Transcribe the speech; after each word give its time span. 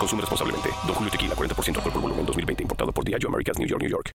Consume 0.00 0.22
responsablemente. 0.22 0.70
Don 0.86 0.94
Julio 0.94 1.10
Tequila, 1.10 1.34
40% 1.36 1.76
alcohol 1.76 1.92
por 1.92 2.00
volumen, 2.00 2.26
2020. 2.26 2.62
Importado 2.62 2.92
por 2.92 3.04
Diageo 3.04 3.28
Americas, 3.28 3.58
New 3.58 3.68
York, 3.68 3.82
New 3.82 3.90
York. 3.90 4.12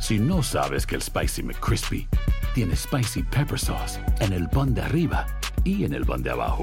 Si 0.00 0.18
no 0.18 0.42
sabes 0.42 0.86
que 0.86 0.96
el 0.96 1.02
Spicy 1.02 1.42
McCrispy 1.42 2.08
tiene 2.54 2.74
Spicy 2.74 3.22
Pepper 3.22 3.58
Sauce 3.58 3.98
en 4.20 4.32
el 4.32 4.48
pan 4.48 4.74
de 4.74 4.82
arriba 4.82 5.26
y 5.64 5.84
en 5.84 5.94
el 5.94 6.04
pan 6.04 6.22
de 6.22 6.30
abajo, 6.30 6.62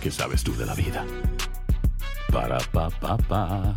¿qué 0.00 0.10
sabes 0.10 0.42
tú 0.42 0.56
de 0.56 0.66
la 0.66 0.74
vida? 0.74 1.04
Para, 2.32 2.58
pa, 2.72 2.90
pa, 2.90 3.16
pa. 3.16 3.76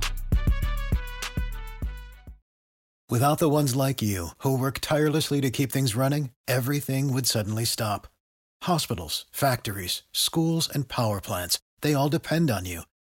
Without 3.09 3.39
the 3.39 3.49
ones 3.49 3.75
like 3.75 4.01
you, 4.01 4.29
who 4.39 4.57
work 4.57 4.79
tirelessly 4.79 5.41
to 5.41 5.51
keep 5.51 5.71
things 5.71 5.95
running, 5.95 6.29
everything 6.47 7.11
would 7.13 7.27
suddenly 7.27 7.65
stop. 7.65 8.07
Hospitals, 8.63 9.25
factories, 9.31 10.03
schools, 10.13 10.69
and 10.73 10.87
power 10.87 11.19
plants, 11.19 11.59
they 11.81 11.93
all 11.93 12.09
depend 12.09 12.49
on 12.49 12.65
you. 12.65 12.83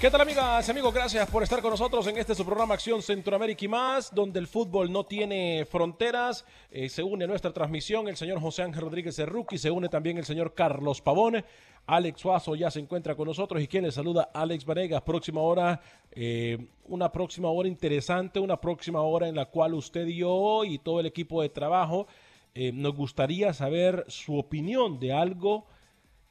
¿Qué 0.00 0.12
tal 0.12 0.20
amigas 0.20 0.68
y 0.68 0.70
amigos? 0.70 0.94
Gracias 0.94 1.28
por 1.28 1.42
estar 1.42 1.60
con 1.60 1.72
nosotros 1.72 2.06
en 2.06 2.16
este 2.18 2.32
su 2.32 2.44
programa 2.44 2.74
Acción 2.74 3.02
Centroamérica 3.02 3.64
y 3.64 3.68
más, 3.68 4.14
donde 4.14 4.38
el 4.38 4.46
fútbol 4.46 4.92
no 4.92 5.04
tiene 5.04 5.66
fronteras. 5.68 6.44
Eh, 6.70 6.88
se 6.88 7.02
une 7.02 7.24
a 7.24 7.26
nuestra 7.26 7.52
transmisión 7.52 8.06
el 8.06 8.16
señor 8.16 8.40
José 8.40 8.62
Ángel 8.62 8.82
Rodríguez 8.82 9.16
Cerruqui, 9.16 9.58
se 9.58 9.72
une 9.72 9.88
también 9.88 10.16
el 10.16 10.24
señor 10.24 10.54
Carlos 10.54 11.02
Pavón. 11.02 11.44
Alex 11.86 12.20
Suazo 12.20 12.54
ya 12.54 12.70
se 12.70 12.78
encuentra 12.78 13.16
con 13.16 13.26
nosotros 13.26 13.60
y 13.60 13.66
quien 13.66 13.82
le 13.82 13.90
saluda, 13.90 14.30
Alex 14.32 14.64
Varegas. 14.64 15.02
Próxima 15.02 15.40
hora, 15.40 15.80
eh, 16.12 16.68
una 16.84 17.10
próxima 17.10 17.50
hora 17.50 17.68
interesante, 17.68 18.38
una 18.38 18.60
próxima 18.60 19.00
hora 19.00 19.26
en 19.26 19.34
la 19.34 19.46
cual 19.46 19.74
usted 19.74 20.06
y 20.06 20.18
yo 20.18 20.64
y 20.64 20.78
todo 20.78 21.00
el 21.00 21.06
equipo 21.06 21.42
de 21.42 21.48
trabajo 21.48 22.06
eh, 22.54 22.70
nos 22.72 22.94
gustaría 22.94 23.52
saber 23.52 24.04
su 24.06 24.38
opinión 24.38 25.00
de 25.00 25.12
algo 25.12 25.66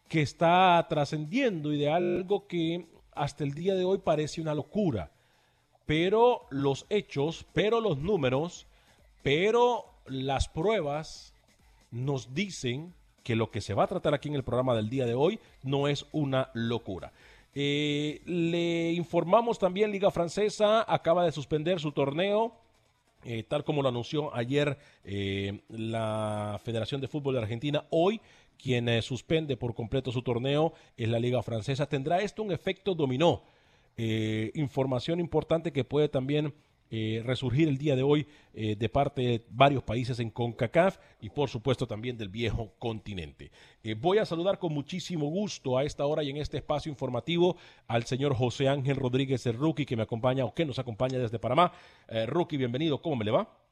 que 0.08 0.22
está 0.22 0.86
trascendiendo 0.88 1.74
y 1.74 1.78
de 1.78 1.90
algo 1.90 2.48
que 2.48 2.86
hasta 3.18 3.44
el 3.44 3.54
día 3.54 3.76
de 3.76 3.86
hoy 3.86 4.00
parece 4.00 4.42
una 4.42 4.54
locura. 4.54 5.12
Pero 5.86 6.46
los 6.50 6.86
hechos, 6.90 7.46
pero 7.54 7.80
los 7.80 7.98
números, 7.98 8.68
pero 9.24 9.86
las 10.06 10.48
pruebas 10.50 11.34
nos 11.92 12.34
dicen 12.34 12.94
que 13.24 13.36
lo 13.36 13.52
que 13.52 13.62
se 13.62 13.74
va 13.74 13.84
a 13.84 13.88
tratar 13.88 14.14
aquí 14.14 14.30
en 14.30 14.36
el 14.36 14.44
programa 14.44 14.76
del 14.76 14.90
día 14.90 15.06
de 15.06 15.14
hoy 15.14 15.40
no 15.64 15.88
es 15.88 16.06
una 16.12 16.50
locura. 16.54 17.12
Eh, 17.54 18.22
le 18.26 18.94
informamos 18.94 19.60
también, 19.60 19.92
Liga 19.92 20.12
Francesa 20.12 20.86
acaba 20.88 21.26
de 21.26 21.32
suspender 21.32 21.80
su 21.80 21.92
torneo. 21.92 22.54
Eh, 23.26 23.44
tal 23.44 23.64
como 23.64 23.82
lo 23.82 23.90
anunció 23.90 24.34
ayer 24.36 24.78
eh, 25.04 25.60
la 25.70 26.62
Federación 26.64 27.02
de 27.02 27.08
Fútbol 27.08 27.34
de 27.34 27.42
Argentina, 27.42 27.84
hoy 27.90 28.22
quien 28.62 28.90
eh, 28.90 29.02
suspende 29.02 29.58
por 29.58 29.74
completo 29.74 30.12
su 30.12 30.22
torneo 30.22 30.74
es 30.96 31.08
la 31.10 31.20
Liga 31.20 31.42
Francesa. 31.44 31.88
¿Tendrá 31.88 32.20
esto 32.20 32.44
un 32.44 32.52
efecto 32.52 32.96
dominó? 32.96 33.44
Eh, 33.96 34.52
información 34.54 35.20
importante 35.20 35.72
que 35.72 35.84
puede 35.84 36.10
también 36.10 36.54
eh, 36.90 37.22
resurgir 37.26 37.68
el 37.68 37.78
día 37.78 37.96
de 37.96 38.04
hoy 38.04 38.28
de 38.54 38.90
parte 38.90 39.22
de 39.22 39.46
varios 39.50 39.84
países 39.84 40.20
en 40.20 40.32
CONCACAF 40.32 40.98
y 41.22 41.30
por 41.30 41.48
supuesto 41.48 41.86
también 41.86 42.18
del 42.18 42.30
viejo 42.30 42.72
continente. 42.80 43.52
voy 43.98 44.18
a 44.18 44.26
saludar 44.26 44.58
con 44.58 44.74
muchísimo 44.74 45.28
gusto 45.28 45.78
a 45.78 45.84
esta 45.84 46.06
hora 46.06 46.24
y 46.24 46.32
en 46.32 46.38
este 46.38 46.58
espacio 46.58 46.90
informativo 46.90 47.58
al 47.88 48.06
señor 48.06 48.34
José 48.34 48.68
Ángel 48.68 48.96
Rodríguez, 48.96 49.46
el 49.46 49.58
rookie 49.58 49.86
que 49.86 49.96
me 49.96 50.04
acompaña 50.04 50.46
o 50.46 50.56
que 50.56 50.66
nos 50.66 50.80
acompaña 50.80 51.20
desde 51.20 51.38
Panamá. 51.38 51.72
rookie, 52.26 52.58
bienvenido, 52.58 53.00
¿cómo 53.00 53.18
me 53.18 53.26
le 53.26 53.32
va? 53.32 53.67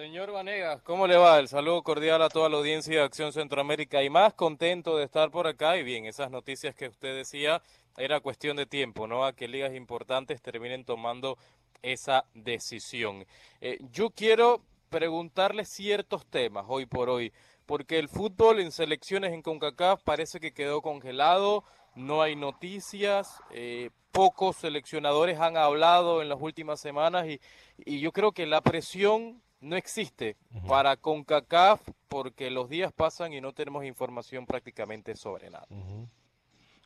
Señor 0.00 0.32
Vanegas, 0.32 0.80
¿cómo 0.80 1.06
le 1.06 1.18
va? 1.18 1.38
El 1.38 1.48
saludo 1.48 1.82
cordial 1.82 2.22
a 2.22 2.30
toda 2.30 2.48
la 2.48 2.56
audiencia 2.56 2.94
de 2.94 3.04
Acción 3.04 3.34
Centroamérica 3.34 4.02
y 4.02 4.08
más 4.08 4.32
contento 4.32 4.96
de 4.96 5.04
estar 5.04 5.30
por 5.30 5.46
acá. 5.46 5.76
Y 5.76 5.82
bien, 5.82 6.06
esas 6.06 6.30
noticias 6.30 6.74
que 6.74 6.88
usted 6.88 7.14
decía, 7.14 7.60
era 7.98 8.20
cuestión 8.20 8.56
de 8.56 8.64
tiempo, 8.64 9.06
¿no? 9.06 9.26
A 9.26 9.34
que 9.34 9.46
ligas 9.46 9.74
importantes 9.74 10.40
terminen 10.40 10.86
tomando 10.86 11.36
esa 11.82 12.24
decisión. 12.32 13.26
Eh, 13.60 13.78
yo 13.92 14.08
quiero 14.08 14.62
preguntarle 14.88 15.66
ciertos 15.66 16.24
temas 16.24 16.64
hoy 16.66 16.86
por 16.86 17.10
hoy, 17.10 17.30
porque 17.66 17.98
el 17.98 18.08
fútbol 18.08 18.60
en 18.60 18.72
selecciones 18.72 19.34
en 19.34 19.42
CONCACAF 19.42 20.02
parece 20.02 20.40
que 20.40 20.54
quedó 20.54 20.80
congelado, 20.80 21.62
no 21.94 22.22
hay 22.22 22.36
noticias, 22.36 23.38
eh, 23.50 23.90
pocos 24.12 24.56
seleccionadores 24.56 25.38
han 25.40 25.58
hablado 25.58 26.22
en 26.22 26.30
las 26.30 26.40
últimas 26.40 26.80
semanas 26.80 27.26
y, 27.26 27.38
y 27.76 28.00
yo 28.00 28.12
creo 28.12 28.32
que 28.32 28.46
la 28.46 28.62
presión 28.62 29.42
no 29.60 29.76
existe 29.76 30.36
para 30.66 30.96
CONCACAF 30.96 31.80
porque 32.08 32.50
los 32.50 32.68
días 32.68 32.92
pasan 32.92 33.32
y 33.32 33.40
no 33.40 33.52
tenemos 33.52 33.84
información 33.84 34.46
prácticamente 34.46 35.14
sobre 35.16 35.50
nada. 35.50 35.66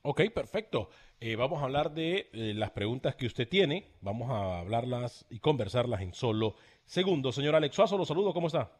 Ok, 0.02 0.22
perfecto. 0.34 0.90
Eh, 1.18 1.36
vamos 1.36 1.62
a 1.62 1.64
hablar 1.64 1.92
de 1.92 2.28
eh, 2.32 2.52
las 2.54 2.72
preguntas 2.72 3.16
que 3.16 3.26
usted 3.26 3.48
tiene. 3.48 3.92
Vamos 4.02 4.30
a 4.30 4.58
hablarlas 4.58 5.24
y 5.30 5.38
conversarlas 5.38 6.02
en 6.02 6.12
solo 6.12 6.56
segundos. 6.84 7.36
Señor 7.36 7.54
Alex 7.54 7.74
Suazo, 7.74 7.96
los 7.96 8.08
saludo. 8.08 8.34
¿Cómo 8.34 8.48
está? 8.48 8.70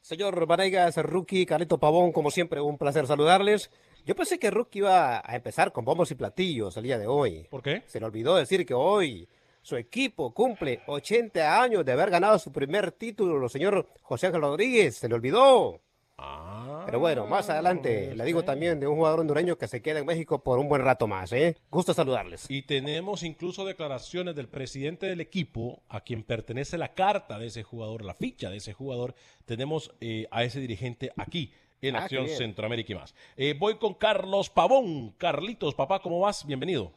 Señor 0.00 0.46
Vanegas, 0.46 0.96
Rookie, 0.96 1.46
Carleto 1.46 1.78
Pavón, 1.78 2.12
como 2.12 2.30
siempre, 2.30 2.60
un 2.60 2.78
placer 2.78 3.06
saludarles. 3.06 3.70
Yo 4.04 4.14
pensé 4.14 4.38
que 4.38 4.50
Rookie 4.50 4.80
iba 4.80 5.18
a 5.18 5.36
empezar 5.36 5.72
con 5.72 5.84
bombos 5.84 6.10
y 6.12 6.14
platillos 6.14 6.76
el 6.76 6.84
día 6.84 6.98
de 6.98 7.08
hoy. 7.08 7.46
¿Por 7.50 7.62
qué? 7.62 7.82
Se 7.86 7.98
le 7.98 8.06
olvidó 8.06 8.36
decir 8.36 8.64
que 8.64 8.74
hoy 8.74 9.28
su 9.66 9.76
equipo 9.76 10.32
cumple 10.32 10.80
80 10.86 11.60
años 11.60 11.84
de 11.84 11.90
haber 11.90 12.08
ganado 12.08 12.38
su 12.38 12.52
primer 12.52 12.92
título, 12.92 13.48
señor 13.48 13.88
José 14.00 14.28
Ángel 14.28 14.42
Rodríguez, 14.42 14.94
se 14.94 15.08
le 15.08 15.16
olvidó. 15.16 15.80
Ah, 16.18 16.84
Pero 16.86 17.00
bueno, 17.00 17.26
más 17.26 17.50
adelante 17.50 18.14
le 18.14 18.24
digo 18.24 18.44
también 18.44 18.78
de 18.78 18.86
un 18.86 18.94
jugador 18.94 19.18
hondureño 19.20 19.58
que 19.58 19.66
se 19.66 19.82
queda 19.82 19.98
en 19.98 20.06
México 20.06 20.44
por 20.44 20.60
un 20.60 20.68
buen 20.68 20.82
rato 20.82 21.08
más, 21.08 21.32
¿eh? 21.32 21.56
Gusto 21.68 21.92
saludarles. 21.94 22.46
Y 22.48 22.62
tenemos 22.62 23.24
incluso 23.24 23.64
declaraciones 23.64 24.36
del 24.36 24.48
presidente 24.48 25.06
del 25.06 25.20
equipo, 25.20 25.82
a 25.88 26.00
quien 26.02 26.22
pertenece 26.22 26.78
la 26.78 26.94
carta 26.94 27.36
de 27.40 27.46
ese 27.48 27.64
jugador, 27.64 28.04
la 28.04 28.14
ficha 28.14 28.50
de 28.50 28.58
ese 28.58 28.72
jugador. 28.72 29.16
Tenemos 29.46 29.92
eh, 30.00 30.28
a 30.30 30.44
ese 30.44 30.60
dirigente 30.60 31.10
aquí 31.16 31.52
en 31.82 31.96
Ah, 31.96 32.04
Acción. 32.04 32.28
Centroamérica 32.28 32.92
y 32.92 32.96
más. 32.96 33.16
Eh, 33.36 33.56
voy 33.58 33.78
con 33.78 33.94
Carlos 33.94 34.48
Pavón. 34.48 35.10
Carlitos, 35.18 35.74
papá, 35.74 35.98
¿cómo 36.00 36.20
vas? 36.20 36.46
Bienvenido. 36.46 36.92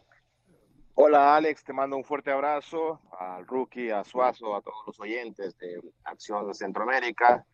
Hola 1.02 1.38
Alex, 1.38 1.64
te 1.64 1.72
mando 1.72 1.96
un 1.96 2.04
fuerte 2.04 2.30
abrazo 2.30 3.00
al 3.18 3.48
rookie, 3.48 3.90
a 3.90 4.04
Suazo, 4.04 4.54
a 4.54 4.62
todos 4.62 4.84
los 4.86 5.00
oyentes 5.00 5.58
de 5.58 5.80
Acción 6.04 6.54
Centroamérica. 6.54 7.46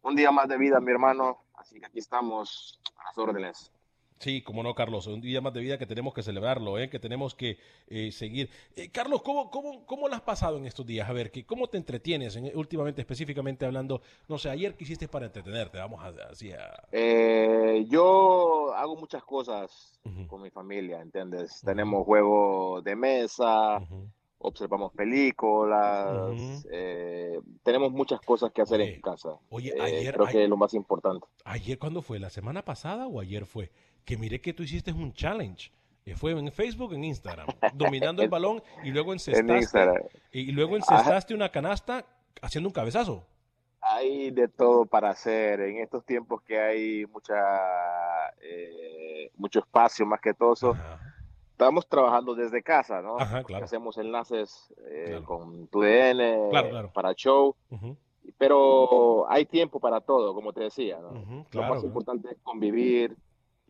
Un 0.00 0.16
día 0.16 0.30
más 0.30 0.48
de 0.48 0.56
vida, 0.56 0.80
mi 0.80 0.92
hermano, 0.92 1.44
así 1.56 1.78
que 1.78 1.84
aquí 1.84 1.98
estamos 1.98 2.80
a 2.96 3.04
las 3.04 3.18
órdenes. 3.18 3.70
Sí, 4.18 4.40
como 4.40 4.62
no, 4.62 4.74
Carlos, 4.74 5.06
un 5.08 5.20
día 5.20 5.42
más 5.42 5.52
de 5.52 5.60
vida 5.60 5.76
que 5.76 5.84
tenemos 5.84 6.14
que 6.14 6.22
celebrarlo, 6.22 6.78
¿eh? 6.78 6.88
que 6.88 6.98
tenemos 6.98 7.34
que 7.34 7.58
eh, 7.88 8.10
seguir. 8.12 8.48
Eh, 8.74 8.88
Carlos, 8.90 9.20
¿cómo, 9.20 9.50
cómo, 9.50 9.84
¿cómo 9.84 10.08
lo 10.08 10.14
has 10.14 10.22
pasado 10.22 10.56
en 10.56 10.64
estos 10.64 10.86
días? 10.86 11.06
A 11.08 11.12
ver, 11.12 11.30
que, 11.30 11.44
¿cómo 11.44 11.66
te 11.68 11.76
entretienes 11.76 12.34
en- 12.36 12.56
últimamente, 12.56 13.02
específicamente 13.02 13.66
hablando? 13.66 14.00
No 14.26 14.38
sé, 14.38 14.48
ayer, 14.48 14.74
¿qué 14.74 14.84
hiciste 14.84 15.06
para 15.06 15.26
entretenerte? 15.26 15.76
Vamos 15.78 16.02
a, 16.02 16.08
así 16.30 16.50
a... 16.52 16.88
Yo 17.88 18.72
hago 18.74 18.96
muchas 18.96 19.22
cosas 19.24 20.00
con 20.28 20.40
mi 20.40 20.50
familia, 20.50 21.00
¿entiendes? 21.02 21.60
Tenemos 21.64 22.04
juegos 22.06 22.82
de 22.84 22.96
mesa, 22.96 23.80
observamos 24.38 24.92
películas, 24.92 26.64
tenemos 27.62 27.92
muchas 27.92 28.20
cosas 28.20 28.50
que 28.52 28.62
hacer 28.62 28.80
en 28.80 29.00
casa. 29.00 29.30
Oye, 29.50 29.74
ayer- 29.80 30.14
creo 30.14 30.26
que 30.28 30.44
es 30.44 30.48
lo 30.48 30.56
más 30.56 30.74
importante. 30.74 31.26
¿Ayer 31.44 31.78
cuándo 31.78 32.02
fue? 32.02 32.18
¿La 32.18 32.30
semana 32.30 32.64
pasada 32.64 33.06
o 33.06 33.20
ayer 33.20 33.44
fue? 33.46 33.70
Que 34.06 34.16
miré 34.16 34.40
que 34.40 34.54
tú 34.54 34.62
hiciste 34.62 34.90
un 34.92 35.12
challenge. 35.12 35.70
Eh, 36.06 36.14
Fue 36.14 36.30
en 36.30 36.50
Facebook, 36.52 36.94
en 36.94 37.04
Instagram, 37.04 37.48
dominando 37.74 38.22
el 38.22 38.28
balón 38.28 38.62
y 38.84 38.90
luego 38.92 39.12
encestaste, 39.12 39.56
Instagram. 39.58 40.02
y 40.32 40.52
luego 40.52 40.76
Ajá. 40.76 40.94
encestaste 41.00 41.34
una 41.34 41.50
canasta 41.50 42.06
haciendo 42.40 42.68
un 42.68 42.72
cabezazo. 42.72 43.26
Hay 43.80 44.30
de 44.30 44.48
todo 44.48 44.86
para 44.86 45.10
hacer 45.10 45.60
en 45.60 45.78
estos 45.78 46.04
tiempos 46.06 46.42
que 46.42 46.58
hay 46.58 47.06
mucha 47.06 47.34
eh, 48.40 49.30
mucho 49.36 49.58
espacio 49.60 50.06
más 50.06 50.20
que 50.20 50.32
todo 50.34 50.54
eso. 50.54 50.76
Estamos 51.52 51.88
trabajando 51.88 52.34
desde 52.34 52.62
casa, 52.62 53.00
¿no? 53.00 53.18
Ajá, 53.18 53.42
claro. 53.44 53.64
Hacemos 53.64 53.96
enlaces 53.98 54.72
eh, 54.90 55.20
con 55.24 55.66
tu 55.68 55.80
DN 55.80 56.48
Claro, 56.50 56.68
claro. 56.70 56.92
para 56.92 57.14
show, 57.14 57.54
Ujú. 57.70 57.96
pero 58.38 59.28
hay 59.30 59.46
tiempo 59.46 59.80
para 59.80 60.00
todo, 60.00 60.34
como 60.34 60.52
te 60.52 60.60
decía, 60.64 60.98
¿no? 61.00 61.12
Lo 61.12 61.44
claro, 61.50 61.74
más 61.74 61.82
¿no? 61.82 61.88
importante 61.88 62.28
es 62.32 62.38
convivir. 62.42 63.16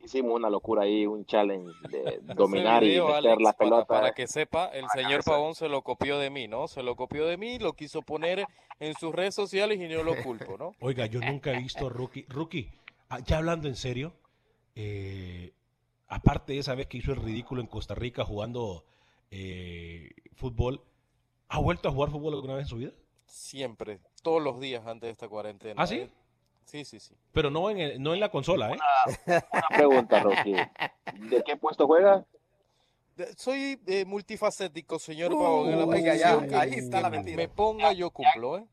Hicimos 0.03 0.35
una 0.35 0.49
locura 0.51 0.83
ahí, 0.83 1.07
un 1.07 1.25
challenge 1.25 1.73
de 1.91 2.21
dominar 2.35 2.85
y 2.85 2.99
meter 3.01 3.03
Alex, 3.15 3.43
la 3.43 3.53
para- 3.53 3.59
pelota. 3.59 3.87
Para, 3.87 4.13
que 4.15 4.27
sepa, 4.27 4.67
el 4.69 4.87
señor 4.91 5.25
Pavón 5.25 5.55
se 5.55 5.69
lo 5.69 5.83
copió 5.83 6.19
de 6.19 6.31
mí, 6.31 6.47
¿no? 6.49 6.69
Se 6.69 6.83
lo 6.83 6.95
copió 6.97 7.27
de 7.27 7.37
mí, 7.37 7.59
lo 7.59 7.73
quiso 7.73 8.03
poner 8.03 8.47
en 8.79 8.95
sus 8.95 9.15
redes 9.15 9.35
sociales 9.35 9.81
y 9.81 9.89
no 9.89 10.03
lo 10.03 10.23
culpo, 10.23 10.57
¿no? 10.59 10.73
Oiga, 10.81 11.07
yo 11.07 11.21
nunca 11.21 11.53
he 11.53 11.59
visto 11.59 11.89
Rookie. 11.89 12.25
Rookie, 12.29 12.71
ah, 13.09 13.19
ya 13.21 13.39
hablando 13.39 13.67
en 13.69 13.75
serio, 13.77 14.13
eh, 14.75 15.53
aparte 16.09 16.53
de 16.53 16.61
esa 16.61 16.75
vez 16.75 16.87
que 16.87 16.99
hizo 16.99 17.13
el 17.13 17.23
ridículo 17.23 17.61
en 17.61 17.67
Costa 17.67 17.95
Rica 17.95 18.25
jugando 18.25 18.85
eh, 19.31 20.11
fútbol, 20.35 20.83
¿ha 21.49 21.59
vuelto 21.59 21.89
a 21.89 21.93
jugar 21.93 22.11
fútbol 22.11 22.35
alguna 22.35 22.55
vez 22.55 22.65
en 22.65 22.69
su 22.69 22.77
vida? 22.77 22.93
Siempre, 23.27 23.99
todos 24.23 24.41
los 24.41 24.61
días 24.61 24.87
antes 24.87 25.09
de 25.09 25.13
esta 25.13 25.29
cuarentena. 25.29 25.83
¿Ah, 25.83 25.87
sí? 25.87 25.97
¿eh? 25.97 26.11
Sí, 26.67 26.85
sí, 26.85 27.01
sí. 27.01 27.15
Pero 27.33 27.49
no 27.51 27.71
en, 27.71 27.79
el- 27.79 28.03
no 28.03 28.13
en 28.13 28.21
la 28.21 28.29
consola, 28.29 28.73
¿eh? 28.73 28.77
Una 29.27 29.69
pregunta, 29.75 30.21
Rocky. 30.21 30.53
¿De 31.31 31.43
qué 31.45 31.57
puesto 31.57 31.87
juega? 31.87 32.25
De- 33.17 33.33
Soy 33.37 33.81
eh, 33.87 34.05
multifacético, 34.05 34.99
señor 34.99 35.33
Uh, 35.33 35.43
Pavón. 35.43 35.71
en 35.71 35.79
la 35.79 35.85
oiga, 35.87 36.15
ya, 36.17 36.35
posición 36.35 36.49
que 36.49 36.55
ahí 36.57 36.75
está 36.75 37.01
la 37.01 37.09
me- 37.09 37.17
mentira. 37.19 37.37
Me 37.39 37.49
ponga, 37.49 37.93
yo 37.93 38.11
cumplo, 38.11 38.59
¿eh? 38.59 38.65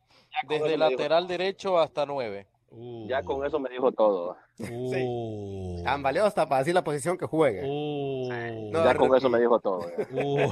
Desde 0.50 0.76
lateral 0.78 1.28
derecho 1.28 1.80
hasta 1.80 2.06
nueve. 2.06 2.48
Ya 3.08 3.22
con 3.22 3.46
eso 3.46 3.60
me 3.60 3.70
dijo 3.70 3.92
todo. 3.92 4.36
Uh. 4.58 5.84
Han 5.86 6.02
valido 6.02 6.26
hasta 6.26 6.50
para 6.50 6.60
decir 6.60 6.74
la 6.74 6.84
posición 6.84 7.18
que 7.20 7.28
juegue. 7.28 7.62
No, 7.62 8.84
ya 8.84 8.96
con 8.96 9.16
eso 9.16 9.30
me 9.30 9.40
dijo 9.40 9.60
todo. 9.60 9.86
Uh. 10.12 10.52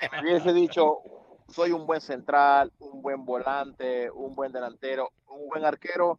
Si 0.00 0.08
me 0.10 0.20
hubiese 0.22 0.52
dicho, 0.52 0.98
soy 1.54 1.70
un 1.72 1.86
buen 1.86 2.00
central, 2.00 2.72
un 2.78 3.00
buen 3.02 3.24
volante, 3.24 4.10
un 4.10 4.34
buen 4.34 4.50
delantero, 4.52 5.12
un 5.28 5.48
buen 5.48 5.64
arquero, 5.64 6.18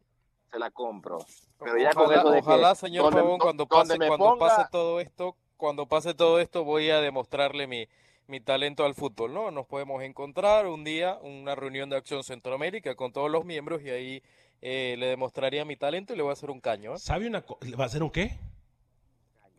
se 0.50 0.58
la 0.58 0.70
compro. 0.70 1.18
Pero 1.58 1.76
ya 1.78 1.90
con 1.92 2.04
Ojalá, 2.04 2.20
eso 2.20 2.30
de 2.30 2.38
ojalá, 2.38 2.70
que 2.70 2.76
señor 2.76 3.04
donde- 3.04 3.20
Pavón, 3.20 3.38
cuando 3.38 3.66
pase, 3.66 3.96
cuando 3.98 4.16
ponga- 4.16 4.38
pase 4.38 4.62
todo 4.70 5.00
esto, 5.00 5.36
cuando 5.56 5.86
pase 5.86 6.14
todo 6.14 6.40
esto, 6.40 6.64
voy 6.64 6.90
a 6.90 7.00
demostrarle 7.00 7.66
mi, 7.66 7.86
mi 8.26 8.40
talento 8.40 8.84
al 8.84 8.94
fútbol, 8.94 9.34
¿no? 9.34 9.50
Nos 9.50 9.66
podemos 9.66 10.02
encontrar 10.02 10.66
un 10.66 10.84
día, 10.84 11.18
una 11.22 11.54
reunión 11.54 11.90
de 11.90 11.96
Acción 11.96 12.24
Centroamérica 12.24 12.94
con 12.94 13.12
todos 13.12 13.30
los 13.30 13.44
miembros 13.44 13.82
y 13.82 13.90
ahí 13.90 14.22
eh, 14.62 14.96
le 14.98 15.06
demostraría 15.06 15.64
mi 15.66 15.76
talento 15.76 16.12
y 16.14 16.16
le 16.16 16.22
voy 16.22 16.30
a 16.30 16.32
hacer 16.32 16.50
un 16.50 16.60
caño, 16.60 16.94
¿eh? 16.94 16.98
¿Sabe 16.98 17.26
una 17.26 17.42
cosa? 17.42 17.60
¿Va 17.78 17.84
a 17.84 17.86
hacer 17.86 18.02
un 18.02 18.10
qué? 18.10 18.38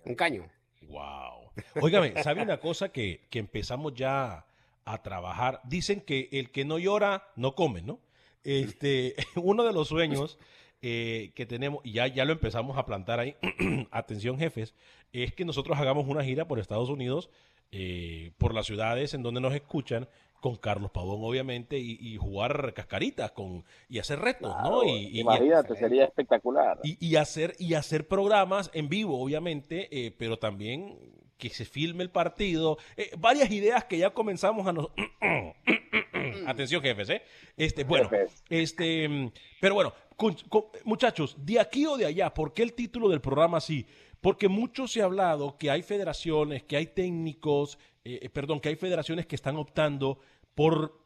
Un 0.06 0.16
caño. 0.16 0.48
Wow. 0.90 1.52
Óigame, 1.82 2.22
¿sabe 2.24 2.42
una 2.42 2.60
cosa 2.60 2.90
que, 2.90 3.28
que 3.30 3.40
empezamos 3.40 3.94
ya 3.94 4.46
a 4.88 5.04
trabajar? 5.04 5.62
Dicen 5.66 6.02
que 6.02 6.30
el 6.32 6.52
que 6.52 6.66
no 6.66 6.80
llora 6.80 7.28
no 7.36 7.56
come, 7.56 7.82
¿no? 7.82 8.00
Este, 8.44 9.16
uno 9.36 9.64
de 9.64 9.74
los 9.74 9.88
sueños 9.90 10.38
eh, 10.82 11.32
que 11.36 11.46
tenemos, 11.46 11.82
y 11.84 11.94
ya, 11.94 12.08
ya 12.08 12.24
lo 12.26 12.32
empezamos 12.34 12.78
a 12.78 12.86
plantar 12.86 13.20
ahí, 13.20 13.36
atención 13.92 14.38
jefes, 14.38 14.74
es 15.12 15.34
que 15.34 15.46
nosotros 15.46 15.78
hagamos 15.78 16.08
una 16.08 16.24
gira 16.24 16.48
por 16.48 16.60
Estados 16.60 16.90
Unidos, 16.90 17.30
eh, 17.72 18.32
por 18.38 18.54
las 18.54 18.66
ciudades 18.66 19.14
en 19.14 19.24
donde 19.24 19.42
nos 19.42 19.54
escuchan, 19.54 20.08
con 20.40 20.56
Carlos 20.56 20.92
Pavón, 20.92 21.20
obviamente, 21.24 21.80
y, 21.80 21.98
y 22.00 22.16
jugar 22.18 22.74
cascaritas 22.76 23.32
con, 23.32 23.66
y 23.90 23.98
hacer 23.98 24.20
retos, 24.20 24.56
¿no? 24.64 24.82
Claro, 24.82 24.84
Y, 24.86 25.08
y- 25.18 25.20
imagínate, 25.22 25.76
sería 25.76 26.06
espectacular. 26.06 26.78
y, 26.84 27.04
y 27.06 27.16
hacer, 27.16 27.56
y 27.58 27.74
hacer 27.74 28.08
programas 28.08 28.70
en 28.76 28.88
vivo, 28.88 29.20
obviamente, 29.22 29.88
eh, 29.92 30.12
pero 30.16 30.38
también 30.38 31.00
que 31.38 31.50
se 31.50 31.66
filme 31.66 32.04
el 32.04 32.10
partido. 32.10 32.78
Eh, 32.96 33.12
varias 33.18 33.52
ideas 33.52 33.86
que 33.86 33.98
ya 33.98 34.10
comenzamos 34.12 34.68
a 34.68 34.74
nos... 34.74 34.88
Atención, 36.46 36.82
jefes, 36.82 37.10
¿eh? 37.10 37.22
Este, 37.56 37.84
bueno, 37.84 38.10
este, 38.50 39.08
mm, 39.08 39.32
pero 39.60 39.76
bueno, 39.76 39.94
con- 40.16 40.36
con- 40.50 40.66
muchachos, 40.84 41.36
de 41.40 41.60
aquí 41.60 41.86
o 41.86 41.98
de 41.98 42.06
allá, 42.06 42.34
¿por 42.34 42.54
qué 42.54 42.64
el 42.64 42.74
título 42.74 43.10
del 43.10 43.22
programa 43.22 43.58
así? 43.58 43.86
Porque 44.22 44.48
mucho 44.48 44.88
se 44.88 45.02
ha 45.02 45.06
hablado 45.06 45.58
que 45.58 45.70
hay 45.70 45.84
federaciones, 45.84 46.64
que 46.64 46.78
hay 46.78 46.88
técnicos, 46.88 47.78
eh, 48.04 48.20
eh, 48.24 48.30
perdón, 48.30 48.60
que 48.60 48.70
hay 48.70 48.76
federaciones 48.76 49.26
que 49.26 49.36
están 49.36 49.58
optando 49.58 50.20
por 50.56 51.00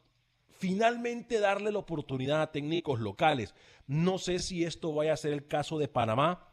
finalmente 0.49 1.39
darle 1.39 1.71
la 1.71 1.79
oportunidad 1.79 2.41
a 2.41 2.51
técnicos 2.51 2.99
locales. 2.99 3.53
No 3.87 4.17
sé 4.17 4.39
si 4.39 4.63
esto 4.63 4.93
vaya 4.93 5.13
a 5.13 5.17
ser 5.17 5.33
el 5.33 5.47
caso 5.47 5.77
de 5.77 5.87
Panamá. 5.87 6.47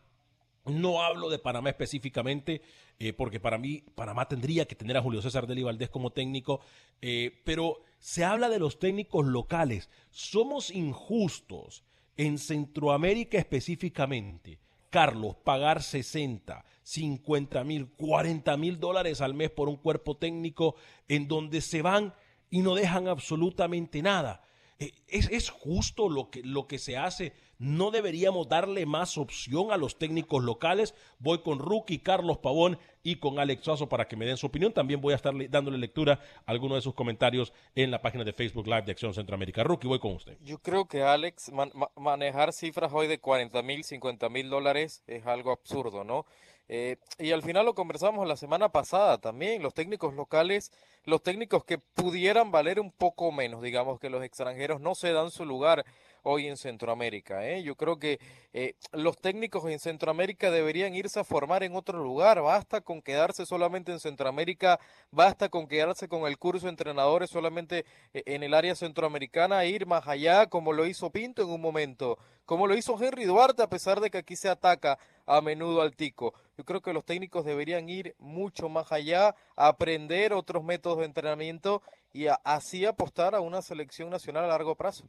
No 0.69 1.03
hablo 1.03 1.29
de 1.31 1.38
Panamá 1.38 1.70
específicamente, 1.70 2.62
eh, 2.99 3.12
porque 3.12 3.41
para 3.41 3.59
mí 3.59 3.82
Panamá 3.94 4.29
tendría 4.29 4.67
que 4.67 4.75
tener 4.75 4.97
a 4.97 5.03
Julio 5.03 5.23
César 5.23 5.47
Deli 5.47 5.62
Valdés 5.62 5.91
como 5.91 6.11
técnico, 6.11 6.61
eh, 7.00 7.41
pero 7.44 7.82
se 7.99 8.25
habla 8.25 8.49
de 8.49 8.59
los 8.59 8.79
técnicos 8.79 9.26
locales. 9.26 9.91
Somos 10.11 10.70
injustos 10.70 11.85
en 12.17 12.38
Centroamérica 12.38 13.38
específicamente. 13.38 14.59
Carlos, 14.91 15.37
pagar 15.44 15.82
60, 15.82 16.65
50 16.82 17.65
mil, 17.65 17.88
40 17.91 18.56
mil 18.56 18.81
dólares 18.81 19.20
al 19.20 19.35
mes 19.35 19.50
por 19.50 19.69
un 19.69 19.76
cuerpo 19.76 20.17
técnico 20.17 20.76
en 21.09 21.29
donde 21.29 21.61
se 21.61 21.82
van 21.82 22.15
y 22.50 22.62
no 22.62 22.75
dejan 22.75 23.09
absolutamente 23.09 24.00
nada. 24.03 24.43
Eh, 24.80 24.92
¿Es, 25.08 25.28
es 25.30 25.50
justo 25.50 26.08
lo 26.08 26.30
que, 26.30 26.42
lo 26.42 26.69
que 26.69 26.78
se 26.78 26.96
hace? 26.96 27.32
¿No 27.58 27.90
deberíamos 27.90 28.48
darle 28.48 28.86
más 28.86 29.19
opción 29.19 29.72
a 29.72 29.76
los 29.76 29.98
técnicos 29.98 30.44
locales? 30.44 30.94
Voy 31.19 31.42
con 31.42 31.58
Rookie, 31.58 31.98
Carlos 31.98 32.38
Pavón 32.38 32.78
y 33.02 33.17
con 33.17 33.41
Alex 33.41 33.64
Suazo 33.64 33.88
para 33.88 34.06
que 34.06 34.14
me 34.14 34.24
den 34.26 34.36
su 34.36 34.46
opinión. 34.46 34.72
También 34.72 35.00
voy 35.00 35.14
a 35.14 35.17
estar 35.17 35.34
le- 35.34 35.48
dándole 35.48 35.79
lectura 35.79 36.20
a 36.46 36.50
algunos 36.53 36.79
de 36.79 36.82
sus 36.82 36.94
comentarios 36.94 37.53
en 37.74 37.91
la 37.91 38.00
página 38.00 38.22
de 38.22 38.32
Facebook 38.32 38.67
Live 38.69 38.82
de 38.82 38.93
Acción 38.93 39.12
Centroamérica. 39.12 39.64
Rookie, 39.64 39.88
voy 39.88 39.98
con 39.98 40.12
usted. 40.12 40.38
Yo 40.43 40.58
creo 40.58 40.86
que 40.86 41.03
Alex, 41.03 41.50
man- 41.50 41.72
ma- 41.74 41.91
manejar 41.96 42.53
cifras 42.53 42.93
hoy 42.94 43.08
de 43.08 43.19
40 43.19 43.60
mil, 43.62 43.82
50 43.82 44.29
mil 44.29 44.48
dólares 44.48 45.03
es 45.08 45.26
algo 45.26 45.50
absurdo, 45.50 46.05
¿no? 46.05 46.24
Eh, 46.69 46.96
y 47.19 47.32
al 47.32 47.43
final 47.43 47.65
lo 47.65 47.75
conversamos 47.75 48.29
la 48.29 48.37
semana 48.37 48.69
pasada 48.69 49.19
también, 49.19 49.63
los 49.63 49.72
técnicos 49.72 50.15
locales, 50.15 50.70
los 51.05 51.22
técnicos 51.22 51.65
que 51.65 51.79
pudieran 51.79 52.51
valer 52.51 52.79
un 52.79 52.93
poco 52.93 53.32
menos, 53.32 53.63
digamos 53.63 53.98
que 53.98 54.10
los 54.10 54.22
extranjeros 54.22 54.81
no 54.81 54.94
se 54.94 55.13
dan 55.13 55.31
su 55.31 55.46
lugar 55.46 55.87
hoy 56.22 56.46
en 56.46 56.56
Centroamérica. 56.56 57.46
¿eh? 57.46 57.63
Yo 57.63 57.75
creo 57.75 57.98
que 57.98 58.20
eh, 58.53 58.75
los 58.93 59.17
técnicos 59.17 59.69
en 59.70 59.79
Centroamérica 59.79 60.51
deberían 60.51 60.94
irse 60.94 61.20
a 61.20 61.25
formar 61.25 61.63
en 61.63 61.77
otro 61.77 62.03
lugar. 62.03 62.41
Basta 62.43 62.81
con 62.81 63.03
quedarse 63.03 63.46
solamente 63.46 63.93
en 63.93 64.01
Centroamérica, 64.01 64.81
basta 65.10 65.48
con 65.48 65.67
quedarse 65.67 66.08
con 66.08 66.27
el 66.27 66.39
curso 66.39 66.67
de 66.67 66.70
entrenadores 66.70 67.31
solamente 67.31 67.84
eh, 68.13 68.22
en 68.27 68.43
el 68.43 68.55
área 68.55 68.75
centroamericana 68.75 69.63
e 69.65 69.70
ir 69.70 69.87
más 69.87 70.06
allá, 70.08 70.46
como 70.46 70.72
lo 70.72 70.87
hizo 70.87 71.10
Pinto 71.10 71.43
en 71.43 71.51
un 71.51 71.60
momento, 71.60 72.19
como 72.44 72.67
lo 72.67 72.77
hizo 72.77 73.03
Henry 73.03 73.25
Duarte, 73.25 73.63
a 73.63 73.69
pesar 73.69 74.01
de 74.01 74.10
que 74.10 74.19
aquí 74.19 74.37
se 74.37 74.48
ataca 74.48 74.98
a 75.27 75.41
menudo 75.41 75.82
al 75.82 75.94
tico. 75.94 76.34
Yo 76.56 76.65
creo 76.65 76.81
que 76.81 76.93
los 76.93 77.05
técnicos 77.05 77.44
deberían 77.44 77.89
ir 77.89 78.17
mucho 78.19 78.69
más 78.69 78.91
allá, 78.91 79.34
aprender 79.55 80.32
otros 80.32 80.65
métodos 80.65 80.98
de 80.98 81.05
entrenamiento 81.05 81.82
y 82.13 82.27
así 82.44 82.84
apostar 82.84 83.34
a 83.34 83.41
una 83.41 83.63
selección 83.63 84.10
nacional 84.10 84.44
a 84.44 84.48
largo 84.48 84.75
plazo. 84.75 85.05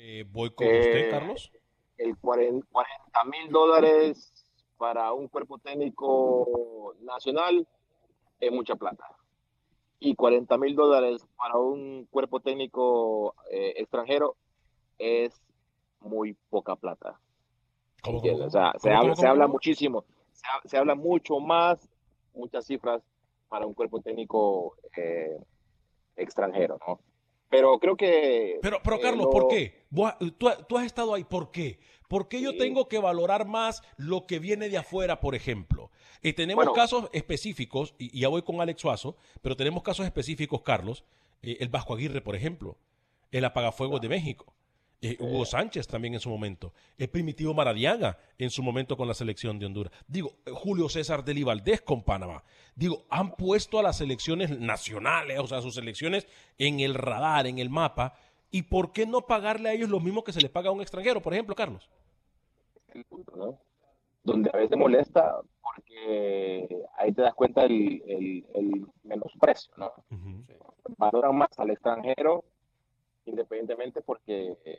Eh, 0.00 0.24
voy 0.30 0.50
con 0.50 0.64
Eh, 0.64 0.78
usted, 0.78 1.10
Carlos. 1.10 1.52
El 1.96 2.16
40 2.16 2.64
mil 3.24 3.50
dólares 3.50 4.32
para 4.76 5.12
un 5.12 5.26
cuerpo 5.26 5.58
técnico 5.58 6.94
nacional 7.00 7.66
es 8.38 8.52
mucha 8.52 8.76
plata. 8.76 9.04
Y 9.98 10.14
40 10.14 10.56
mil 10.58 10.76
dólares 10.76 11.26
para 11.36 11.58
un 11.58 12.06
cuerpo 12.06 12.38
técnico 12.38 13.34
eh, 13.50 13.74
extranjero 13.76 14.36
es 14.98 15.42
muy 15.98 16.34
poca 16.48 16.76
plata. 16.76 17.18
¿Cómo, 18.00 18.18
o 18.18 18.50
sea, 18.50 18.74
se, 18.78 18.92
habla, 18.92 19.16
se 19.16 19.26
habla 19.26 19.48
muchísimo, 19.48 20.04
se, 20.64 20.78
habla 20.78 20.94
mucho 20.94 21.40
más, 21.40 21.88
muchas 22.32 22.64
cifras 22.64 23.02
para 23.48 23.66
un 23.66 23.74
cuerpo 23.74 24.00
técnico 24.00 24.76
eh, 24.96 25.36
extranjero, 26.14 26.78
¿no? 26.86 27.00
Pero 27.50 27.78
creo 27.78 27.96
que... 27.96 28.58
Pero, 28.62 28.80
pero 28.82 29.00
Carlos, 29.00 29.28
¿por 29.30 29.48
qué? 29.48 29.86
Tú, 30.38 30.48
tú, 30.68 30.78
has 30.78 30.86
estado 30.86 31.14
ahí, 31.14 31.24
¿por 31.24 31.50
qué? 31.50 31.80
¿Por 32.08 32.28
qué 32.28 32.40
yo 32.40 32.56
tengo 32.56 32.88
que 32.88 32.98
valorar 32.98 33.46
más 33.46 33.82
lo 33.96 34.26
que 34.26 34.38
viene 34.38 34.68
de 34.68 34.78
afuera, 34.78 35.20
por 35.20 35.34
ejemplo? 35.34 35.90
Y 36.22 36.32
tenemos 36.32 36.70
casos 36.72 37.08
específicos, 37.12 37.94
y, 37.98 38.18
ya 38.18 38.28
voy 38.28 38.42
con 38.42 38.60
Alex 38.60 38.80
Suazo, 38.80 39.16
pero 39.42 39.56
tenemos 39.56 39.82
casos 39.82 40.06
específicos, 40.06 40.62
Carlos, 40.62 41.04
eh, 41.42 41.58
el 41.60 41.68
Vasco 41.68 41.94
Aguirre, 41.94 42.20
por 42.20 42.34
ejemplo, 42.34 42.76
el 43.30 43.44
Apagafuegos 43.44 44.00
de 44.00 44.08
México. 44.08 44.54
Eh, 45.00 45.16
Hugo 45.20 45.44
Sánchez 45.44 45.86
también 45.86 46.14
en 46.14 46.20
su 46.20 46.28
momento, 46.28 46.72
el 46.96 47.08
Primitivo 47.08 47.54
Maradiaga 47.54 48.18
en 48.36 48.50
su 48.50 48.64
momento 48.64 48.96
con 48.96 49.06
la 49.06 49.14
selección 49.14 49.56
de 49.58 49.66
Honduras. 49.66 49.92
Digo, 50.08 50.32
Julio 50.52 50.88
César 50.88 51.24
Deli 51.24 51.44
Valdés 51.44 51.82
con 51.82 52.02
Panamá. 52.02 52.42
Digo, 52.74 53.04
han 53.08 53.36
puesto 53.36 53.78
a 53.78 53.82
las 53.84 53.98
selecciones 53.98 54.58
nacionales, 54.58 55.38
o 55.38 55.46
sea, 55.46 55.62
sus 55.62 55.76
selecciones 55.76 56.26
en 56.58 56.80
el 56.80 56.94
radar, 56.94 57.46
en 57.46 57.58
el 57.58 57.70
mapa. 57.70 58.14
¿Y 58.50 58.62
por 58.62 58.92
qué 58.92 59.06
no 59.06 59.20
pagarle 59.20 59.68
a 59.68 59.72
ellos 59.72 59.88
lo 59.88 60.00
mismo 60.00 60.24
que 60.24 60.32
se 60.32 60.40
les 60.40 60.50
paga 60.50 60.70
a 60.70 60.72
un 60.72 60.80
extranjero, 60.80 61.22
por 61.22 61.32
ejemplo, 61.32 61.54
Carlos? 61.54 61.88
Donde 64.24 64.50
a 64.52 64.56
veces 64.56 64.76
molesta 64.76 65.36
porque 65.62 66.68
ahí 66.96 67.12
te 67.12 67.22
das 67.22 67.34
cuenta 67.34 67.62
el, 67.62 68.02
el, 68.54 68.86
menosprecio, 69.04 69.72
¿no? 69.76 69.92
Valoran 70.96 71.36
más 71.36 71.56
al 71.58 71.70
extranjero 71.70 72.42
independientemente 73.28 74.00
porque 74.00 74.56
eh, 74.64 74.78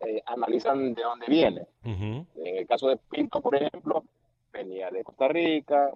eh, 0.00 0.22
analizan 0.26 0.94
de 0.94 1.02
dónde 1.02 1.26
viene. 1.26 1.66
En 1.82 2.26
el 2.34 2.66
caso 2.66 2.88
de 2.88 2.96
Pinto, 2.96 3.40
por 3.40 3.54
ejemplo, 3.54 4.04
venía 4.52 4.90
de 4.90 5.04
Costa 5.04 5.28
Rica, 5.28 5.90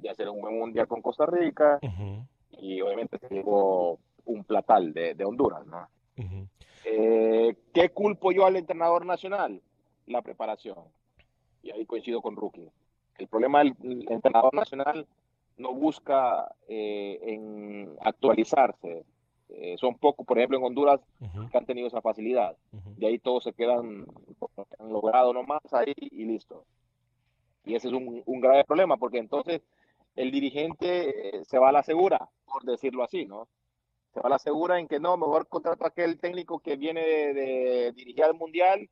ya 0.00 0.12
hacer 0.12 0.28
un 0.28 0.40
buen 0.40 0.58
mundial 0.58 0.88
con 0.88 1.02
Costa 1.02 1.26
Rica, 1.26 1.78
y 2.58 2.80
obviamente 2.80 3.18
se 3.18 3.28
llevó 3.28 3.98
un 4.24 4.44
platal 4.44 4.92
de, 4.92 5.24
Honduras. 5.24 5.66
¿no? 5.66 5.88
Eh, 6.84 7.56
¿Qué 7.72 7.90
culpo 7.90 8.32
yo 8.32 8.46
al 8.46 8.56
entrenador 8.56 9.06
nacional? 9.06 9.60
La 10.06 10.22
preparación. 10.22 10.78
Y 11.62 11.70
ahí 11.70 11.86
coincido 11.86 12.20
con 12.20 12.36
Rookie. 12.36 12.70
El 13.18 13.28
problema 13.28 13.60
del 13.60 13.74
entrenador 14.08 14.52
nacional 14.54 15.06
no 15.56 15.72
busca 15.72 16.52
en 16.66 17.96
actualizarse, 18.00 19.04
eh, 19.48 19.76
son 19.78 19.96
pocos, 19.96 20.26
por 20.26 20.38
ejemplo, 20.38 20.58
en 20.58 20.64
Honduras, 20.64 21.00
que 21.50 21.58
han 21.58 21.66
tenido 21.66 21.88
esa 21.88 22.00
facilidad. 22.00 22.56
De 22.96 23.06
ahí 23.06 23.18
todos 23.18 23.44
se 23.44 23.52
quedan, 23.52 24.06
han 24.78 24.92
logrado 24.92 25.32
nomás 25.32 25.60
ahí 25.72 25.94
y 25.96 26.24
listo. 26.24 26.64
Y 27.64 27.74
ese 27.74 27.88
es 27.88 27.94
un, 27.94 28.22
un 28.24 28.40
grave 28.40 28.64
problema, 28.64 28.96
porque 28.96 29.18
entonces 29.18 29.62
el 30.16 30.30
dirigente 30.30 31.38
eh, 31.38 31.44
se 31.44 31.58
va 31.58 31.70
a 31.70 31.72
la 31.72 31.82
segura, 31.82 32.28
por 32.46 32.64
decirlo 32.64 33.02
así, 33.02 33.26
¿no? 33.26 33.48
Se 34.12 34.20
va 34.20 34.26
a 34.26 34.30
la 34.30 34.38
segura 34.38 34.78
en 34.78 34.86
que 34.86 35.00
no, 35.00 35.16
mejor 35.16 35.48
contrato 35.48 35.84
a 35.84 35.88
aquel 35.88 36.20
técnico 36.20 36.60
que 36.60 36.76
viene 36.76 37.02
de, 37.02 37.92
dirigir 37.92 38.24
al 38.24 38.34
Mundial, 38.34 38.88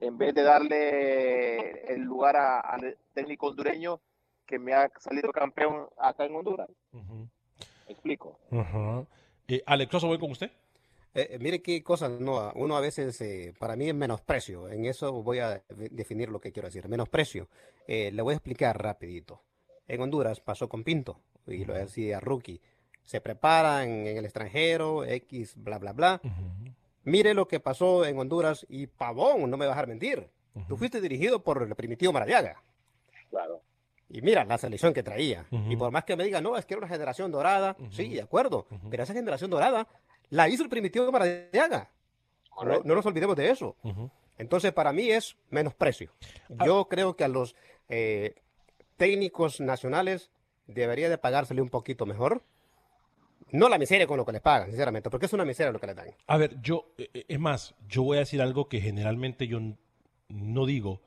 en 0.00 0.18
vez 0.18 0.34
de 0.34 0.42
darle 0.42 1.92
el 1.92 2.02
lugar 2.02 2.36
al 2.36 2.96
técnico 3.14 3.48
hondureño 3.48 4.00
que 4.46 4.58
me 4.58 4.72
ha 4.72 4.88
salido 4.98 5.30
campeón 5.30 5.86
acá 5.98 6.24
en 6.24 6.34
Honduras. 6.34 6.70
¿Me 6.92 7.92
explico? 7.92 8.38
Eh, 9.48 9.62
Alex, 9.64 10.02
voy 10.02 10.18
con 10.18 10.30
usted. 10.30 10.50
Eh, 11.14 11.30
eh, 11.32 11.38
mire 11.40 11.62
qué 11.62 11.82
cosa, 11.82 12.08
no, 12.08 12.52
uno 12.54 12.76
a 12.76 12.80
veces, 12.80 13.18
eh, 13.22 13.54
para 13.58 13.76
mí 13.76 13.88
es 13.88 13.94
menosprecio, 13.94 14.68
en 14.68 14.84
eso 14.84 15.22
voy 15.22 15.38
a 15.38 15.62
definir 15.68 16.28
lo 16.28 16.38
que 16.38 16.52
quiero 16.52 16.68
decir, 16.68 16.86
menosprecio. 16.88 17.48
le 17.86 18.22
voy 18.22 18.34
a 18.34 18.36
explicar 18.36 18.80
rapidito. 18.80 19.40
En 19.86 20.02
Honduras 20.02 20.40
pasó 20.40 20.68
con 20.68 20.84
Pinto, 20.84 21.18
y 21.46 21.64
lo 21.64 21.72
decía 21.72 22.20
Rookie, 22.20 22.60
se 23.02 23.22
preparan 23.22 24.06
en 24.06 24.18
el 24.18 24.26
extranjero, 24.26 25.04
X, 25.06 25.54
bla, 25.56 25.78
bla, 25.78 25.94
bla. 25.94 26.20
Mire 27.04 27.32
lo 27.32 27.48
que 27.48 27.58
pasó 27.58 28.04
en 28.04 28.18
Honduras 28.18 28.66
y 28.68 28.86
Pavón, 28.86 29.50
no 29.50 29.56
me 29.56 29.64
vas 29.64 29.72
a 29.72 29.76
dejar 29.76 29.88
mentir. 29.88 30.28
Tú 30.68 30.76
fuiste 30.76 31.00
dirigido 31.00 31.42
por 31.42 31.62
el 31.62 31.74
primitivo 31.74 32.12
Maradiaga. 32.12 32.62
Y 34.10 34.22
mira 34.22 34.44
la 34.44 34.56
selección 34.56 34.94
que 34.94 35.02
traía. 35.02 35.46
Y 35.50 35.76
por 35.76 35.90
más 35.90 36.04
que 36.04 36.16
me 36.16 36.24
digan, 36.24 36.42
no, 36.42 36.56
es 36.56 36.64
que 36.64 36.74
era 36.74 36.78
una 36.78 36.88
generación 36.88 37.30
dorada, 37.30 37.76
sí, 37.90 38.14
de 38.14 38.22
acuerdo, 38.22 38.66
pero 38.90 39.02
esa 39.02 39.12
generación 39.12 39.50
dorada 39.50 39.86
la 40.30 40.48
hizo 40.48 40.62
el 40.62 40.68
primitivo 40.68 41.10
Maradiaga. 41.12 41.90
No, 42.64 42.80
no, 42.84 42.94
nos 42.94 43.06
olvidemos 43.06 43.36
de 43.36 43.50
eso. 43.50 43.76
Entonces, 44.38 44.72
para 44.72 44.92
mí 44.92 45.10
es 45.10 45.36
menosprecio. 45.50 46.12
Ah. 46.58 46.64
Yo 46.64 46.86
creo 46.88 47.16
que 47.16 47.24
a 47.24 47.28
los 47.28 47.54
eh, 47.88 48.36
técnicos 48.96 49.60
nacionales 49.60 50.30
debería 50.66 51.08
de 51.08 51.18
pagársele 51.18 51.60
un 51.60 51.70
poquito 51.70 52.06
mejor. 52.06 52.42
No 53.50 53.68
la 53.68 53.78
miseria 53.78 54.06
con 54.06 54.18
lo 54.18 54.26
que 54.26 54.32
les 54.32 54.42
pagan, 54.42 54.68
sinceramente, 54.68 55.10
porque 55.10 55.26
es 55.26 55.32
una 55.32 55.44
miseria 55.44 55.72
lo 55.72 55.80
que 55.80 55.86
les 55.86 55.96
dan. 55.96 56.08
A 56.26 56.36
ver, 56.36 56.60
yo, 56.60 56.92
eh, 56.98 57.08
eh, 57.14 57.24
es 57.28 57.40
más, 57.40 57.74
yo 57.88 58.02
voy 58.02 58.18
a 58.18 58.20
decir 58.20 58.42
algo 58.42 58.68
que 58.68 58.80
generalmente 58.80 59.46
yo 59.46 59.58
no 60.28 60.66
digo, 60.66 61.00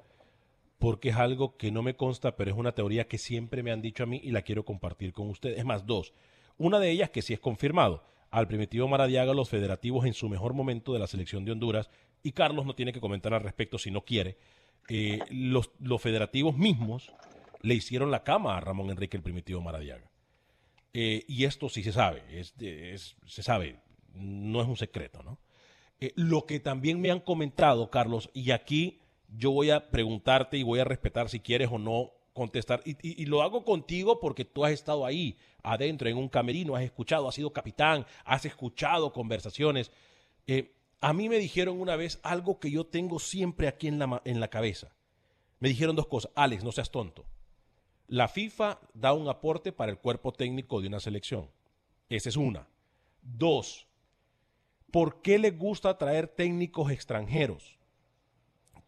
porque 0.81 1.09
es 1.09 1.15
algo 1.15 1.57
que 1.57 1.71
no 1.71 1.83
me 1.83 1.95
consta, 1.95 2.35
pero 2.35 2.49
es 2.49 2.57
una 2.57 2.71
teoría 2.71 3.07
que 3.07 3.19
siempre 3.19 3.61
me 3.61 3.71
han 3.71 3.83
dicho 3.83 4.01
a 4.01 4.07
mí 4.07 4.19
y 4.23 4.31
la 4.31 4.41
quiero 4.41 4.65
compartir 4.65 5.13
con 5.13 5.29
ustedes. 5.29 5.59
Es 5.59 5.63
más, 5.63 5.85
dos. 5.85 6.11
Una 6.57 6.79
de 6.79 6.89
ellas 6.89 7.11
que 7.11 7.21
sí 7.21 7.33
es 7.33 7.39
confirmado. 7.39 8.03
Al 8.31 8.47
primitivo 8.47 8.87
Maradiaga, 8.87 9.35
los 9.35 9.47
federativos 9.47 10.07
en 10.07 10.15
su 10.15 10.27
mejor 10.27 10.55
momento 10.55 10.91
de 10.91 10.97
la 10.97 11.05
selección 11.05 11.45
de 11.45 11.51
Honduras, 11.51 11.91
y 12.23 12.31
Carlos 12.31 12.65
no 12.65 12.73
tiene 12.73 12.93
que 12.93 12.99
comentar 12.99 13.31
al 13.31 13.43
respecto 13.43 13.77
si 13.77 13.91
no 13.91 14.01
quiere, 14.01 14.39
eh, 14.89 15.19
los, 15.29 15.69
federativos 16.01 16.57
mismos 16.57 17.13
le 17.61 17.75
hicieron 17.75 18.09
la 18.09 18.23
cama 18.23 18.57
a 18.57 18.59
Ramón 18.59 18.89
Enrique 18.89 19.17
el 19.17 19.23
primitivo 19.23 19.61
Maradiaga. 19.61 20.09
Eh, 20.95 21.25
y 21.27 21.45
esto 21.45 21.69
sí 21.69 21.83
se 21.83 21.91
sabe, 21.91 22.23
es, 22.31 22.55
se 23.27 23.43
sabe, 23.43 23.81
no 24.15 24.63
es 24.63 24.67
un 24.67 24.77
secreto, 24.77 25.21
¿no? 25.21 25.37
Eh, 25.99 26.11
lo 26.15 26.47
que 26.47 26.59
también 26.59 26.99
me 26.99 27.11
han 27.11 27.19
comentado, 27.19 27.91
Carlos, 27.91 28.31
y 28.33 28.49
aquí 28.49 29.01
yo 29.31 29.51
voy 29.51 29.69
a 29.69 29.89
preguntarte 29.89 30.57
y 30.57 30.63
voy 30.63 30.79
a 30.79 30.83
respetar 30.83 31.29
si 31.29 31.39
quieres 31.39 31.69
o 31.71 31.77
no 31.77 32.11
contestar. 32.33 32.81
Y, 32.85 33.25
lo 33.25 33.41
hago 33.41 33.63
contigo 33.63 34.19
porque 34.19 34.45
tú 34.45 34.65
has 34.65 34.71
estado 34.71 35.05
ahí, 35.05 35.37
adentro, 35.63 36.09
en 36.09 36.17
un 36.17 36.29
camerino, 36.29 36.75
has 36.75 36.83
escuchado, 36.83 37.27
has 37.27 37.35
sido 37.35 37.53
capitán, 37.53 38.05
has 38.25 38.45
escuchado 38.45 39.13
conversaciones. 39.13 39.91
Eh, 40.47 40.73
a 40.99 41.13
mí 41.13 41.29
me 41.29 41.37
dijeron 41.37 41.79
una 41.79 41.95
vez 41.95 42.19
algo 42.23 42.59
que 42.59 42.71
yo 42.71 42.85
tengo 42.85 43.19
siempre 43.19 43.67
aquí 43.67 43.87
en 43.87 43.99
la, 43.99 44.21
en 44.25 44.39
la 44.39 44.49
cabeza. 44.49 44.93
Me 45.59 45.69
dijeron 45.69 45.95
dos 45.95 46.07
cosas. 46.07 46.31
Alex, 46.35 46.63
no 46.63 46.71
seas 46.71 46.91
tonto. 46.91 47.25
La 48.07 48.27
FIFA 48.27 48.79
da 48.93 49.13
un 49.13 49.29
aporte 49.29 49.71
para 49.71 49.91
el 49.91 49.97
cuerpo 49.97 50.33
técnico 50.33 50.81
de 50.81 50.87
una 50.87 50.99
selección. 50.99 51.49
Esa 52.09 52.29
es 52.29 52.35
una. 52.35 52.67
Dos, 53.21 53.87
¿por 54.91 55.21
qué 55.21 55.39
le 55.39 55.51
gusta 55.51 55.97
traer 55.97 56.27
técnicos 56.27 56.91
extranjeros? 56.91 57.80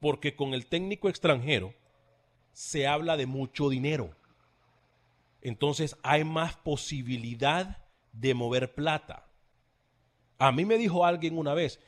Porque 0.04 0.36
con 0.36 0.54
el 0.54 0.66
técnico 0.66 1.08
extranjero 1.08 1.74
se 2.52 2.88
habla 2.88 3.16
de 3.16 3.26
mucho 3.26 3.70
dinero. 3.70 4.14
Entonces 5.42 5.96
hay 6.04 6.26
más 6.26 6.58
posibilidad 6.58 7.78
de 8.12 8.34
mover 8.34 8.76
plata. 8.76 9.26
A 10.40 10.52
mí 10.52 10.66
me 10.66 10.78
dijo 10.78 11.06
alguien 11.06 11.38
una 11.38 11.54
vez, 11.54 11.80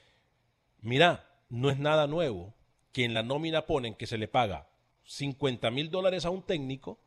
mira, 0.80 1.30
no 1.50 1.70
es 1.70 1.78
nada 1.78 2.08
nuevo 2.08 2.54
que 2.94 3.04
en 3.04 3.14
la 3.14 3.22
nómina 3.22 3.66
ponen 3.66 3.96
que 3.96 4.08
se 4.08 4.18
le 4.18 4.30
paga 4.30 4.70
50 5.04 5.70
mil 5.72 5.92
dólares 5.92 6.24
a 6.24 6.30
un 6.30 6.42
técnico 6.42 6.98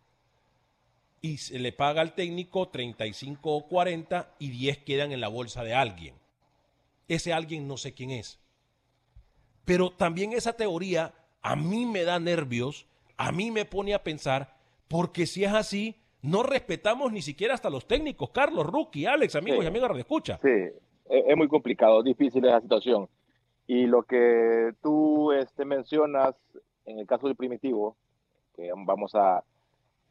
y 1.22 1.38
se 1.38 1.58
le 1.58 1.72
paga 1.72 2.02
al 2.02 2.14
técnico 2.14 2.68
35 2.68 3.56
o 3.56 3.66
40 3.66 4.34
y 4.38 4.50
10 4.50 4.76
quedan 4.84 5.12
en 5.12 5.22
la 5.22 5.28
bolsa 5.28 5.64
de 5.64 5.72
alguien. 5.72 6.16
Ese 7.08 7.32
alguien 7.32 7.66
no 7.66 7.78
sé 7.78 7.94
quién 7.94 8.10
es. 8.10 8.38
Pero 9.68 9.90
también 9.90 10.32
esa 10.32 10.54
teoría 10.54 11.12
a 11.42 11.54
mí 11.54 11.84
me 11.84 12.04
da 12.04 12.18
nervios, 12.18 12.88
a 13.18 13.32
mí 13.32 13.50
me 13.50 13.66
pone 13.66 13.92
a 13.92 14.02
pensar, 14.02 14.54
porque 14.88 15.26
si 15.26 15.44
es 15.44 15.52
así, 15.52 15.94
no 16.22 16.42
respetamos 16.42 17.12
ni 17.12 17.20
siquiera 17.20 17.52
hasta 17.52 17.68
los 17.68 17.86
técnicos. 17.86 18.30
Carlos, 18.30 18.66
Rookie, 18.66 19.04
Alex, 19.04 19.36
amigos 19.36 19.62
y 19.62 19.66
amigas 19.66 19.92
de 19.92 20.00
escucha. 20.00 20.38
Sí, 20.42 20.72
es 21.10 21.36
muy 21.36 21.48
complicado, 21.48 22.02
difícil 22.02 22.46
esa 22.46 22.62
situación. 22.62 23.10
Y 23.66 23.84
lo 23.84 24.04
que 24.04 24.72
tú 24.82 25.32
este, 25.32 25.66
mencionas 25.66 26.34
en 26.86 26.98
el 26.98 27.06
caso 27.06 27.26
del 27.26 27.36
primitivo, 27.36 27.94
que 28.56 28.70
vamos 28.74 29.14
a, 29.14 29.44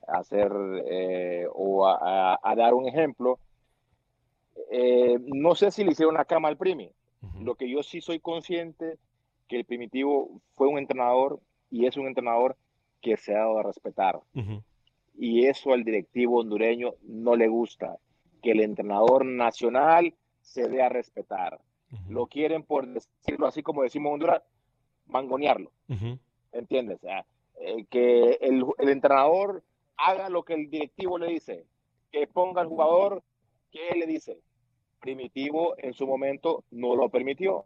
hacer 0.08 0.52
eh, 0.86 1.48
o 1.52 1.88
a, 1.88 2.56
dar 2.56 2.76
un 2.76 2.88
ejemplo, 2.88 3.40
eh, 4.72 5.18
no 5.20 5.56
sé 5.56 5.72
si 5.72 5.84
le 5.84 5.94
hicieron 5.94 6.14
la 6.14 6.26
cama 6.26 6.48
al 6.48 6.58
primi. 6.58 6.92
Lo 7.42 7.56
que 7.56 7.68
yo 7.68 7.82
sí 7.82 8.02
soy 8.02 8.20
consciente 8.20 9.00
que 9.48 9.58
el 9.58 9.66
primitivo 9.66 10.42
fue 10.56 10.68
un 10.68 10.77
entrenador 10.77 11.39
y 11.70 11.86
es 11.86 11.98
un 11.98 12.08
entrenador 12.08 12.58
que 13.01 13.18
se 13.18 13.34
ha 13.34 13.39
dado 13.39 13.60
a 13.60 13.63
respetar. 13.63 14.20
Y 15.16 15.46
eso 15.46 15.74
al 15.74 15.84
directivo 15.84 16.39
hondureño 16.39 16.94
no 17.04 17.36
le 17.36 17.48
gusta, 17.48 17.98
que 18.42 18.51
el 18.51 18.62
entrenador 18.62 19.25
nacional 19.25 20.13
se 20.42 20.68
dé 20.68 20.82
a 20.82 20.89
respetar. 20.89 21.60
Lo 22.10 22.27
quieren, 22.27 22.63
por 22.63 22.88
decirlo 22.88 23.48
así 23.48 23.63
como 23.63 23.84
decimos 23.84 24.10
en 24.10 24.13
Honduras, 24.13 24.44
mangonearlo. 25.08 25.72
¿entiendes? 26.51 27.00
Eh, 27.60 27.86
que 27.89 28.38
el, 28.42 28.66
el, 28.77 28.89
entrenador 28.89 29.63
haga 29.96 30.30
lo 30.30 30.44
que 30.44 30.54
el 30.54 30.70
directivo 30.70 31.18
le 31.18 31.27
dice, 31.27 31.66
que 32.12 32.27
ponga 32.27 32.62
al 32.62 32.68
jugador 32.68 33.24
que 33.72 33.89
él 33.89 34.00
le 34.00 34.08
dice. 34.08 34.39
Primitivo 35.00 35.75
en 35.77 35.94
su 35.94 36.08
momento 36.08 36.63
no 36.72 36.96
lo 36.96 37.10
permitió 37.10 37.66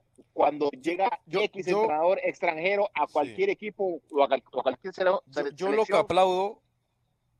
cuando 0.33 0.69
llega 0.71 1.19
X 1.27 1.67
entrenador 1.67 2.19
extranjero 2.23 2.89
a 2.93 3.07
cualquier 3.07 3.49
equipo 3.49 4.01
o 4.11 4.23
a, 4.23 4.27
cualquier 4.27 4.93
yo, 4.93 5.21
yo 5.53 5.71
lo 5.71 5.85
que 5.85 5.95
aplaudo, 5.95 6.61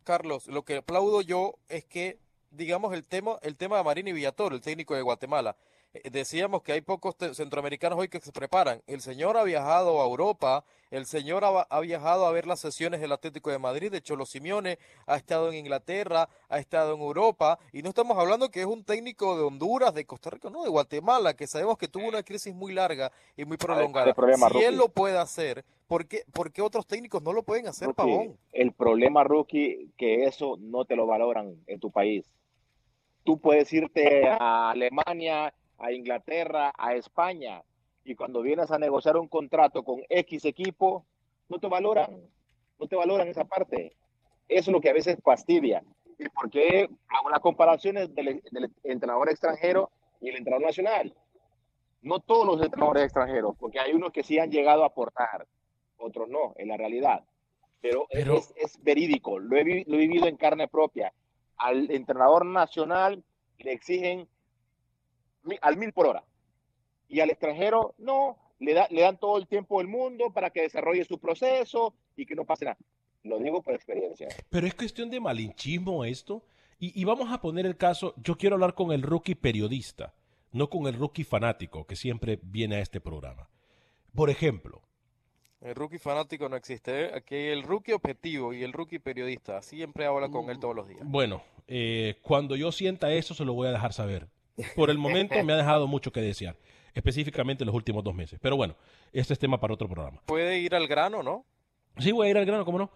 Carlos, 0.03 0.47
lo 0.47 0.63
que 0.63 0.77
aplaudo 0.77 1.21
yo 1.21 1.55
es 1.69 1.85
que 1.85 2.19
digamos, 2.51 2.93
el 2.93 3.03
tema, 3.05 3.39
el 3.41 3.55
tema 3.55 3.77
de 3.77 3.83
Marini 3.83 4.13
Villatoro, 4.13 4.55
el 4.55 4.61
técnico 4.61 4.93
de 4.93 5.01
Guatemala. 5.01 5.55
Eh, 5.93 6.09
decíamos 6.09 6.63
que 6.63 6.71
hay 6.71 6.81
pocos 6.81 7.15
centroamericanos 7.33 7.99
hoy 7.99 8.07
que 8.07 8.19
se 8.19 8.31
preparan. 8.31 8.81
El 8.87 9.01
señor 9.01 9.37
ha 9.37 9.43
viajado 9.43 10.01
a 10.01 10.05
Europa, 10.05 10.63
el 10.89 11.05
señor 11.05 11.43
ha, 11.43 11.79
viajado 11.81 12.25
a 12.25 12.31
ver 12.31 12.47
las 12.47 12.59
sesiones 12.59 13.01
del 13.01 13.11
Atlético 13.11 13.49
de 13.51 13.59
Madrid, 13.59 13.91
de 13.91 14.01
Cholo 14.01 14.25
Simeone, 14.25 14.77
ha 15.05 15.17
estado 15.17 15.49
en 15.49 15.55
Inglaterra, 15.55 16.29
ha 16.49 16.59
estado 16.59 16.95
en 16.95 17.01
Europa, 17.01 17.59
y 17.73 17.81
no 17.81 17.89
estamos 17.89 18.17
hablando 18.17 18.49
que 18.49 18.61
es 18.61 18.65
un 18.65 18.83
técnico 18.83 19.37
de 19.37 19.43
Honduras, 19.43 19.93
de 19.93 20.05
Costa 20.05 20.29
Rica, 20.29 20.49
no, 20.49 20.63
de 20.63 20.69
Guatemala, 20.69 21.33
que 21.33 21.47
sabemos 21.47 21.77
que 21.77 21.87
tuvo 21.87 22.07
una 22.07 22.23
crisis 22.23 22.53
muy 22.53 22.73
larga 22.73 23.11
y 23.35 23.45
muy 23.45 23.57
prolongada. 23.57 24.13
si 24.51 24.63
él 24.63 24.77
lo 24.77 24.89
puede 24.89 25.17
hacer, 25.17 25.65
¿por 25.87 26.07
qué, 26.07 26.23
otros 26.61 26.87
técnicos 26.87 27.21
no 27.21 27.33
lo 27.33 27.43
pueden 27.43 27.67
hacer, 27.67 27.93
Pavón? 27.93 28.37
El 28.53 28.71
problema, 28.71 29.23
Rookie, 29.23 29.91
que 29.97 30.23
eso 30.23 30.57
no 30.59 30.85
te 30.85 30.95
lo 30.95 31.05
valoran 31.05 31.55
en 31.67 31.79
tu 31.79 31.91
país 31.91 32.33
tú 33.23 33.39
puedes 33.39 33.71
irte 33.71 34.27
a 34.27 34.71
Alemania, 34.71 35.53
a 35.81 35.91
Inglaterra, 35.91 36.71
a 36.77 36.95
España, 36.95 37.63
y 38.03 38.15
cuando 38.15 38.41
vienes 38.41 38.71
a 38.71 38.79
negociar 38.79 39.17
un 39.17 39.27
contrato 39.27 39.83
con 39.83 40.01
X 40.09 40.45
equipo, 40.45 41.05
no 41.49 41.59
te 41.59 41.67
valoran, 41.67 42.21
no 42.79 42.87
te 42.87 42.95
valoran 42.95 43.27
esa 43.27 43.45
parte. 43.45 43.95
Eso 44.47 44.71
es 44.71 44.73
lo 44.73 44.81
que 44.81 44.89
a 44.89 44.93
veces 44.93 45.17
fastidia. 45.23 45.83
¿Y 46.17 46.29
por 46.29 46.49
qué 46.49 46.89
hago 47.09 47.29
las 47.29 47.39
comparaciones 47.39 48.13
del, 48.13 48.41
entrenador 48.83 49.29
extranjero 49.29 49.91
y 50.19 50.29
el 50.29 50.37
entrenador 50.37 50.67
nacional? 50.67 51.15
No 52.01 52.19
todos 52.19 52.45
los 52.45 52.61
entrenadores 52.61 53.03
extranjeros, 53.03 53.55
porque 53.59 53.79
hay 53.79 53.93
unos 53.93 54.11
que 54.11 54.23
sí 54.23 54.39
han 54.39 54.51
llegado 54.51 54.83
a 54.83 54.87
aportar, 54.87 55.47
otros 55.97 56.29
no, 56.29 56.53
en 56.57 56.69
la 56.69 56.77
realidad. 56.77 57.23
Pero, 57.81 58.05
Es, 58.09 58.53
es, 58.55 58.83
verídico, 58.83 59.39
lo 59.39 59.57
he, 59.57 59.83
lo 59.87 59.95
he 59.95 59.99
vivido 59.99 60.27
en 60.27 60.37
carne 60.37 60.67
propia 60.67 61.11
al 61.61 61.91
entrenador 61.91 62.45
nacional 62.45 63.23
le 63.59 63.71
exigen 63.71 64.27
al 65.61 65.77
mil 65.77 65.93
por 65.93 66.07
hora. 66.07 66.23
Y 67.07 67.19
al 67.19 67.29
extranjero, 67.29 67.93
no, 67.97 68.37
le, 68.59 68.73
da, 68.73 68.87
le 68.89 69.01
dan 69.01 69.17
todo 69.17 69.37
el 69.37 69.47
tiempo 69.47 69.79
del 69.79 69.87
mundo 69.87 70.31
para 70.31 70.49
que 70.49 70.61
desarrolle 70.61 71.03
su 71.05 71.19
proceso 71.19 71.93
y 72.15 72.25
que 72.25 72.35
no 72.35 72.45
pase 72.45 72.65
nada. 72.65 72.77
Lo 73.23 73.37
digo 73.39 73.61
por 73.61 73.73
experiencia. 73.73 74.29
Pero 74.49 74.65
es 74.65 74.73
cuestión 74.73 75.09
de 75.09 75.19
malinchismo 75.19 76.05
esto. 76.05 76.43
Y, 76.79 76.99
y 76.99 77.03
vamos 77.03 77.31
a 77.31 77.41
poner 77.41 77.65
el 77.65 77.77
caso, 77.77 78.13
yo 78.17 78.37
quiero 78.37 78.55
hablar 78.55 78.73
con 78.73 78.91
el 78.91 79.03
rookie 79.03 79.35
periodista, 79.35 80.13
no 80.51 80.69
con 80.69 80.87
el 80.87 80.95
rookie 80.95 81.23
fanático 81.23 81.85
que 81.85 81.95
siempre 81.95 82.39
viene 82.41 82.77
a 82.77 82.79
este 82.79 82.99
programa. 82.99 83.49
Por 84.15 84.29
ejemplo, 84.29 84.81
el 85.61 85.75
rookie 85.75 85.99
fanático 85.99 86.49
no 86.49 86.55
existe. 86.55 87.13
Aquí 87.13 87.35
el 87.35 87.61
rookie 87.63 87.93
objetivo 87.93 88.51
y 88.51 88.63
el 88.63 88.73
rookie 88.73 88.97
periodista. 88.97 89.61
Siempre 89.61 90.05
habla 90.07 90.29
con 90.29 90.49
él 90.49 90.59
todos 90.59 90.75
los 90.75 90.87
días. 90.87 91.01
Bueno, 91.03 91.43
eh, 91.67 92.15
cuando 92.23 92.55
yo 92.55 92.71
sienta 92.71 93.13
eso, 93.13 93.35
se 93.35 93.45
lo 93.45 93.53
voy 93.53 93.67
a 93.67 93.71
dejar 93.71 93.93
saber. 93.93 94.27
Por 94.75 94.89
el 94.89 94.97
momento 94.99 95.43
me 95.43 95.53
ha 95.53 95.57
dejado 95.57 95.87
mucho 95.87 96.11
que 96.11 96.21
desear. 96.21 96.57
Específicamente 96.93 97.63
en 97.63 97.67
los 97.67 97.75
últimos 97.75 98.03
dos 98.03 98.13
meses. 98.13 98.39
Pero 98.41 98.57
bueno, 98.57 98.75
este 99.13 99.33
es 99.33 99.39
tema 99.39 99.59
para 99.59 99.73
otro 99.73 99.87
programa. 99.87 100.21
Puede 100.25 100.59
ir 100.59 100.75
al 100.75 100.87
grano, 100.87 101.23
¿no? 101.23 101.45
Sí, 101.97 102.11
voy 102.11 102.27
a 102.27 102.31
ir 102.31 102.37
al 102.37 102.45
grano, 102.45 102.65
¿cómo 102.65 102.77
no? 102.77 102.91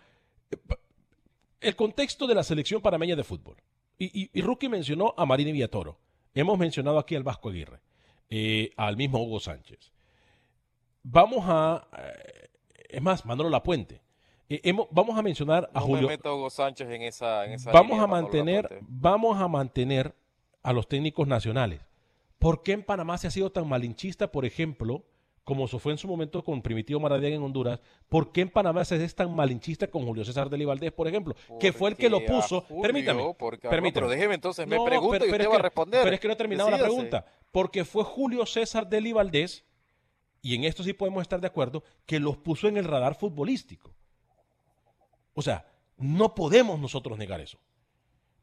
El 1.61 1.75
contexto 1.75 2.27
de 2.27 2.35
la 2.35 2.43
selección 2.43 2.81
panameña 2.81 3.15
de 3.15 3.23
fútbol. 3.23 3.55
Y, 3.97 4.29
y, 4.37 4.41
Rookie 4.41 4.67
mencionó 4.67 5.13
a 5.17 5.25
Marini 5.25 5.53
Villatoro. 5.53 5.97
Hemos 6.33 6.59
mencionado 6.59 6.99
aquí 6.99 7.15
al 7.15 7.23
Vasco 7.23 7.47
Aguirre, 7.47 7.79
eh, 8.29 8.71
al 8.75 8.97
mismo 8.97 9.23
Hugo 9.23 9.39
Sánchez. 9.39 9.93
Vamos 11.01 11.45
a 11.47 11.87
eh, 11.97 12.49
es 12.89 13.01
más, 13.01 13.25
Manolo 13.25 13.49
Lapuente. 13.49 14.01
Eh, 14.47 14.73
vamos 14.91 15.17
a 15.17 15.21
mencionar 15.21 15.69
a 15.73 15.81
Julio. 15.81 16.07
Hugo 16.23 16.49
Sánchez 16.49 16.87
en 16.89 17.01
esa, 17.01 17.43
vamos 17.73 17.99
a 17.99 18.07
mantener, 18.07 18.79
vamos 18.81 19.39
a 19.39 19.47
mantener 19.47 20.15
a 20.65 20.73
los 20.73 20.87
técnicos 20.87 21.27
nacionales. 21.27 21.79
¿Por 22.39 22.63
qué 22.63 22.71
en 22.73 22.83
Panamá 22.83 23.19
se 23.19 23.27
ha 23.27 23.31
sido 23.31 23.51
tan 23.51 23.69
malinchista, 23.69 24.31
por 24.31 24.45
ejemplo, 24.45 25.05
como 25.43 25.67
se 25.67 25.77
fue 25.77 25.91
en 25.91 25.99
su 25.99 26.07
momento 26.07 26.43
con 26.43 26.63
Primitivo 26.63 26.99
Maradiaga 26.99 27.35
en 27.35 27.43
Honduras? 27.43 27.79
¿Por 28.09 28.31
qué 28.31 28.41
en 28.41 28.49
Panamá 28.49 28.83
se 28.83 29.01
es 29.03 29.13
tan 29.13 29.33
malinchista 29.35 29.87
con 29.87 30.03
Julio 30.05 30.25
César 30.25 30.49
de 30.49 30.65
Valdés, 30.65 30.91
por 30.91 31.07
ejemplo? 31.07 31.35
que 31.59 31.71
fue 31.71 31.91
el 31.91 31.95
que 31.95 32.09
lo 32.09 32.25
puso. 32.25 32.65
permítame. 32.81 33.21
permítame. 33.61 33.91
pero 33.93 34.09
déjeme 34.09 34.33
entonces, 34.33 34.65
me 34.67 34.83
pregunto 34.83 35.23
y 35.23 35.29
usted 35.29 35.47
va 35.47 35.55
a 35.55 35.59
responder. 35.59 36.03
Pero 36.03 36.15
es 36.15 36.19
que 36.19 36.27
no 36.27 36.33
he 36.33 36.37
terminado 36.37 36.71
la 36.71 36.79
pregunta. 36.79 37.25
Porque 37.51 37.85
fue 37.85 38.03
Julio 38.03 38.43
César 38.47 38.89
de 38.89 39.13
Valdés 39.13 39.63
y 40.41 40.55
en 40.55 40.63
esto 40.63 40.83
sí 40.83 40.93
podemos 40.93 41.21
estar 41.21 41.39
de 41.39 41.47
acuerdo, 41.47 41.83
que 42.07 42.19
los 42.19 42.37
puso 42.37 42.67
en 42.67 42.77
el 42.77 42.85
radar 42.85 43.15
futbolístico. 43.15 43.93
O 45.35 45.43
sea, 45.43 45.67
no 45.97 46.33
podemos 46.33 46.79
nosotros 46.79 47.19
negar 47.19 47.39
eso. 47.39 47.59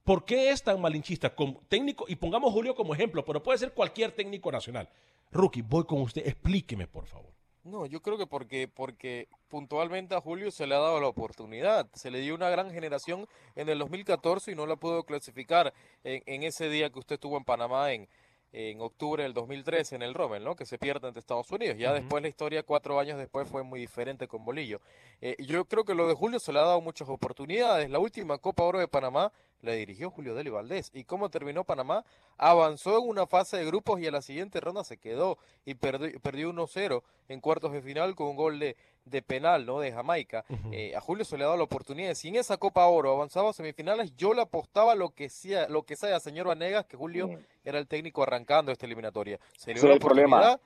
¿Por 0.05 0.25
qué 0.25 0.51
es 0.51 0.63
tan 0.63 0.81
malinchista 0.81 1.35
con 1.35 1.61
técnico? 1.69 2.05
Y 2.09 2.17
pongamos 2.17 2.53
Julio 2.53 2.75
como 2.75 2.95
ejemplo, 2.95 3.25
pero 3.25 3.43
puede 3.43 3.59
ser 3.59 3.73
cualquier 3.73 4.13
técnico 4.13 4.51
nacional. 4.51 4.89
Rookie, 5.31 5.63
voy 5.63 5.85
con 5.85 6.01
usted, 6.01 6.27
explíqueme 6.27 6.87
por 6.87 7.07
favor. 7.07 7.31
No, 7.65 7.87
yo 7.87 8.03
creo 8.03 8.19
que 8.19 8.27
porque, 8.27 8.67
porque 8.67 9.29
puntualmente 9.47 10.17
a 10.17 10.21
Julio 10.21 10.51
se 10.51 10.67
le 10.67 10.75
ha 10.75 10.79
dado 10.79 11.01
la 11.01 11.07
oportunidad. 11.07 11.89
Se 11.95 12.11
le 12.11 12.19
dio 12.19 12.35
una 12.35 12.51
gran 12.51 12.73
generación 12.73 13.29
en 13.55 13.69
el 13.69 13.79
2014 13.79 14.51
y 14.51 14.55
no 14.57 14.67
la 14.67 14.75
pudo 14.75 15.05
clasificar 15.05 15.73
en, 16.03 16.25
en 16.27 16.43
ese 16.43 16.69
día 16.69 16.91
que 16.91 16.99
usted 16.99 17.15
estuvo 17.15 17.37
en 17.37 17.45
Panamá 17.45 17.93
en, 17.93 18.09
en 18.53 18.81
octubre 18.83 19.23
del 19.23 19.33
2013 19.33 19.97
en 19.97 20.03
el 20.03 20.15
Rommel, 20.15 20.45
¿no? 20.45 20.55
Que 20.55 20.67
se 20.67 20.79
pierde 20.79 21.09
ante 21.09 21.21
Estados 21.21 21.51
Unidos. 21.51 21.79
Ya 21.79 21.93
después 21.93 22.23
la 22.23 22.29
historia, 22.29 22.63
cuatro 22.63 23.01
años 23.01 23.19
después, 23.19 23.49
fue 23.49 23.63
muy 23.63 23.81
diferente 23.81 24.29
con 24.29 24.45
Bolillo. 24.45 24.81
Eh, 25.21 25.37
yo 25.39 25.65
creo 25.65 25.85
que 25.85 25.95
lo 25.95 26.07
de 26.07 26.15
Julio 26.15 26.39
se 26.39 26.53
le 26.53 26.59
ha 26.59 26.63
dado 26.63 26.81
muchas 26.81 27.09
oportunidades. 27.09 27.89
La 27.89 27.99
última 27.99 28.39
Copa 28.39 28.63
Oro 28.65 28.79
de 28.79 28.89
Panamá 28.89 29.33
la 29.63 29.73
dirigió 29.73 30.11
Julio 30.11 30.35
Deli 30.35 30.51
Valdés. 30.51 30.91
¿Y 30.93 31.05
cómo 31.05 31.31
terminó 31.31 31.65
Panamá? 31.65 32.05
Avanzó 32.37 32.99
en 32.99 33.09
una 33.09 33.27
fase 33.27 33.57
de 33.57 33.65
grupos 33.65 34.01
y 34.01 34.07
a 34.07 34.11
la 34.11 34.21
siguiente 34.21 34.61
ronda 34.61 34.85
se 34.85 34.99
quedó 34.99 35.39
y 35.65 35.75
perdió, 35.75 36.21
perdió 36.21 36.53
1-0 36.53 37.03
en 37.29 37.41
cuartos 37.41 37.73
de 37.73 37.81
final 37.81 38.15
con 38.15 38.29
un 38.29 38.37
gol 38.37 38.59
de, 38.59 38.77
de 39.05 39.23
penal, 39.23 39.67
¿no? 39.67 39.81
De 39.81 39.93
Jamaica. 39.93 40.45
Eh, 40.71 40.95
a 40.97 41.01
Julio 41.01 41.25
se 41.25 41.37
le 41.37 41.45
ha 41.45 41.47
dado 41.47 41.59
la 41.59 41.65
oportunidad. 41.65 42.15
Si 42.15 42.29
en 42.29 42.37
esa 42.37 42.57
Copa 42.57 42.87
Oro 42.87 43.13
avanzaba 43.13 43.51
a 43.51 43.53
semifinales, 43.53 44.15
yo 44.17 44.35
le 44.35 44.43
apostaba 44.43 44.95
lo 44.95 45.11
que 45.11 45.29
sea, 45.29 45.69
lo 45.69 45.83
que 45.83 45.97
sea, 45.97 46.21
señor 46.21 46.47
Vanegas, 46.47 46.87
que 46.87 46.97
Julio 46.97 47.31
era 47.65 47.79
el 47.79 47.87
técnico 47.87 48.23
arrancando 48.23 48.73
esta 48.73 48.87
eliminatoria. 48.87 49.39
Se 49.57 49.75
le 49.75 49.81
dio 49.81 49.89
la 49.89 49.97
oportunidad 49.97 50.61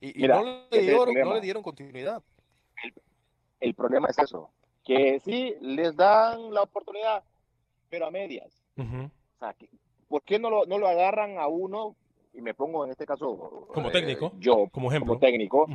y, 0.00 0.28
no, 0.28 0.44
le 0.70 1.40
dieron, 1.40 1.62
continuidad. 1.62 2.22
El, 3.60 3.74
problema 3.74 4.08
es 4.08 4.18
eso, 4.18 4.50
que 4.84 5.18
sí 5.20 5.54
les 5.60 5.96
dan 5.96 6.52
la 6.54 6.62
oportunidad, 6.62 7.24
pero 7.88 8.06
a 8.06 8.10
medias. 8.10 8.62
o 8.76 9.10
sea, 9.38 9.54
¿por 10.08 10.22
qué 10.22 10.38
no 10.38 10.50
lo, 10.50 10.66
no 10.66 10.78
lo 10.78 10.86
agarran 10.86 11.38
a 11.38 11.48
uno? 11.48 11.96
Y 12.34 12.40
me 12.40 12.54
pongo 12.54 12.84
en 12.84 12.92
este 12.92 13.04
caso 13.04 13.66
como 13.72 13.90
técnico, 13.90 14.26
eh, 14.26 14.32
yo 14.38 14.68
como 14.70 14.90
ejemplo, 14.90 15.14
como 15.14 15.20
técnico. 15.20 15.66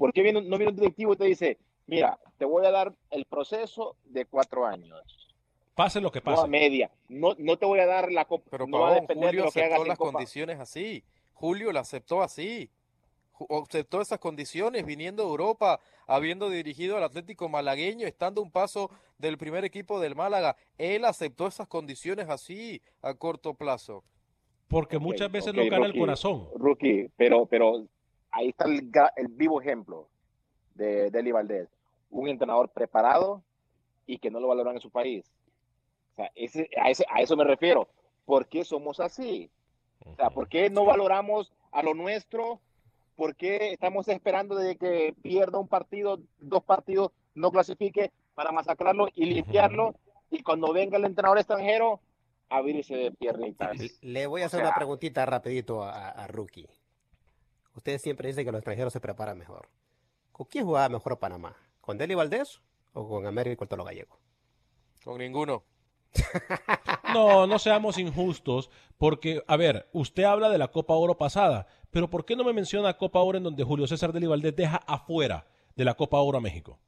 ¿Por 0.00 0.14
qué 0.14 0.32
no 0.32 0.40
viene 0.56 0.68
un 0.70 0.76
directivo 0.76 1.12
y 1.12 1.16
te 1.16 1.24
dice, 1.26 1.58
mira, 1.86 2.18
te 2.38 2.46
voy 2.46 2.64
a 2.64 2.70
dar 2.70 2.94
el 3.10 3.26
proceso 3.26 3.96
de 4.04 4.24
cuatro 4.24 4.64
años? 4.64 4.98
Pase 5.74 6.00
lo 6.00 6.10
que 6.10 6.22
pase. 6.22 6.38
No 6.38 6.44
a 6.44 6.48
media. 6.48 6.90
No, 7.10 7.34
no 7.38 7.58
te 7.58 7.66
voy 7.66 7.80
a 7.80 7.86
dar 7.86 8.10
la 8.10 8.24
copa. 8.24 8.46
Pero 8.50 8.66
no 8.66 8.80
va 8.80 8.92
a 8.92 8.94
depender 8.94 9.28
Julio 9.28 9.42
de 9.42 9.46
lo 9.46 9.52
que 9.52 9.62
aceptó 9.62 9.84
las 9.84 9.98
condiciones 9.98 10.58
así. 10.58 11.04
Julio 11.34 11.70
la 11.70 11.80
aceptó 11.80 12.22
así. 12.22 12.70
Aceptó 13.50 14.00
esas 14.00 14.18
condiciones 14.18 14.86
viniendo 14.86 15.22
de 15.22 15.28
Europa, 15.28 15.80
habiendo 16.06 16.48
dirigido 16.48 16.96
al 16.96 17.04
Atlético 17.04 17.50
Malagueño, 17.50 18.06
estando 18.06 18.40
un 18.40 18.50
paso 18.50 18.90
del 19.18 19.36
primer 19.36 19.66
equipo 19.66 20.00
del 20.00 20.16
Málaga. 20.16 20.56
Él 20.78 21.04
aceptó 21.04 21.46
esas 21.46 21.68
condiciones 21.68 22.30
así 22.30 22.80
a 23.02 23.12
corto 23.12 23.52
plazo. 23.52 24.02
Porque 24.66 24.98
muchas 24.98 25.30
veces 25.30 25.52
no 25.52 25.62
gana 25.68 25.84
el 25.84 25.98
corazón. 25.98 26.48
Rookie, 26.56 27.10
pero, 27.18 27.44
pero 27.44 27.86
ahí 28.32 28.48
está 28.48 28.66
el, 29.16 29.28
vivo 29.28 29.60
ejemplo 29.60 30.08
de 30.74 31.10
Deli 31.10 31.32
Valdés. 31.32 31.68
un 32.10 32.28
entrenador 32.28 32.70
preparado 32.70 33.42
y 34.06 34.18
que 34.18 34.30
no 34.30 34.40
lo 34.40 34.48
valoran 34.48 34.74
en 34.74 34.80
su 34.80 34.90
país. 34.90 35.24
O 36.12 36.16
sea, 36.16 36.30
ese, 36.34 36.68
a, 36.80 36.90
ese, 36.90 37.04
a 37.10 37.20
eso 37.20 37.36
me 37.36 37.44
refiero. 37.44 37.88
¿Por 38.24 38.48
qué 38.48 38.64
somos 38.64 39.00
así? 39.00 39.50
O 40.04 40.14
sea, 40.16 40.30
¿por 40.30 40.48
qué 40.48 40.70
no 40.70 40.84
valoramos 40.84 41.52
a 41.72 41.82
lo 41.82 41.94
nuestro? 41.94 42.60
¿Por 43.16 43.36
qué 43.36 43.72
estamos 43.72 44.08
esperando 44.08 44.56
de 44.56 44.76
que 44.76 45.14
pierda 45.22 45.58
un 45.58 45.68
partido, 45.68 46.20
dos 46.38 46.64
partidos, 46.64 47.12
no 47.34 47.50
clasifique 47.50 48.12
para 48.34 48.50
masacrarlo 48.52 49.08
y 49.14 49.26
limpiarlo? 49.26 49.94
Y 50.30 50.42
cuando 50.42 50.72
venga 50.72 50.96
el 50.96 51.04
entrenador 51.04 51.38
extranjero, 51.38 52.00
abrirse 52.48 52.96
de 52.96 53.12
piernitas. 53.12 53.78
Le 54.02 54.26
voy 54.26 54.42
a 54.42 54.46
hacer 54.46 54.60
una 54.60 54.74
preguntita 54.74 55.24
rapidito 55.26 55.82
a, 55.84 56.10
a, 56.10 56.26
Rookie. 56.26 56.68
Ustedes 57.80 58.02
siempre 58.02 58.28
dicen 58.28 58.44
que 58.44 58.52
los 58.52 58.58
extranjeros 58.58 58.92
se 58.92 59.00
preparan 59.00 59.38
mejor. 59.38 59.66
¿Con 60.32 60.44
quién 60.44 60.66
jugaba 60.66 60.90
mejor 60.90 61.18
Panamá? 61.18 61.56
¿Con 61.80 61.96
Deli 61.96 62.14
Valdés 62.14 62.60
o 62.92 63.08
con 63.08 63.24
Américo 63.24 63.66
Tolo 63.66 63.84
Gallego? 63.84 64.18
Con 65.02 65.16
ninguno. 65.18 65.64
No, 67.14 67.46
no 67.48 67.58
seamos 67.58 67.98
injustos, 67.98 68.70
porque, 68.96 69.42
a 69.48 69.56
ver, 69.56 69.88
usted 69.92 70.22
habla 70.22 70.48
de 70.48 70.58
la 70.58 70.68
Copa 70.68 70.94
Oro 70.94 71.16
pasada, 71.16 71.66
pero 71.90 72.08
¿por 72.08 72.24
qué 72.24 72.36
no 72.36 72.44
me 72.44 72.52
menciona 72.52 72.96
Copa 72.96 73.18
Oro 73.18 73.38
en 73.38 73.42
donde 73.42 73.64
Julio 73.64 73.88
César 73.88 74.12
Deli 74.12 74.28
Valdés 74.28 74.54
deja 74.54 74.76
afuera 74.76 75.48
de 75.74 75.84
la 75.84 75.94
Copa 75.94 76.20
Oro 76.20 76.38
a 76.38 76.40
México? 76.40 76.78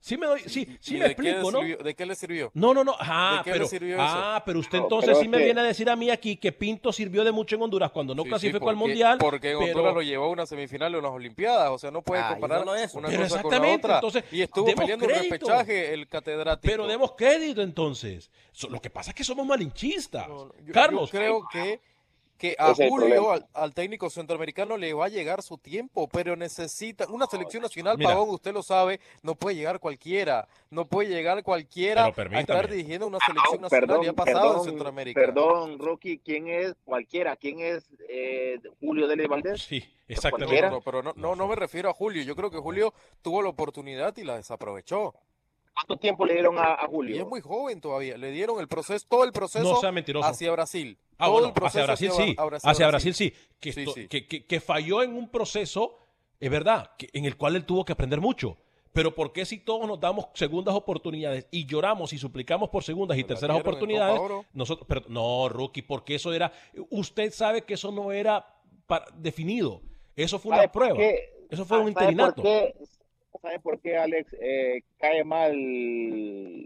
Sí 0.00 0.16
me 0.16 0.26
doy, 0.26 0.40
sí, 0.46 0.78
sí 0.80 0.96
me 0.96 1.06
explico, 1.06 1.50
¿no? 1.50 1.60
¿De 1.60 1.94
qué 1.94 2.06
le 2.06 2.14
sirvió? 2.14 2.50
No, 2.54 2.72
no, 2.72 2.84
no. 2.84 2.94
Ah, 3.00 3.42
pero, 3.44 3.66
ah, 3.98 4.42
pero 4.46 4.60
usted 4.60 4.78
entonces 4.78 5.18
sí 5.18 5.28
me 5.28 5.38
viene 5.38 5.60
a 5.60 5.64
decir 5.64 5.90
a 5.90 5.96
mí 5.96 6.08
aquí 6.10 6.36
que 6.36 6.52
Pinto 6.52 6.92
sirvió 6.92 7.24
de 7.24 7.32
mucho 7.32 7.56
en 7.56 7.62
Honduras 7.62 7.90
cuando 7.90 8.14
no 8.14 8.24
clasificó 8.24 8.70
al 8.70 8.76
Mundial. 8.76 9.18
Porque 9.18 9.50
en 9.50 9.56
Honduras 9.56 9.94
lo 9.94 10.02
llevó 10.02 10.26
a 10.26 10.28
una 10.28 10.46
semifinal 10.46 10.92
de 10.92 10.98
unas 10.98 11.10
Olimpiadas, 11.10 11.70
o 11.70 11.78
sea, 11.78 11.90
no 11.90 12.02
puede 12.02 12.22
comparar 12.28 12.62
una 12.62 12.72
cosa 13.18 13.42
con 13.42 13.52
la 13.52 13.74
otra. 13.74 13.94
Entonces, 13.96 14.24
y 14.30 14.42
estuvo 14.42 14.74
peleando 14.74 15.06
un 15.06 15.12
repechaje 15.12 15.92
el 15.92 16.08
catedrático. 16.08 16.70
Pero 16.70 16.86
demos 16.86 17.12
crédito 17.12 17.62
entonces. 17.62 18.30
Lo 18.70 18.80
que 18.80 18.90
pasa 18.90 19.10
es 19.10 19.14
que 19.14 19.24
somos 19.24 19.46
malinchistas. 19.46 20.26
Carlos. 20.72 21.10
Yo 21.10 21.18
creo 21.18 21.48
que 21.50 21.80
que 22.38 22.54
a 22.56 22.72
Julio, 22.72 23.32
al, 23.52 23.74
técnico 23.74 24.08
centroamericano, 24.08 24.76
le 24.76 24.94
va 24.94 25.06
a 25.06 25.08
llegar 25.08 25.42
su 25.42 25.58
tiempo, 25.58 26.08
pero 26.08 26.36
necesita 26.36 27.06
una 27.08 27.26
selección 27.26 27.62
nacional, 27.64 27.98
Pavón, 27.98 28.30
usted 28.30 28.54
lo 28.54 28.62
sabe, 28.62 29.00
no 29.22 29.34
puede 29.34 29.56
llegar 29.56 29.80
cualquiera, 29.80 30.48
no 30.70 30.86
puede 30.86 31.08
llegar 31.08 31.42
cualquiera 31.42 32.06
a 32.06 32.40
estar 32.40 32.70
dirigiendo 32.70 33.08
una 33.08 33.18
selección 33.18 33.60
nacional, 33.60 34.04
ya 34.04 34.10
ha 34.10 34.14
pasado 34.14 34.58
en 34.58 34.64
Centroamérica. 34.64 35.20
Perdón, 35.20 35.78
Rocky, 35.80 36.18
¿quién 36.18 36.46
es 36.46 36.74
cualquiera? 36.84 37.36
¿Quién 37.36 37.58
es 37.58 37.88
eh, 38.08 38.60
Julio 38.80 39.08
Dele 39.08 39.26
Valdés? 39.26 39.60
Sí, 39.60 39.84
exactamente. 40.06 40.62
Pero, 40.62 40.80
pero 40.80 41.02
no, 41.02 41.12
no, 41.16 41.34
no 41.34 41.48
me 41.48 41.56
refiero 41.56 41.90
a 41.90 41.92
Julio, 41.92 42.22
yo 42.22 42.36
creo 42.36 42.50
que 42.50 42.58
Julio 42.58 42.94
tuvo 43.20 43.42
la 43.42 43.48
oportunidad 43.48 44.16
y 44.16 44.22
la 44.22 44.36
desaprovechó. 44.36 45.14
¿Cuánto 45.78 45.96
tiempo 45.96 46.26
le 46.26 46.34
dieron 46.34 46.58
a, 46.58 46.76
Julio? 46.88 47.14
Y 47.14 47.18
es 47.20 47.26
muy 47.26 47.40
joven 47.40 47.80
todavía. 47.80 48.16
Le 48.16 48.32
dieron 48.32 48.58
el 48.58 48.66
proceso, 48.66 49.06
todo 49.08 49.22
el 49.22 49.32
proceso 49.32 49.80
hacia 50.24 50.50
Brasil. 50.50 50.98
Ah, 51.18 51.28
bueno, 51.28 51.52
hacia 51.62 51.84
Brasil 51.84 52.10
sí. 52.10 52.36
Hacia, 52.64 52.88
Brasil, 52.88 53.14
sí. 53.14 53.32
Que, 53.60 54.26
Que, 54.26 54.60
falló 54.60 55.04
en 55.04 55.14
un 55.14 55.28
proceso, 55.28 55.96
es 56.40 56.50
verdad, 56.50 56.90
en 57.12 57.26
el 57.26 57.36
cual 57.36 57.54
él 57.54 57.64
tuvo 57.64 57.84
que 57.84 57.92
aprender 57.92 58.20
mucho. 58.20 58.56
Pero 58.92 59.14
¿por 59.14 59.32
qué 59.32 59.44
si 59.44 59.58
todos 59.58 59.86
nos 59.86 60.00
damos 60.00 60.26
segundas 60.34 60.74
oportunidades 60.74 61.46
y 61.52 61.64
lloramos 61.64 62.12
y 62.12 62.18
suplicamos 62.18 62.70
por 62.70 62.82
segundas 62.82 63.16
y 63.16 63.22
terceras 63.22 63.60
oportunidades? 63.60 64.20
Nosotros, 64.52 64.84
pero 64.88 65.02
no, 65.08 65.48
Rookie, 65.48 65.82
porque 65.82 66.16
eso 66.16 66.32
era. 66.32 66.50
Usted 66.90 67.32
sabe 67.32 67.62
que 67.62 67.74
eso 67.74 67.92
no 67.92 68.10
era 68.10 68.44
definido. 69.14 69.80
Eso 70.16 70.40
fue 70.40 70.56
una 70.56 70.72
prueba. 70.72 70.98
Eso 71.48 71.64
fue 71.64 71.78
un 71.78 71.88
interinato. 71.88 72.42
¿Sabes 73.40 73.60
por 73.60 73.80
qué 73.80 73.96
Alex 73.96 74.34
eh, 74.40 74.82
cae 74.98 75.24
mal 75.24 75.54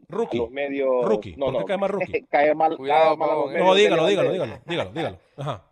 rookie. 0.08 0.38
los 0.38 0.50
medios? 0.50 1.04
Rookie. 1.04 1.36
No, 1.36 1.52
¿Por 1.52 1.62
qué 1.62 1.66
cae 1.66 1.78
mal 1.78 1.90
rookie? 1.90 2.22
cae 2.30 2.54
mal, 2.54 2.76
Cuidado, 2.76 3.16
No, 3.16 3.74
dígalo, 3.74 4.06
dígalo, 4.06 4.32
dígalo, 4.32 4.60
dígalo, 4.66 4.90
dígalo. 4.92 5.18
Ajá. 5.36 5.64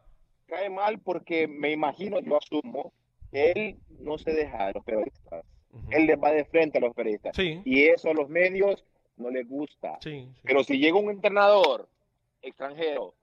Cae 0.46 0.68
mal 0.68 0.98
porque 0.98 1.46
me 1.46 1.70
imagino, 1.70 2.20
yo 2.20 2.36
asumo, 2.36 2.92
que 3.30 3.52
él 3.52 3.78
no 4.00 4.18
se 4.18 4.32
deja 4.32 4.66
de 4.66 4.72
los 4.74 4.84
periodistas. 4.84 5.44
Él 5.90 6.06
le 6.06 6.16
va 6.16 6.32
de 6.32 6.44
frente 6.44 6.78
a 6.78 6.80
los 6.80 6.94
periodistas. 6.94 7.36
Sí. 7.36 7.62
Y 7.64 7.84
eso 7.84 8.10
a 8.10 8.14
los 8.14 8.28
medios 8.28 8.84
no 9.16 9.30
les 9.30 9.48
gusta. 9.48 9.98
Sí, 10.02 10.28
Pero 10.42 10.64
si 10.64 10.78
llega 10.78 10.98
un 10.98 11.10
entrenador 11.10 11.88
extranjero 12.42 13.14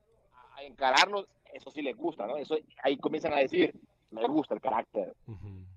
a 0.55 0.63
encararlos, 0.63 1.27
eso 1.53 1.71
sí 1.71 1.81
les 1.81 1.95
gusta, 1.97 2.25
¿no? 2.27 2.37
Eso 2.37 2.57
ahí 2.83 2.97
comienzan 2.97 3.33
a 3.33 3.39
decir, 3.39 3.73
me 4.11 4.25
gusta 4.27 4.53
el 4.53 4.61
carácter. 4.61 5.13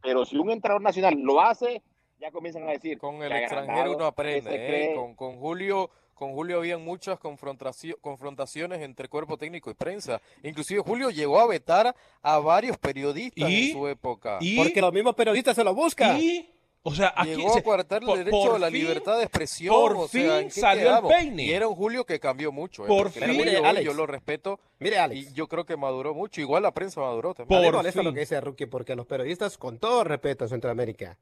Pero 0.03 0.25
si 0.25 0.37
un 0.37 0.51
entrenador 0.51 0.83
nacional 0.83 1.19
lo 1.19 1.41
hace, 1.41 1.83
ya 2.21 2.31
comienzan 2.31 2.69
a 2.69 2.73
decir. 2.73 2.99
Con 2.99 3.23
el 3.23 3.33
extranjero 3.33 3.97
uno 3.97 4.07
aprende. 4.07 4.51
¿eh? 4.53 4.95
Con, 4.95 5.15
con, 5.15 5.39
Julio. 5.39 5.91
Con 6.15 6.35
Julio 6.35 6.59
habían 6.59 6.85
muchas 6.85 7.19
confrontaciones 7.19 8.83
entre 8.83 9.09
cuerpo 9.09 9.39
técnico 9.39 9.71
y 9.71 9.75
prensa. 9.75 10.21
Inclusive 10.43 10.83
Julio 10.83 11.09
llegó 11.09 11.41
a 11.41 11.47
vetar 11.47 11.97
a 12.21 12.39
varios 12.39 12.77
periodistas 12.77 13.51
en 13.51 13.73
su 13.73 13.89
época. 13.89 14.39
Porque 14.57 14.83
los 14.83 14.93
mismos 14.93 15.15
periodistas 15.15 15.57
se 15.57 15.65
lo 15.65 15.75
buscan. 15.75 16.21
¿Y? 16.21 16.47
O 16.83 16.95
sea, 16.95 17.13
aquí 17.15 17.37
Llegó 17.37 17.57
a 17.57 17.63
coartar 17.63 18.03
el 18.03 18.25
derecho 18.25 18.55
a 18.55 18.59
la 18.59 18.71
libertad 18.71 19.19
de 19.19 19.25
expresión. 19.25 19.75
Por 19.75 20.09
fin 20.09 20.51
salió 20.51 20.99
el 20.99 21.05
peine. 21.07 21.45
Y 21.45 21.53
era 21.53 21.69
un 21.69 21.75
Julio 21.75 22.05
que 22.05 22.19
cambió 22.19 22.53
mucho. 22.53 22.85
¿eh? 22.85 22.89
Por 22.89 23.11
fin. 23.11 23.35
Julio, 23.37 23.81
yo 23.81 23.95
lo 23.95 24.07
respeto. 24.07 24.61
Mire, 24.79 24.99
Alex. 24.99 25.31
Y 25.31 25.33
yo 25.33 25.47
creo 25.47 25.65
que 25.65 25.77
maduró 25.77 26.15
mucho. 26.15 26.41
Igual 26.41 26.63
la 26.63 26.73
prensa 26.73 27.01
maduró 27.01 27.35
también. 27.35 27.73
Por 27.73 27.93
fin. 27.93 28.05
lo 28.05 28.13
que 28.13 28.21
dice 28.21 28.41
Rookie, 28.41 28.67
porque 28.67 28.95
los 28.95 29.07
periodistas, 29.07 29.59
con 29.59 29.79
todo 29.79 30.05
respeto 30.05 30.45
en 30.45 30.51
Centroamérica, 30.51 31.19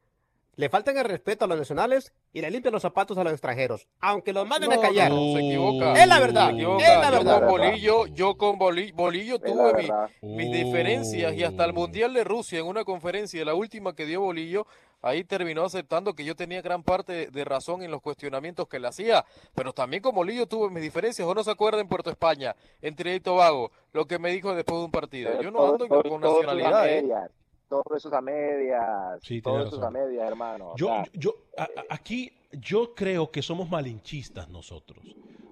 le 0.59 0.69
faltan 0.69 0.99
el 0.99 1.05
respeto 1.05 1.45
a 1.45 1.49
los 1.49 1.57
nacionales 1.57 2.13
y 2.33 2.41
le 2.41 2.51
limpian 2.51 2.73
los 2.73 2.83
zapatos 2.83 3.17
a 3.17 3.23
los 3.23 3.33
extranjeros. 3.33 3.87
Aunque 4.01 4.33
los 4.33 4.45
manden 4.45 4.73
a 4.73 4.81
callar. 4.81 5.09
No, 5.09 5.33
se 5.33 5.39
equivoca. 5.39 5.93
Es 5.93 6.09
la 6.09 6.19
verdad. 6.19 6.51
Es 6.51 6.99
la 6.99 7.11
verdad. 7.11 7.23
Yo 7.23 7.39
con 7.39 7.49
Bolillo, 7.49 8.07
yo 8.07 8.37
con 8.37 8.59
Bolillo, 8.59 8.95
Bolillo 8.97 9.39
tuve 9.39 9.89
mis 10.21 10.51
diferencias 10.51 11.33
y 11.35 11.45
hasta 11.45 11.65
el 11.65 11.73
Mundial 11.73 12.13
de 12.13 12.25
Rusia 12.25 12.59
en 12.59 12.67
una 12.67 12.85
conferencia, 12.85 13.45
la 13.45 13.55
última 13.55 13.95
que 13.95 14.05
dio 14.05 14.21
Bolillo, 14.21 14.67
ahí 15.01 15.23
terminó 15.23 15.65
aceptando 15.65 16.15
que 16.15 16.25
yo 16.25 16.35
tenía 16.35 16.61
gran 16.61 16.83
parte 16.83 17.29
de 17.31 17.45
razón 17.45 17.85
en 17.85 17.93
los 17.93 18.03
cuestionamientos 18.03 18.67
que 18.67 18.81
le 18.81 18.89
hacía, 18.89 19.25
pero 19.55 19.73
también 19.73 20.03
como 20.03 20.25
Lillo 20.25 20.47
tuve 20.47 20.71
mis 20.71 20.83
diferencias, 20.83 21.29
o 21.29 21.35
no 21.37 21.45
se 21.45 21.53
acuerda 21.53 21.81
en 21.81 21.87
Puerto 21.87 22.11
España, 22.11 22.57
en 22.83 22.97
Trinidad 22.97 23.17
y 23.17 23.21
Tobago, 23.21 23.71
lo 23.93 24.07
que 24.07 24.19
me 24.19 24.33
dijo 24.33 24.53
después 24.57 24.81
de 24.81 24.85
un 24.87 24.91
partido. 24.91 25.41
yo 25.41 25.53
no 25.53 25.69
ando 25.69 25.87
con 25.87 26.21
nacionalidad. 26.21 26.89
¿eh? 26.89 27.05
Todo 27.69 27.85
eso 27.97 28.09
es 28.09 28.15
a 28.15 28.21
medias. 28.21 29.21
Sí, 29.23 29.43
todo 29.43 29.67
eso 29.67 29.77
es 29.77 29.83
a 29.83 29.91
medias, 29.91 30.27
hermano. 30.27 30.75
Yo, 30.77 31.03
yo, 31.13 31.35
aquí 31.91 32.33
yo 32.53 32.95
creo 32.95 33.31
que 33.31 33.43
somos 33.43 33.69
malinchistas 33.69 34.49
nosotros 34.49 35.05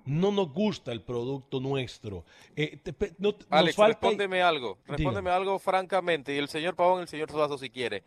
no 0.06 0.30
nos 0.30 0.52
gusta 0.52 0.92
el 0.92 1.02
producto 1.02 1.60
nuestro. 1.60 2.24
Eh, 2.54 2.78
no, 3.18 3.34
Alex, 3.50 3.76
respóndeme 3.76 4.40
algo, 4.40 4.78
respóndeme 4.86 5.30
algo 5.30 5.58
francamente, 5.58 6.34
y 6.34 6.38
el 6.38 6.48
señor 6.48 6.74
Pavón 6.74 7.02
el 7.02 7.08
señor 7.08 7.30
Suazo 7.30 7.58
si 7.58 7.68
quiere. 7.68 8.02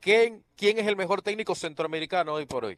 ¿Quién, 0.00 0.44
¿Quién 0.56 0.78
es 0.78 0.86
el 0.86 0.96
mejor 0.96 1.22
técnico 1.22 1.54
centroamericano 1.54 2.34
hoy 2.34 2.46
por 2.46 2.64
hoy? 2.64 2.76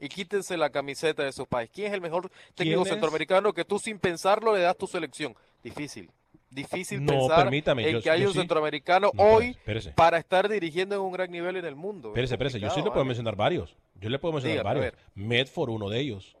Y 0.00 0.08
quítense 0.08 0.56
la 0.56 0.70
camiseta 0.70 1.24
de 1.24 1.32
su 1.32 1.44
país. 1.44 1.70
¿Quién 1.74 1.88
es 1.88 1.92
el 1.92 2.00
mejor 2.00 2.30
técnico 2.54 2.84
centroamericano 2.84 3.52
que 3.52 3.64
tú 3.64 3.80
sin 3.80 3.98
pensarlo 3.98 4.54
le 4.54 4.62
das 4.62 4.76
tu 4.78 4.86
selección? 4.86 5.34
Difícil. 5.62 6.08
Difícil 6.50 7.04
pensar 7.04 7.52
en 7.52 8.00
que 8.00 8.10
hay 8.10 8.24
un 8.24 8.32
centroamericano 8.32 9.10
hoy 9.16 9.56
para 9.94 10.18
estar 10.18 10.48
dirigiendo 10.48 10.94
en 10.94 11.02
un 11.02 11.12
gran 11.12 11.30
nivel 11.30 11.56
en 11.56 11.64
el 11.64 11.76
mundo. 11.76 12.08
Espérese, 12.08 12.34
espérese. 12.34 12.60
Yo 12.60 12.70
sí 12.70 12.82
le 12.82 12.90
puedo 12.90 13.04
mencionar 13.04 13.36
varios. 13.36 13.76
Yo 14.00 14.08
le 14.08 14.18
puedo 14.18 14.34
mencionar 14.34 14.64
varios. 14.64 14.94
Medford, 15.14 15.70
uno 15.70 15.88
de 15.88 16.00
ellos. 16.00 16.36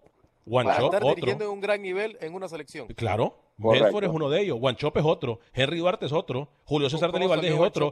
Para 0.50 0.78
estar 0.78 1.02
dirigiendo 1.02 1.44
en 1.44 1.50
un 1.50 1.60
gran 1.60 1.82
nivel 1.82 2.16
en 2.20 2.34
una 2.34 2.48
selección. 2.48 2.88
Claro, 2.88 3.38
Medford 3.58 4.04
es 4.04 4.10
uno 4.10 4.30
de 4.30 4.42
ellos, 4.42 4.58
Guanchop 4.58 4.96
es 4.96 5.04
otro, 5.04 5.40
Henry 5.52 5.78
Duarte 5.78 6.06
es 6.06 6.12
otro, 6.12 6.48
Julio 6.64 6.88
César 6.88 7.12
de 7.12 7.26
Valdés 7.26 7.52
es 7.52 7.60
otro, 7.60 7.90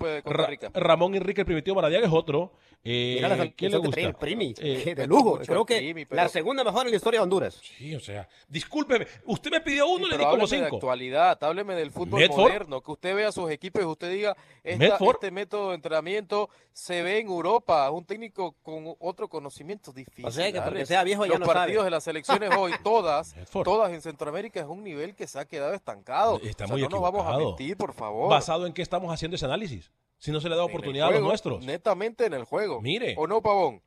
Ramón 0.74 1.14
Enrique 1.14 1.40
el 1.40 1.46
Primitivo 1.46 1.76
Maradiaga 1.76 2.06
es 2.06 2.12
otro. 2.12 2.52
Eh, 2.88 3.52
¿Quién 3.56 3.72
le 3.72 3.78
gusta? 3.78 4.12
Primi, 4.12 4.54
eh, 4.58 4.94
de 4.96 5.06
lujo. 5.08 5.40
Creo 5.44 5.66
que 5.66 6.06
la 6.10 6.28
segunda 6.28 6.62
mejor 6.62 6.86
en 6.86 6.92
la 6.92 6.96
historia 6.96 7.18
de 7.18 7.24
Honduras. 7.24 7.60
Sí, 7.60 7.92
o 7.96 8.00
sea, 8.00 8.28
discúlpeme, 8.48 9.08
usted 9.24 9.50
me 9.50 9.60
pidió 9.60 9.88
uno 9.88 10.06
y 10.06 10.10
le 10.10 10.18
di 10.18 10.24
como 10.24 10.46
cinco. 10.46 10.62
de 10.62 10.76
actualidad, 10.76 11.42
hábleme 11.42 11.74
del 11.74 11.90
fútbol 11.90 12.28
moderno, 12.28 12.80
que 12.80 12.92
usted 12.92 13.16
vea 13.16 13.32
sus 13.32 13.50
equipos 13.50 13.82
y 13.82 13.86
usted 13.86 14.10
diga, 14.12 14.36
este 14.62 15.30
método 15.32 15.70
de 15.70 15.74
entrenamiento 15.74 16.48
se 16.72 17.02
ve 17.02 17.18
en 17.18 17.26
Europa, 17.26 17.90
un 17.90 18.04
técnico 18.04 18.54
con 18.62 18.94
otro 19.00 19.28
conocimiento 19.28 19.92
difícil. 19.92 20.26
O 20.26 20.30
sea, 20.30 20.52
que 20.52 20.60
porque 20.60 20.86
sea 20.86 21.02
viejo 21.02 21.26
ya 21.26 21.38
Los 21.38 21.48
partidos 21.48 21.84
de 21.84 21.90
las 21.90 22.04
selecciones 22.04 22.50
hoy, 22.56 22.72
todas, 22.84 23.34
todas 23.64 23.92
en 23.92 24.00
Centroamérica 24.00 24.60
es 24.60 24.66
un 24.66 24.84
nivel 24.84 25.16
que 25.16 25.26
se 25.26 25.38
ha 25.38 25.44
quedado 25.56 25.74
estancado. 25.74 26.40
Está 26.42 26.66
muy 26.66 26.82
no 26.82 26.88
nos 26.88 27.00
vamos 27.00 27.26
a 27.26 27.36
mentir, 27.38 27.76
por 27.76 27.92
favor. 27.92 28.30
¿Basado 28.30 28.66
en 28.66 28.72
qué 28.72 28.82
estamos 28.82 29.12
haciendo 29.12 29.34
ese 29.36 29.44
análisis? 29.46 29.90
Si 30.18 30.30
no 30.30 30.40
se 30.40 30.48
le 30.48 30.56
da 30.56 30.64
oportunidad 30.64 31.08
a 31.08 31.10
los 31.12 31.22
nuestros. 31.22 31.64
Netamente 31.64 32.26
en 32.26 32.34
el 32.34 32.44
juego. 32.44 32.80
Mire. 32.80 33.14
¿O 33.18 33.26
no, 33.26 33.42
Pavón? 33.42 33.82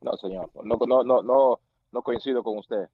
No, 0.00 0.16
señor. 0.16 0.50
No, 0.62 0.76
no, 0.86 1.02
no, 1.02 1.22
no, 1.22 1.60
no 1.92 2.02
coincido 2.02 2.42
con 2.42 2.58
usted. 2.58 2.88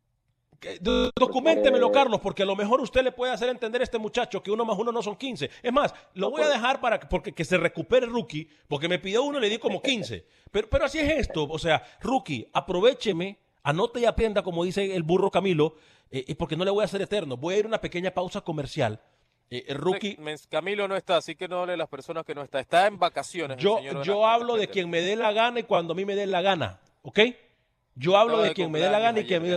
Documentemelo, 0.81 1.93
Carlos, 1.93 2.21
porque 2.23 2.43
a 2.43 2.47
lo 2.47 2.57
mejor 2.57 2.81
usted 2.81 3.03
le 3.03 3.13
puede 3.13 3.33
hacer 3.33 3.49
entender 3.51 3.81
a 3.81 3.85
este 3.85 3.99
muchacho 3.99 4.43
que 4.43 4.51
uno 4.51 4.65
más 4.65 4.79
uno 4.79 4.93
no 4.93 5.03
son 5.03 5.17
15. 5.17 5.51
Es 5.63 5.73
más, 5.73 5.95
lo 6.15 6.31
voy 6.31 6.43
a 6.43 6.49
dejar 6.49 6.81
para 6.81 6.99
que- 6.99 7.07
porque 7.07 7.33
que 7.33 7.45
se 7.45 7.59
recupere 7.59 8.07
Rookie, 8.07 8.49
porque 8.69 8.89
me 8.89 8.99
pidió 8.99 9.23
uno 9.25 9.39
y 9.39 9.41
le 9.43 9.51
di 9.51 9.59
como 9.59 9.83
15. 9.83 10.27
Pero, 10.55 10.69
pero 10.71 10.85
así 10.85 11.01
es 11.01 11.11
esto. 11.19 11.49
O 11.51 11.59
sea, 11.59 11.83
Rookie, 12.01 12.49
aprovecheme, 12.53 13.41
anote 13.65 13.99
y 14.01 14.05
aprenda, 14.05 14.43
como 14.45 14.63
dice 14.65 14.95
el 14.95 15.03
burro 15.03 15.31
Camilo, 15.33 15.75
eh, 16.11 16.25
eh, 16.29 16.35
porque 16.35 16.57
no 16.57 16.65
le 16.65 16.71
voy 16.71 16.83
a 16.83 16.85
hacer 16.85 17.03
eterno. 17.03 17.37
Voy 17.37 17.55
a 17.55 17.59
ir 17.59 17.65
a 17.65 17.69
una 17.69 17.81
pequeña 17.81 18.11
pausa 18.11 18.41
comercial. 18.41 19.01
Eh, 19.51 19.65
el 19.69 19.77
Rookie, 19.77 20.19
Camilo 20.49 20.89
no 20.89 20.97
está, 20.97 21.17
así 21.19 21.35
que 21.35 21.49
no 21.49 21.61
hable 21.61 21.73
de 21.73 21.77
las 21.77 21.89
personas 21.89 22.25
que 22.25 22.35
no 22.35 22.43
está. 22.43 22.61
Está 22.61 22.87
en 22.87 22.99
vacaciones. 22.99 23.59
el 23.59 23.63
yo, 23.63 23.77
señor 23.79 24.05
yo 24.05 24.27
hablo 24.27 24.57
de 24.57 24.69
quien 24.69 24.89
me 24.91 25.01
dé 25.01 25.17
la 25.17 25.33
gana 25.33 25.61
y 25.61 25.65
cuando 25.65 25.93
a 25.93 25.97
mí 25.97 26.05
me 26.05 26.17
dé 26.17 26.27
la 26.27 26.43
gana, 26.43 26.81
¿ok? 27.03 27.21
Yo 27.95 28.17
hablo 28.17 28.39
de 28.39 28.49
de 28.49 28.55
quien 28.55 28.73
me 28.73 28.81
dé 28.81 28.91
la 28.91 28.99
gana 28.99 29.21
y 29.21 29.25
quien 29.27 29.43
me, 29.43 29.57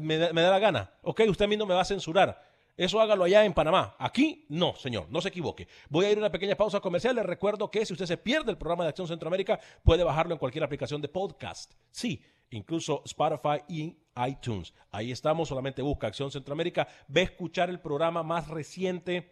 me 0.00 0.18
dé 0.18 0.32
la 0.32 0.58
gana, 0.58 0.90
¿ok? 1.02 1.22
Usted 1.28 1.44
a 1.44 1.48
mí 1.48 1.56
no 1.56 1.64
me 1.64 1.74
va 1.74 1.82
a 1.82 1.86
censurar. 1.86 2.49
Eso 2.80 2.98
hágalo 2.98 3.24
allá 3.24 3.44
en 3.44 3.52
Panamá. 3.52 3.94
Aquí, 3.98 4.46
no, 4.48 4.74
señor, 4.74 5.06
no 5.10 5.20
se 5.20 5.28
equivoque. 5.28 5.68
Voy 5.90 6.06
a 6.06 6.12
ir 6.12 6.16
a 6.16 6.20
una 6.20 6.32
pequeña 6.32 6.54
pausa 6.54 6.80
comercial. 6.80 7.14
Les 7.14 7.26
recuerdo 7.26 7.70
que 7.70 7.84
si 7.84 7.92
usted 7.92 8.06
se 8.06 8.16
pierde 8.16 8.50
el 8.50 8.56
programa 8.56 8.84
de 8.84 8.88
Acción 8.88 9.06
Centroamérica, 9.06 9.60
puede 9.82 10.02
bajarlo 10.02 10.32
en 10.32 10.38
cualquier 10.38 10.64
aplicación 10.64 11.02
de 11.02 11.08
podcast. 11.08 11.74
Sí, 11.90 12.22
incluso 12.48 13.02
Spotify 13.04 13.62
y 13.68 13.98
iTunes. 14.26 14.72
Ahí 14.92 15.12
estamos, 15.12 15.50
solamente 15.50 15.82
busca 15.82 16.06
Acción 16.06 16.30
Centroamérica. 16.30 16.88
Ve 17.06 17.20
a 17.20 17.24
escuchar 17.24 17.68
el 17.68 17.80
programa 17.80 18.22
más 18.22 18.48
reciente. 18.48 19.30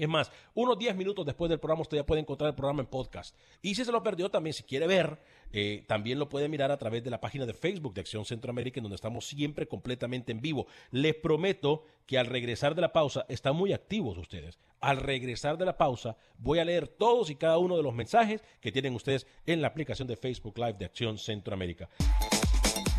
Es 0.00 0.08
más, 0.08 0.32
unos 0.54 0.78
10 0.78 0.96
minutos 0.96 1.26
después 1.26 1.50
del 1.50 1.60
programa 1.60 1.82
usted 1.82 1.98
ya 1.98 2.06
puede 2.06 2.22
encontrar 2.22 2.48
el 2.48 2.54
programa 2.54 2.80
en 2.80 2.86
podcast. 2.86 3.36
Y 3.60 3.74
si 3.74 3.84
se 3.84 3.92
lo 3.92 4.02
perdió 4.02 4.30
también, 4.30 4.54
si 4.54 4.62
quiere 4.62 4.86
ver, 4.86 5.18
eh, 5.52 5.84
también 5.86 6.18
lo 6.18 6.30
puede 6.30 6.48
mirar 6.48 6.70
a 6.70 6.78
través 6.78 7.04
de 7.04 7.10
la 7.10 7.20
página 7.20 7.44
de 7.44 7.52
Facebook 7.52 7.92
de 7.92 8.00
Acción 8.00 8.24
Centroamérica, 8.24 8.80
en 8.80 8.84
donde 8.84 8.94
estamos 8.96 9.26
siempre 9.26 9.68
completamente 9.68 10.32
en 10.32 10.40
vivo. 10.40 10.66
Les 10.90 11.14
prometo 11.14 11.84
que 12.06 12.18
al 12.18 12.26
regresar 12.26 12.74
de 12.74 12.80
la 12.80 12.94
pausa, 12.94 13.26
están 13.28 13.54
muy 13.54 13.74
activos 13.74 14.16
ustedes. 14.16 14.58
Al 14.80 14.96
regresar 14.96 15.58
de 15.58 15.66
la 15.66 15.76
pausa, 15.76 16.16
voy 16.38 16.60
a 16.60 16.64
leer 16.64 16.88
todos 16.88 17.28
y 17.28 17.36
cada 17.36 17.58
uno 17.58 17.76
de 17.76 17.82
los 17.82 17.94
mensajes 17.94 18.42
que 18.62 18.72
tienen 18.72 18.94
ustedes 18.94 19.26
en 19.44 19.60
la 19.60 19.68
aplicación 19.68 20.08
de 20.08 20.16
Facebook 20.16 20.56
Live 20.56 20.78
de 20.78 20.86
Acción 20.86 21.18
Centroamérica. 21.18 21.90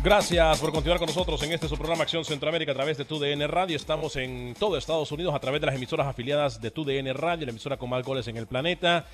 Gracias 0.02 0.58
por 0.58 0.72
continuar 0.72 0.98
con 0.98 1.06
nosotros 1.06 1.40
en 1.44 1.52
este 1.52 1.68
su 1.68 1.76
programa 1.76 2.02
Acción 2.02 2.24
Centroamérica 2.24 2.72
a 2.72 2.74
través 2.74 2.98
de 2.98 3.04
TUDN 3.04 3.46
Radio. 3.46 3.76
Estamos 3.76 4.16
en 4.16 4.52
todo 4.58 4.76
Estados 4.76 5.12
Unidos 5.12 5.32
a 5.32 5.38
través 5.38 5.60
de 5.60 5.68
las 5.68 5.76
emisoras 5.76 6.08
afiliadas 6.08 6.60
de 6.60 6.72
TUDN 6.72 7.14
Radio, 7.14 7.46
la 7.46 7.52
emisora 7.52 7.76
con 7.76 7.88
más 7.88 8.04
goles 8.04 8.26
en 8.26 8.36
el 8.36 8.48
planeta. 8.48 9.06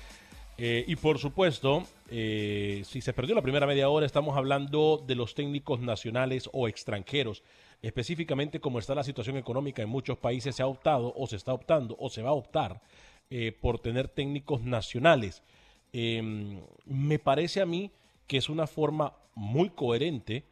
Eh, 0.57 0.85
y 0.87 0.95
por 0.95 1.19
supuesto, 1.19 1.83
eh, 2.09 2.81
si 2.85 3.01
se 3.01 3.13
perdió 3.13 3.35
la 3.35 3.43
primera 3.43 3.67
media 3.67 3.87
hora, 3.87 4.07
estamos 4.07 4.35
hablando 4.35 5.03
de 5.05 5.13
los 5.13 5.35
técnicos 5.35 5.79
nacionales 5.79 6.49
o 6.53 6.67
extranjeros. 6.67 7.43
Específicamente, 7.83 8.59
como 8.59 8.79
está 8.79 8.95
la 8.95 9.03
situación 9.03 9.37
económica 9.37 9.83
en 9.83 9.89
muchos 9.89 10.17
países, 10.17 10.55
se 10.55 10.63
ha 10.63 10.67
optado 10.67 11.13
o 11.15 11.27
se 11.27 11.35
está 11.35 11.53
optando 11.53 11.95
o 11.99 12.09
se 12.09 12.23
va 12.23 12.31
a 12.31 12.33
optar 12.33 12.81
eh, 13.29 13.51
por 13.51 13.77
tener 13.77 14.07
técnicos 14.07 14.63
nacionales. 14.63 15.43
Eh, 15.93 16.59
me 16.85 17.19
parece 17.19 17.61
a 17.61 17.67
mí 17.67 17.91
que 18.25 18.37
es 18.37 18.49
una 18.49 18.65
forma 18.65 19.13
muy 19.35 19.69
coherente 19.69 20.45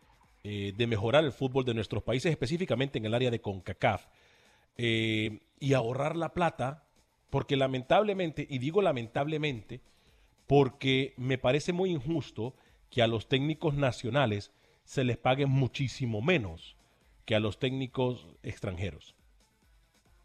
eh, 0.43 0.73
de 0.76 0.88
mejorar 0.88 1.23
el 1.23 1.32
fútbol 1.32 1.65
de 1.65 1.73
nuestros 1.73 2.04
países, 2.04 2.32
específicamente 2.32 2.97
en 2.97 3.06
el 3.06 3.13
área 3.13 3.32
de 3.32 3.41
CONCACAF, 3.41 4.06
eh, 4.78 5.39
y 5.60 5.73
ahorrar 5.73 6.15
la 6.15 6.34
plata, 6.34 6.84
porque 7.30 7.58
lamentablemente, 7.58 8.47
y 8.50 8.60
digo 8.60 8.82
lamentablemente, 8.82 9.82
porque 10.45 11.13
me 11.17 11.38
parece 11.38 11.73
muy 11.73 11.91
injusto 11.91 12.56
que 12.89 13.02
a 13.02 13.08
los 13.08 13.28
técnicos 13.28 13.73
nacionales 13.73 14.52
se 14.86 15.04
les 15.04 15.17
pague 15.17 15.45
muchísimo 15.45 16.21
menos 16.21 16.78
que 17.26 17.36
a 17.36 17.39
los 17.41 17.60
técnicos 17.60 18.26
extranjeros. 18.43 19.15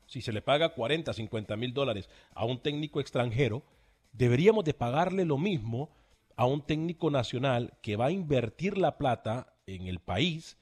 Si 0.07 0.21
se 0.21 0.33
le 0.33 0.43
paga 0.43 0.75
40, 0.75 1.13
50 1.13 1.57
mil 1.57 1.75
dólares 1.75 2.09
a 2.35 2.45
un 2.45 2.61
técnico 2.61 3.01
extranjero, 3.01 3.65
deberíamos 4.13 4.65
de 4.65 4.75
pagarle 4.75 5.25
lo 5.25 5.39
mismo 5.39 5.91
a 6.37 6.47
un 6.47 6.63
técnico 6.63 7.11
nacional 7.11 7.75
que 7.83 7.97
va 7.97 8.07
a 8.07 8.11
invertir 8.13 8.79
la 8.79 8.99
plata 8.99 9.52
en 9.67 9.87
el 9.87 10.01
país, 10.01 10.57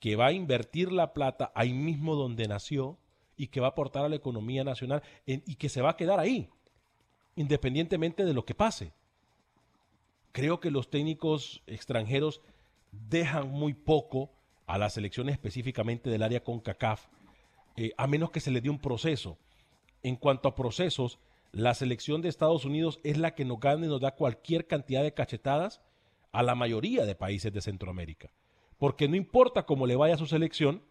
que 0.00 0.16
va 0.16 0.26
a 0.26 0.32
invertir 0.32 0.92
la 0.92 1.12
plata 1.12 1.52
ahí 1.54 1.72
mismo 1.72 2.14
donde 2.14 2.48
nació 2.48 2.98
y 3.36 3.48
que 3.48 3.60
va 3.60 3.68
a 3.68 3.70
aportar 3.70 4.04
a 4.04 4.08
la 4.08 4.16
economía 4.16 4.64
nacional 4.64 5.02
y 5.26 5.56
que 5.56 5.68
se 5.68 5.82
va 5.82 5.90
a 5.90 5.96
quedar 5.96 6.20
ahí, 6.20 6.48
independientemente 7.34 8.24
de 8.24 8.34
lo 8.34 8.44
que 8.44 8.54
pase. 8.54 8.92
Creo 10.32 10.60
que 10.60 10.70
los 10.70 10.90
técnicos 10.90 11.62
extranjeros 11.66 12.42
dejan 12.92 13.48
muy 13.48 13.74
poco 13.74 14.30
a 14.66 14.78
la 14.78 14.90
selección 14.90 15.28
específicamente 15.28 16.10
del 16.10 16.22
área 16.22 16.42
CONCACAF, 16.42 17.06
eh, 17.76 17.92
a 17.96 18.06
menos 18.06 18.30
que 18.30 18.40
se 18.40 18.50
le 18.50 18.60
dé 18.60 18.68
un 18.68 18.78
proceso. 18.78 19.38
En 20.02 20.16
cuanto 20.16 20.48
a 20.48 20.54
procesos, 20.54 21.18
la 21.52 21.74
selección 21.74 22.20
de 22.20 22.28
Estados 22.28 22.64
Unidos 22.64 23.00
es 23.02 23.16
la 23.16 23.34
que 23.34 23.44
nos 23.44 23.60
gana 23.60 23.86
y 23.86 23.88
nos 23.88 24.00
da 24.00 24.14
cualquier 24.14 24.66
cantidad 24.66 25.02
de 25.02 25.14
cachetadas 25.14 25.80
a 26.36 26.42
la 26.42 26.54
mayoría 26.54 27.06
de 27.06 27.14
países 27.14 27.50
de 27.50 27.62
Centroamérica. 27.62 28.30
Porque 28.76 29.08
no 29.08 29.16
importa 29.16 29.64
cómo 29.64 29.86
le 29.86 29.96
vaya 29.96 30.14
a 30.14 30.18
su 30.18 30.26
selección, 30.26 30.82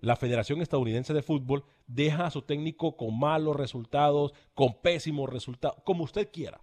la 0.00 0.16
Federación 0.16 0.60
Estadounidense 0.60 1.14
de 1.14 1.22
Fútbol 1.22 1.64
deja 1.86 2.26
a 2.26 2.30
su 2.32 2.42
técnico 2.42 2.96
con 2.96 3.16
malos 3.16 3.54
resultados, 3.54 4.34
con 4.54 4.74
pésimos 4.82 5.30
resultados, 5.30 5.78
como 5.84 6.02
usted 6.02 6.30
quiera. 6.32 6.60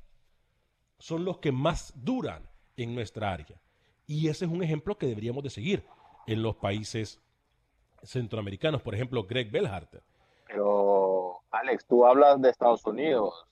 Son 0.99 1.23
los 1.23 1.37
que 1.37 1.53
más 1.53 1.93
duran 1.95 2.49
en 2.75 2.93
nuestra 2.93 3.31
área. 3.31 3.61
Y 4.05 4.27
ese 4.27 4.43
es 4.43 4.51
un 4.51 4.61
ejemplo 4.61 4.97
que 4.97 5.07
deberíamos 5.07 5.41
de 5.41 5.49
seguir 5.49 5.85
en 6.27 6.43
los 6.43 6.57
países 6.57 7.21
centroamericanos. 8.03 8.81
Por 8.81 8.95
ejemplo, 8.95 9.23
Greg 9.23 9.49
Belharter. 9.49 10.03
Pero, 10.45 11.39
Alex, 11.51 11.85
tú 11.85 12.05
hablas 12.05 12.41
de 12.41 12.49
Estados 12.49 12.85
Unidos. 12.85 13.45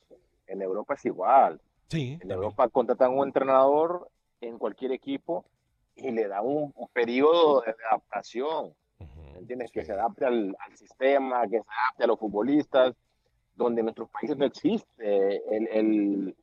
En 0.46 0.62
Europa 0.62 0.96
es 0.96 1.06
igual. 1.06 1.62
Sí, 1.88 2.14
En 2.14 2.20
también. 2.20 2.38
Europa 2.38 2.68
contratan 2.68 3.14
un 3.18 3.28
entrenador 3.28 4.10
en 4.48 4.58
cualquier 4.58 4.92
equipo 4.92 5.46
y 5.96 6.12
le 6.12 6.28
dan 6.28 6.46
un, 6.46 6.74
un 6.76 6.88
periodo 6.90 7.62
de 7.62 7.76
adaptación. 7.90 8.74
¿me 9.00 9.40
¿Entiendes? 9.40 9.72
Que 9.72 9.84
se 9.86 9.92
adapte 9.94 10.26
al, 10.26 10.56
al 10.60 10.78
sistema, 10.78 11.44
que 11.44 11.60
se 11.62 11.66
adapte 11.86 12.04
a 12.04 12.08
los 12.08 12.20
futbolistas, 12.20 12.96
donde 13.56 13.82
en 13.82 13.86
nuestros 13.86 14.10
países 14.10 14.38
no 14.38 14.46
existe 14.46 15.56
el, 15.56 15.68
el- 15.68 16.36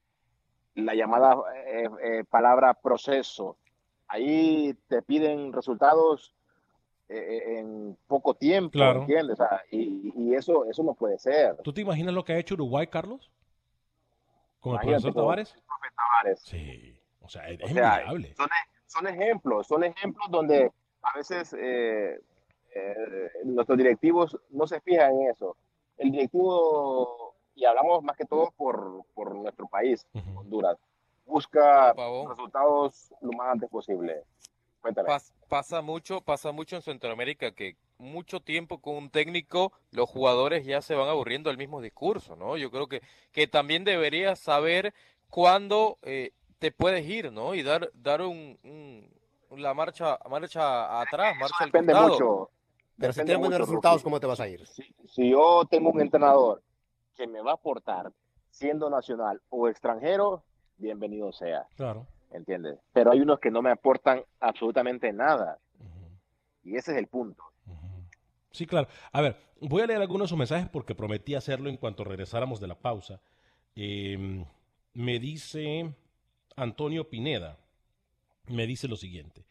la 0.76 0.94
llamada 0.94 1.36
eh, 1.66 1.88
eh, 2.02 2.24
palabra 2.30 2.74
proceso. 2.74 3.56
Ahí 4.06 4.72
te 4.88 5.02
piden 5.02 5.52
resultados 5.52 6.32
eh, 7.08 7.58
en 7.58 7.96
poco 8.06 8.34
tiempo, 8.34 8.70
Claro. 8.70 9.00
¿entiendes? 9.00 9.40
O 9.40 9.44
sea, 9.44 9.62
y, 9.72 10.12
y 10.14 10.34
eso, 10.34 10.64
eso 10.66 10.82
no 10.84 10.94
puede 10.94 11.18
ser. 11.18 11.56
¿Tú 11.64 11.72
te 11.72 11.80
imaginas 11.80 12.14
lo 12.14 12.24
que 12.24 12.32
ha 12.34 12.38
hecho 12.38 12.54
Uruguay, 12.54 12.86
Carlos? 12.86 13.30
Con 14.60 14.72
el 14.72 14.76
Imagínate 14.76 15.02
profesor 15.02 15.12
con 15.14 15.22
Tavares. 15.22 15.54
el 15.54 15.62
profe 15.62 15.88
Tavares. 15.96 16.40
Sí, 16.42 16.99
sea, 17.30 17.48
es, 17.48 17.60
O 17.62 17.66
es 17.66 17.72
sea, 17.72 18.04
son, 18.06 18.20
e- 18.20 18.68
son 18.86 19.06
ejemplos, 19.06 19.66
son 19.66 19.84
ejemplos 19.84 20.26
donde 20.30 20.70
a 21.02 21.16
veces 21.16 21.54
eh, 21.58 22.20
eh, 22.74 23.30
nuestros 23.44 23.78
directivos 23.78 24.38
no 24.50 24.66
se 24.66 24.80
fijan 24.80 25.12
en 25.20 25.30
eso. 25.30 25.56
El 25.96 26.12
directivo, 26.12 27.34
y 27.54 27.64
hablamos 27.64 28.02
más 28.02 28.16
que 28.16 28.24
todo 28.24 28.52
por, 28.56 29.04
por 29.14 29.34
nuestro 29.34 29.66
país, 29.68 30.06
Honduras, 30.34 30.78
busca 31.26 31.92
resultados 32.28 33.12
lo 33.20 33.32
más 33.32 33.52
antes 33.52 33.68
posible. 33.70 34.24
Cuéntame. 34.80 35.08
Pas- 35.08 35.32
pasa 35.48 35.82
mucho, 35.82 36.20
pasa 36.22 36.52
mucho 36.52 36.76
en 36.76 36.82
Centroamérica 36.82 37.52
que 37.52 37.76
mucho 37.98 38.40
tiempo 38.40 38.80
con 38.80 38.96
un 38.96 39.10
técnico, 39.10 39.72
los 39.90 40.08
jugadores 40.08 40.64
ya 40.64 40.80
se 40.80 40.94
van 40.94 41.08
aburriendo 41.08 41.50
del 41.50 41.58
mismo 41.58 41.82
discurso, 41.82 42.34
¿no? 42.34 42.56
Yo 42.56 42.70
creo 42.70 42.88
que, 42.88 43.02
que 43.32 43.46
también 43.46 43.84
deberías 43.84 44.38
saber 44.38 44.94
cuándo 45.28 45.98
eh, 46.02 46.32
te 46.60 46.70
puedes 46.70 47.04
ir, 47.08 47.32
¿no? 47.32 47.54
Y 47.54 47.62
dar, 47.64 47.90
dar 47.94 48.20
un, 48.22 48.56
un- 48.62 49.60
la 49.60 49.74
marcha, 49.74 50.16
marcha 50.28 51.00
atrás, 51.00 51.34
marcha 51.40 51.56
al 51.64 51.66
Depende 51.72 51.92
costado. 51.92 52.12
mucho. 52.12 52.50
Pero 52.96 53.12
si 53.12 53.20
tienes 53.24 53.38
buenos 53.38 53.58
resultados. 53.58 54.02
¿cómo 54.02 54.20
te 54.20 54.26
vas 54.28 54.38
a 54.38 54.46
ir? 54.46 54.64
Si, 54.66 54.84
si 55.08 55.30
yo 55.30 55.64
tengo 55.68 55.90
un 55.90 56.00
entrenador 56.00 56.62
que 57.16 57.26
me 57.26 57.40
va 57.40 57.52
a 57.52 57.54
aportar 57.54 58.12
siendo 58.50 58.88
nacional 58.90 59.40
o 59.48 59.68
extranjero, 59.68 60.44
bienvenido 60.76 61.32
sea. 61.32 61.66
Claro. 61.76 62.06
¿entiendes? 62.32 62.78
Pero 62.92 63.10
hay 63.10 63.20
unos 63.20 63.40
que 63.40 63.50
no 63.50 63.60
me 63.62 63.70
aportan 63.72 64.22
absolutamente 64.38 65.12
nada. 65.12 65.58
Y 66.62 66.76
ese 66.76 66.92
es 66.92 66.98
el 66.98 67.08
punto. 67.08 67.42
Sí, 68.52 68.66
claro. 68.66 68.86
A 69.12 69.20
ver, 69.20 69.36
voy 69.60 69.82
a 69.82 69.86
leer 69.86 70.00
algunos 70.02 70.26
de 70.26 70.28
sus 70.28 70.38
mensajes 70.38 70.68
porque 70.68 70.94
prometí 70.94 71.34
hacerlo 71.34 71.68
en 71.70 71.76
cuanto 71.76 72.04
regresáramos 72.04 72.60
de 72.60 72.68
la 72.68 72.74
pausa. 72.78 73.20
Eh, 73.74 74.44
me 74.92 75.18
dice 75.18 75.92
Antonio 76.60 77.08
Pineda, 77.08 77.58
me 78.46 78.66
dice 78.66 78.86
lo 78.86 78.96
siguiente. 78.96 79.44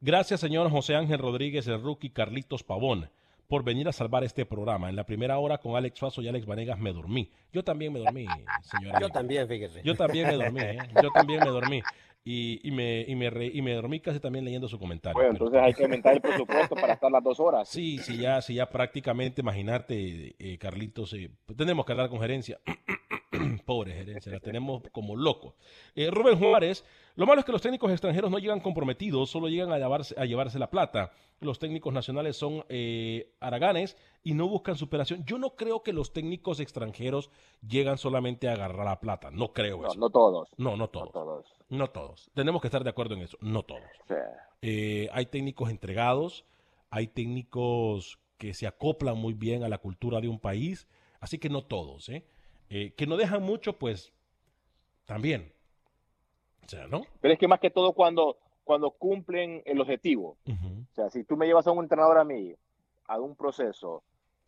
Gracias, 0.00 0.40
señor 0.40 0.70
José 0.70 0.94
Ángel 0.94 1.18
Rodríguez, 1.18 1.66
el 1.66 1.80
rookie 1.80 2.10
Carlitos 2.10 2.62
Pavón, 2.62 3.10
por 3.48 3.64
venir 3.64 3.88
a 3.88 3.92
salvar 3.92 4.24
este 4.24 4.46
programa. 4.46 4.88
En 4.88 4.96
la 4.96 5.04
primera 5.04 5.38
hora 5.38 5.58
con 5.58 5.76
Alex 5.76 5.98
Suazo 5.98 6.22
y 6.22 6.28
Alex 6.28 6.46
Vanegas 6.46 6.78
me 6.78 6.92
dormí. 6.92 7.32
Yo 7.52 7.64
también 7.64 7.92
me 7.92 7.98
dormí, 7.98 8.26
señora. 8.62 9.00
Yo 9.00 9.08
también, 9.08 9.48
fíjese. 9.48 9.82
Yo 9.82 9.94
también 9.94 10.28
me 10.28 10.34
dormí, 10.36 10.60
¿eh? 10.60 10.78
Yo 11.02 11.10
también 11.10 11.40
me 11.40 11.50
dormí. 11.50 11.82
Y, 12.24 12.60
y 12.66 12.70
me, 12.70 13.04
y, 13.08 13.14
me 13.16 13.30
re- 13.30 13.50
y 13.52 13.62
me 13.62 13.74
dormí 13.74 14.00
casi 14.00 14.20
también 14.20 14.44
leyendo 14.44 14.68
su 14.68 14.78
comentario. 14.78 15.14
Bueno, 15.14 15.32
pero- 15.32 15.44
entonces 15.46 15.62
hay 15.66 15.74
que 15.74 15.82
aumentar 15.84 16.14
el 16.14 16.20
presupuesto 16.20 16.74
para 16.74 16.92
estar 16.94 17.10
las 17.10 17.22
dos 17.24 17.40
horas. 17.40 17.68
Sí, 17.68 17.98
sí, 17.98 18.18
ya, 18.18 18.40
sí, 18.42 18.54
ya 18.54 18.68
prácticamente, 18.68 19.40
imagínate, 19.40 20.34
eh, 20.38 20.58
Carlitos, 20.58 21.12
eh, 21.14 21.30
pues 21.46 21.56
tenemos 21.56 21.84
que 21.86 21.92
hablar 21.92 22.08
con 22.10 22.20
gerencia. 22.20 22.60
Pobre 23.64 23.92
gerencia, 23.94 24.32
la 24.32 24.40
tenemos 24.40 24.82
como 24.92 25.16
locos. 25.16 25.54
Eh, 25.94 26.10
Rubén 26.10 26.38
Juárez, 26.38 26.84
lo 27.14 27.26
malo 27.26 27.40
es 27.40 27.46
que 27.46 27.52
los 27.52 27.62
técnicos 27.62 27.90
extranjeros 27.90 28.30
no 28.30 28.38
llegan 28.38 28.60
comprometidos, 28.60 29.30
solo 29.30 29.48
llegan 29.48 29.72
a 29.72 29.78
llevarse, 29.78 30.14
a 30.18 30.24
llevarse 30.24 30.58
la 30.58 30.70
plata. 30.70 31.12
Los 31.40 31.58
técnicos 31.58 31.92
nacionales 31.94 32.36
son 32.36 32.64
eh, 32.68 33.32
haraganes 33.40 33.96
y 34.24 34.34
no 34.34 34.48
buscan 34.48 34.76
superación. 34.76 35.24
Yo 35.24 35.38
no 35.38 35.50
creo 35.54 35.82
que 35.82 35.92
los 35.92 36.12
técnicos 36.12 36.60
extranjeros 36.60 37.30
llegan 37.66 37.98
solamente 37.98 38.48
a 38.48 38.52
agarrar 38.52 38.84
la 38.84 39.00
plata. 39.00 39.30
No 39.30 39.52
creo 39.52 39.80
No, 39.82 39.88
eso. 39.88 39.98
no 39.98 40.10
todos. 40.10 40.48
No, 40.58 40.70
no 40.72 40.76
No 40.78 40.88
todos. 40.88 41.46
No 41.70 41.88
todos. 41.88 42.30
Tenemos 42.34 42.60
que 42.60 42.68
estar 42.68 42.84
de 42.84 42.90
acuerdo 42.90 43.14
en 43.14 43.22
eso. 43.22 43.38
No 43.40 43.62
todos. 43.62 43.82
Sí. 44.08 44.14
Eh, 44.62 45.08
hay 45.12 45.26
técnicos 45.26 45.70
entregados, 45.70 46.44
hay 46.90 47.06
técnicos 47.06 48.18
que 48.36 48.52
se 48.54 48.66
acoplan 48.66 49.16
muy 49.16 49.34
bien 49.34 49.62
a 49.62 49.68
la 49.68 49.78
cultura 49.78 50.20
de 50.20 50.28
un 50.28 50.38
país, 50.38 50.88
así 51.20 51.38
que 51.38 51.48
no 51.48 51.62
todos, 51.62 52.08
¿eh? 52.08 52.24
Eh, 52.68 52.92
que 52.94 53.06
no 53.06 53.16
dejan 53.16 53.42
mucho, 53.42 53.78
pues 53.78 54.12
también. 55.04 55.52
O 56.64 56.68
sea, 56.68 56.86
¿no? 56.86 57.02
Pero 57.20 57.34
es 57.34 57.40
que 57.40 57.48
más 57.48 57.60
que 57.60 57.70
todo 57.70 57.92
cuando, 57.92 58.38
cuando 58.64 58.90
cumplen 58.90 59.62
el 59.64 59.80
objetivo. 59.80 60.36
O 60.46 60.94
sea, 60.94 61.10
si 61.10 61.24
tú 61.24 61.36
me 61.36 61.46
llevas 61.46 61.66
a 61.66 61.72
un 61.72 61.82
entrenador 61.82 62.18
a 62.18 62.24
mí, 62.24 62.54
a 63.06 63.20
un 63.20 63.34
proceso 63.34 64.02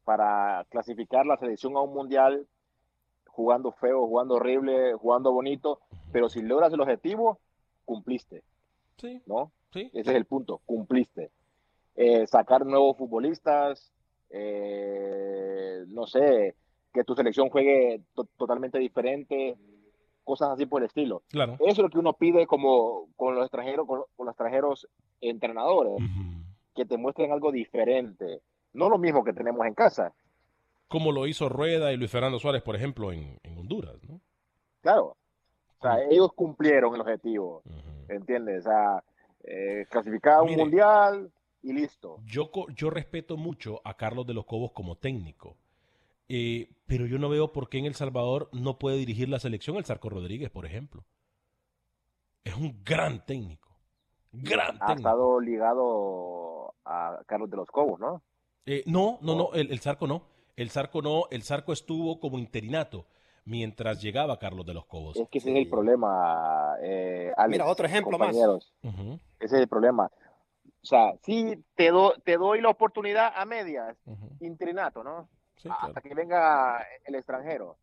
para 0.05 0.65
clasificar 0.71 1.27
la 1.27 1.37
selección 1.37 1.77
a 1.77 1.81
un 1.81 1.93
mundial, 1.93 2.47
jugando 3.33 3.73
feo, 3.73 4.07
jugando 4.07 4.35
horrible, 4.35 4.95
jugando 4.95 5.33
bonito, 5.33 5.81
pero 6.13 6.29
si 6.29 6.41
logras 6.43 6.73
el 6.73 6.81
objetivo, 6.81 7.41
cumpliste, 7.85 8.43
Sí, 8.99 9.21
¿no? 9.27 9.51
sí. 9.73 9.91
Ese 9.93 10.11
es 10.11 10.17
el 10.17 10.25
punto, 10.27 10.61
cumpliste. 10.65 11.31
Eh, 11.97 12.27
sacar 12.27 12.65
nuevos 12.65 12.97
futbolistas, 12.97 13.93
eh, 14.31 15.85
no 15.89 16.07
sé, 16.07 16.55
que 16.93 17.05
tu 17.05 17.15
selección 17.15 17.49
juegue 17.51 18.03
to- 18.15 18.29
totalmente 18.37 18.79
diferente, 18.79 19.57
cosas 20.25 20.51
así 20.51 20.67
por 20.67 20.83
el 20.83 20.87
estilo. 20.87 21.23
Claro. 21.29 21.55
Eso 21.55 21.69
es 21.71 21.79
lo 21.79 21.91
que 21.91 21.99
uno 21.99 22.13
pide 22.13 22.47
como 22.47 23.09
con 23.17 23.35
los 23.35 23.45
extranjeros, 23.45 23.87
con, 23.87 24.03
con 24.17 24.27
los 24.27 24.33
extranjeros 24.35 24.89
entrenadores, 25.21 25.95
que 26.75 26.85
te 26.85 26.97
muestren 26.97 27.33
algo 27.33 27.51
diferente, 27.53 28.41
no 28.73 28.89
lo 28.89 28.99
mismo 28.99 29.25
que 29.25 29.33
tenemos 29.33 29.67
en 29.67 29.75
casa, 29.75 30.13
Como 30.93 31.11
lo 31.11 31.27
hizo 31.27 31.49
Rueda 31.49 31.93
y 31.93 31.97
Luis 31.97 32.11
Fernando 32.11 32.39
Suárez, 32.39 32.63
por 32.63 32.77
ejemplo, 32.77 33.13
en, 33.13 33.41
en 33.43 33.59
Honduras, 33.59 33.97
¿no? 34.09 34.21
claro. 34.83 35.17
O 35.79 35.83
sea, 35.83 36.01
ellos 36.09 36.33
cumplieron 36.35 36.95
el 36.95 37.01
objetivo, 37.01 37.63
Ujú. 37.65 38.13
¿entiendes? 38.13 38.65
O 38.67 38.69
sea, 38.71 39.03
eh, 39.43 39.85
un 40.45 40.55
mundial 40.55 41.33
y 41.63 41.73
listo. 41.73 42.19
Yo, 42.25 42.51
yo 42.77 42.91
respeto 42.91 43.37
mucho 43.37 43.81
a 43.85 43.97
Carlos 43.97 44.25
de 44.27 44.35
los 44.35 44.45
Cobos 44.45 44.71
como 44.73 44.97
técnico, 44.97 45.57
eh, 46.29 46.69
pero 46.87 47.07
yo 47.07 47.19
no 47.19 47.29
veo 47.29 47.53
por 47.53 47.69
qué 47.69 47.79
en 47.79 47.87
El 47.87 47.95
Salvador 47.97 48.49
no 48.53 48.79
puede 48.79 48.97
dirigir 48.99 49.29
la 49.29 49.41
selección 49.41 49.77
el 49.77 49.85
Zarco 49.85 50.09
Rodríguez, 50.09 50.51
por 50.51 50.67
ejemplo. 50.67 51.05
Es 52.45 52.55
un 52.55 52.83
gran 52.85 53.25
técnico. 53.27 53.71
Gran 54.33 54.77
Ha 54.77 54.87
técnico. 54.87 54.93
estado 54.95 55.41
ligado 55.41 56.75
a 56.85 57.21
Carlos 57.27 57.51
de 57.51 57.57
los 57.57 57.67
Cobos, 57.69 57.99
¿no? 57.99 58.23
Eh, 58.67 58.85
no, 58.87 59.19
no, 59.23 59.35
no, 59.35 59.53
el, 59.55 59.73
el 59.73 59.81
Zarco 59.81 60.07
no. 60.07 60.23
El 60.57 60.71
Zarco 60.71 61.03
no, 61.03 61.25
el 61.31 61.43
Zarco 61.43 61.73
estuvo 61.73 62.21
como 62.21 62.39
interinato 62.39 63.07
mientras 63.45 64.01
llegaba 64.01 64.39
Carlos 64.39 64.65
de 64.67 64.75
los 64.75 64.87
Cobos. 64.87 65.17
Es 65.17 65.29
que 65.29 65.39
ese 65.39 65.51
es 65.51 65.57
el 65.57 65.69
problema, 65.69 66.77
eh, 66.83 67.33
Alex, 67.37 67.51
Mira, 67.59 67.67
otro 67.71 67.87
ejemplo 67.87 68.19
más. 68.19 68.37
Ese 68.37 69.21
es 69.41 69.53
el 69.53 69.69
problema. 69.69 70.11
O 70.65 70.87
sea, 70.87 71.15
sí 71.23 71.63
te, 71.75 71.91
do- 71.91 72.15
te 72.25 72.37
doy 72.37 72.61
la 72.61 72.69
oportunidad 72.69 73.33
a 73.35 73.45
medias, 73.45 73.97
interinato, 74.41 75.03
¿no? 75.05 75.29
Sí, 75.57 75.69
hasta 75.69 75.87
claro. 76.01 76.03
que 76.09 76.15
venga 76.15 76.85
el 77.05 77.15
extranjero. 77.15 77.77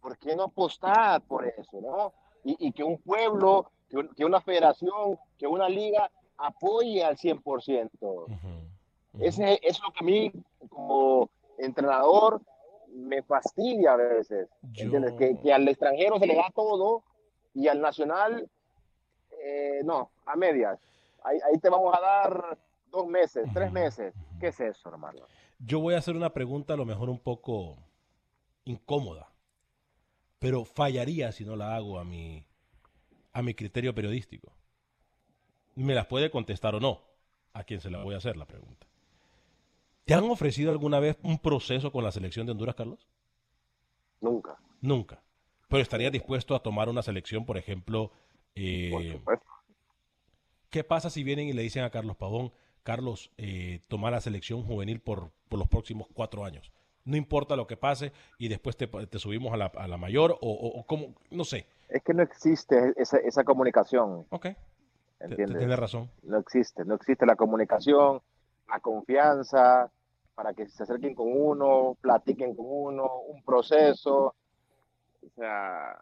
¿Por 0.00 0.16
qué 0.18 0.34
no 0.36 0.44
apostar 0.44 1.20
por 1.22 1.46
eso, 1.46 1.80
no? 1.80 2.12
Y, 2.44 2.68
y 2.68 2.72
que 2.72 2.82
un 2.82 2.98
pueblo, 2.98 3.70
que, 3.90 3.98
un- 3.98 4.08
que 4.14 4.24
una 4.24 4.40
federación, 4.40 5.18
que 5.38 5.46
una 5.46 5.68
liga 5.68 6.10
apoye 6.38 7.04
al 7.04 7.16
100%. 7.16 7.90
Ujú, 8.02 8.28
ujú. 8.28 9.24
Ese 9.24 9.58
es 9.62 9.80
lo 9.82 9.90
que 9.92 9.98
a 10.00 10.02
mí, 10.06 10.32
como 10.68 11.28
entrenador, 11.58 12.40
me 12.88 13.22
fastidia 13.22 13.92
a 13.92 13.96
veces. 13.96 14.48
Que, 14.74 15.38
que 15.42 15.52
al 15.52 15.68
extranjero 15.68 16.18
se 16.18 16.26
le 16.26 16.34
da 16.34 16.50
todo 16.54 17.02
y 17.54 17.68
al 17.68 17.80
nacional, 17.80 18.48
eh, 19.42 19.80
no, 19.84 20.10
a 20.26 20.36
medias. 20.36 20.78
Ahí, 21.24 21.38
ahí 21.50 21.58
te 21.58 21.68
vamos 21.68 21.94
a 21.96 22.00
dar 22.00 22.58
dos 22.90 23.06
meses, 23.06 23.48
tres 23.52 23.72
meses. 23.72 24.14
¿Qué 24.38 24.48
es 24.48 24.60
eso, 24.60 24.88
hermano? 24.88 25.26
Yo 25.58 25.80
voy 25.80 25.94
a 25.94 25.98
hacer 25.98 26.14
una 26.16 26.32
pregunta 26.32 26.74
a 26.74 26.76
lo 26.76 26.84
mejor 26.84 27.08
un 27.08 27.18
poco 27.18 27.78
incómoda, 28.64 29.32
pero 30.38 30.64
fallaría 30.64 31.32
si 31.32 31.44
no 31.44 31.56
la 31.56 31.74
hago 31.76 31.98
a 31.98 32.04
mi, 32.04 32.46
a 33.32 33.42
mi 33.42 33.54
criterio 33.54 33.94
periodístico. 33.94 34.52
Me 35.74 35.94
las 35.94 36.06
puede 36.06 36.30
contestar 36.30 36.74
o 36.74 36.80
no, 36.80 37.02
a 37.52 37.64
quien 37.64 37.80
se 37.80 37.90
la 37.90 38.02
voy 38.02 38.14
a 38.14 38.18
hacer 38.18 38.36
la 38.36 38.46
pregunta. 38.46 38.86
¿Te 40.06 40.14
han 40.14 40.24
ofrecido 40.30 40.70
alguna 40.70 41.00
vez 41.00 41.18
un 41.22 41.38
proceso 41.38 41.90
con 41.90 42.04
la 42.04 42.12
selección 42.12 42.46
de 42.46 42.52
Honduras, 42.52 42.76
Carlos? 42.76 43.08
Nunca. 44.20 44.56
Nunca. 44.80 45.20
Pero 45.68 45.82
estarías 45.82 46.12
dispuesto 46.12 46.54
a 46.54 46.62
tomar 46.62 46.88
una 46.88 47.02
selección, 47.02 47.44
por 47.44 47.58
ejemplo, 47.58 48.10
Por 48.10 48.16
eh, 48.54 49.10
supuesto. 49.12 49.46
¿Qué 50.70 50.84
pasa 50.84 51.10
si 51.10 51.24
vienen 51.24 51.48
y 51.48 51.52
le 51.52 51.62
dicen 51.62 51.82
a 51.82 51.90
Carlos 51.90 52.16
Pavón, 52.16 52.52
Carlos, 52.84 53.32
eh, 53.36 53.80
toma 53.88 54.12
la 54.12 54.20
selección 54.20 54.62
juvenil 54.62 55.00
por, 55.00 55.32
por 55.48 55.58
los 55.58 55.68
próximos 55.68 56.06
cuatro 56.14 56.44
años? 56.44 56.72
No 57.04 57.16
importa 57.16 57.56
lo 57.56 57.66
que 57.66 57.76
pase 57.76 58.12
y 58.38 58.46
después 58.46 58.76
te, 58.76 58.86
te 58.86 59.18
subimos 59.18 59.52
a 59.52 59.56
la, 59.56 59.66
a 59.66 59.88
la 59.88 59.96
mayor 59.96 60.38
o, 60.40 60.50
o, 60.52 60.80
o 60.80 60.86
como, 60.86 61.16
no 61.30 61.44
sé. 61.44 61.66
Es 61.88 62.02
que 62.04 62.14
no 62.14 62.22
existe 62.22 62.94
esa, 62.96 63.18
esa 63.18 63.42
comunicación, 63.42 64.26
Ok, 64.30 64.48
tienes 65.34 65.78
razón. 65.78 66.10
No 66.22 66.38
existe, 66.38 66.84
no 66.84 66.94
existe 66.94 67.26
la 67.26 67.34
comunicación, 67.36 68.22
la 68.68 68.80
confianza, 68.80 69.90
para 70.34 70.52
que 70.54 70.66
se 70.68 70.82
acerquen 70.82 71.14
con 71.14 71.28
uno, 71.30 71.96
platiquen 72.00 72.54
con 72.54 72.66
uno, 72.68 73.20
un 73.28 73.42
proceso, 73.42 74.34
o 75.22 75.30
sea, 75.34 75.98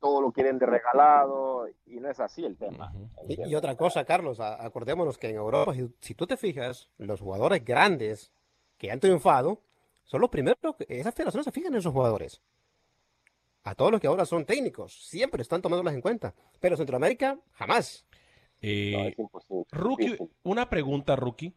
todo 0.00 0.20
lo 0.20 0.32
quieren 0.32 0.58
de 0.58 0.66
regalado 0.66 1.66
y 1.86 2.00
no 2.00 2.10
es 2.10 2.20
así 2.20 2.44
el 2.44 2.56
tema. 2.56 2.92
Y, 3.28 3.54
otra 3.54 3.76
cosa, 3.76 4.04
Carlos, 4.04 4.40
acordémonos 4.40 5.16
que 5.16 5.30
en 5.30 5.36
Europa, 5.36 5.72
si, 5.74 5.88
si 6.00 6.14
tú 6.14 6.26
te 6.26 6.36
fijas, 6.36 6.90
los 6.98 7.20
jugadores 7.20 7.64
grandes 7.64 8.32
que 8.76 8.90
han 8.90 9.00
triunfado 9.00 9.60
son 10.04 10.20
los 10.20 10.28
primeros, 10.30 10.58
que- 10.76 10.86
esas 10.88 11.14
federaciones 11.14 11.44
se 11.44 11.52
fijan 11.52 11.72
en 11.72 11.78
esos 11.78 11.92
jugadores. 11.92 12.42
A 13.62 13.74
todos 13.74 13.90
los 13.92 14.00
que 14.00 14.06
ahora 14.08 14.26
son 14.26 14.44
técnicos, 14.44 15.06
siempre 15.08 15.40
están 15.40 15.62
tomándolas 15.62 15.94
en 15.94 16.02
cuenta. 16.02 16.34
Pero 16.60 16.76
Centroamérica, 16.76 17.38
jamás. 17.52 18.04
Eh, 18.66 18.92
No, 18.96 19.04
es 19.08 19.18
imposible. 19.18 19.64
Rookie, 19.72 20.04
Difícil. 20.04 20.30
una 20.42 20.70
pregunta, 20.70 21.16
Rookie. 21.16 21.52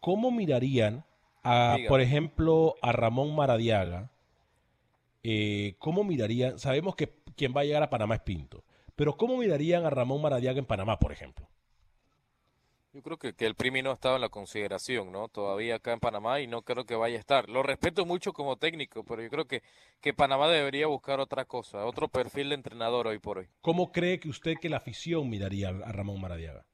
¿Cómo 0.00 0.30
mirarían 0.30 1.04
a, 1.44 1.76
por 1.88 2.00
ejemplo, 2.00 2.74
a 2.80 2.92
Ramón 2.92 3.34
Maradiaga? 3.34 4.10
Eh, 5.22 5.74
¿Cómo 5.78 6.04
mirarían? 6.04 6.58
Sabemos 6.58 6.96
que 6.96 7.12
quien 7.36 7.52
va 7.54 7.60
a 7.60 7.64
llegar 7.64 7.82
a 7.82 7.90
Panamá 7.90 8.14
es 8.14 8.22
Pinto, 8.22 8.64
pero 8.96 9.16
¿cómo 9.16 9.36
mirarían 9.36 9.84
a 9.84 9.90
Ramón 9.90 10.22
Maradiaga 10.22 10.58
en 10.58 10.64
Panamá, 10.64 10.98
por 10.98 11.12
ejemplo? 11.12 11.46
Yo 12.94 13.00
creo 13.02 13.16
que, 13.16 13.32
que 13.32 13.46
el 13.46 13.54
Primi 13.54 13.80
no 13.80 13.92
estaba 13.92 14.16
en 14.16 14.20
la 14.20 14.28
consideración, 14.28 15.12
¿no? 15.12 15.28
Todavía 15.28 15.76
acá 15.76 15.94
en 15.94 16.00
Panamá 16.00 16.40
y 16.40 16.46
no 16.46 16.60
creo 16.60 16.84
que 16.84 16.94
vaya 16.94 17.16
a 17.16 17.20
estar. 17.20 17.48
Lo 17.48 17.62
respeto 17.62 18.04
mucho 18.04 18.34
como 18.34 18.56
técnico, 18.56 19.02
pero 19.02 19.22
yo 19.22 19.30
creo 19.30 19.46
que, 19.46 19.62
que 20.02 20.12
Panamá 20.12 20.46
debería 20.48 20.88
buscar 20.88 21.18
otra 21.18 21.46
cosa, 21.46 21.86
otro 21.86 22.08
perfil 22.08 22.50
de 22.50 22.56
entrenador 22.56 23.06
hoy 23.06 23.18
por 23.18 23.38
hoy. 23.38 23.48
¿Cómo 23.62 23.92
cree 23.92 24.20
que 24.20 24.28
usted 24.28 24.56
que 24.60 24.68
la 24.68 24.76
afición 24.76 25.30
miraría 25.30 25.70
a 25.70 25.92
Ramón 25.92 26.20
Maradiaga? 26.20 26.66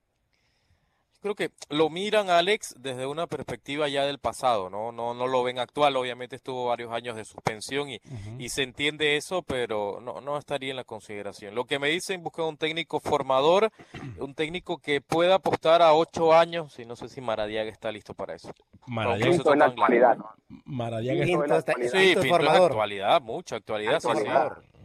Creo 1.20 1.34
que 1.34 1.50
lo 1.68 1.90
miran, 1.90 2.30
Alex, 2.30 2.76
desde 2.78 3.04
una 3.06 3.26
perspectiva 3.26 3.88
ya 3.88 4.04
del 4.06 4.18
pasado, 4.20 4.70
¿no? 4.70 4.92
No, 4.92 5.14
no 5.14 5.26
lo 5.26 5.42
ven 5.42 5.58
actual. 5.58 5.96
Obviamente 5.96 6.36
estuvo 6.36 6.66
varios 6.66 6.92
años 6.92 7.16
de 7.16 7.24
suspensión 7.24 7.90
y, 7.90 8.00
y 8.38 8.48
se 8.50 8.62
entiende 8.62 9.16
eso, 9.16 9.42
pero 9.42 10.00
no, 10.00 10.20
no 10.20 10.38
estaría 10.38 10.70
en 10.70 10.76
la 10.76 10.84
consideración. 10.84 11.56
Lo 11.56 11.64
que 11.64 11.80
me 11.80 11.88
dicen, 11.88 12.22
buscan 12.22 12.44
un 12.44 12.56
técnico 12.56 13.00
formador, 13.00 13.72
un 14.20 14.34
técnico 14.34 14.78
que 14.78 15.00
pueda 15.00 15.34
apostar 15.36 15.82
a 15.82 15.92
ocho 15.92 16.32
años, 16.32 16.78
y 16.78 16.84
no 16.84 16.94
sé 16.94 17.08
si 17.08 17.20
Maradiaga 17.20 17.70
está 17.70 17.90
listo 17.90 18.14
para 18.14 18.34
eso. 18.36 18.52
Maradiaga, 18.86 19.32
Pinto 19.32 19.52
en 19.52 19.58
la 19.58 19.64
actualidad, 19.66 20.16
¿no? 20.16 20.30
Maradiaga 20.66 21.24
Pinto 21.24 21.42
es- 21.42 21.44
en 21.46 21.50
la 21.50 21.58
está- 21.58 21.72
actualidad. 21.72 21.92
Sí, 22.00 22.14
Pinto 22.20 22.36
en 22.38 22.44
la 22.44 22.52
actualidad, 22.66 23.20
mucha 23.22 23.56
actualidad, 23.56 23.98
sí. 24.00 24.08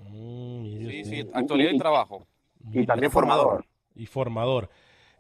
Mm, 0.10 1.04
Sí, 1.04 1.30
actualidad 1.34 1.72
y 1.72 1.78
trabajo. 1.78 2.26
Y 2.72 2.86
también 2.86 3.12
formador. 3.12 3.66
Y 3.96 4.06
formador. 4.08 4.70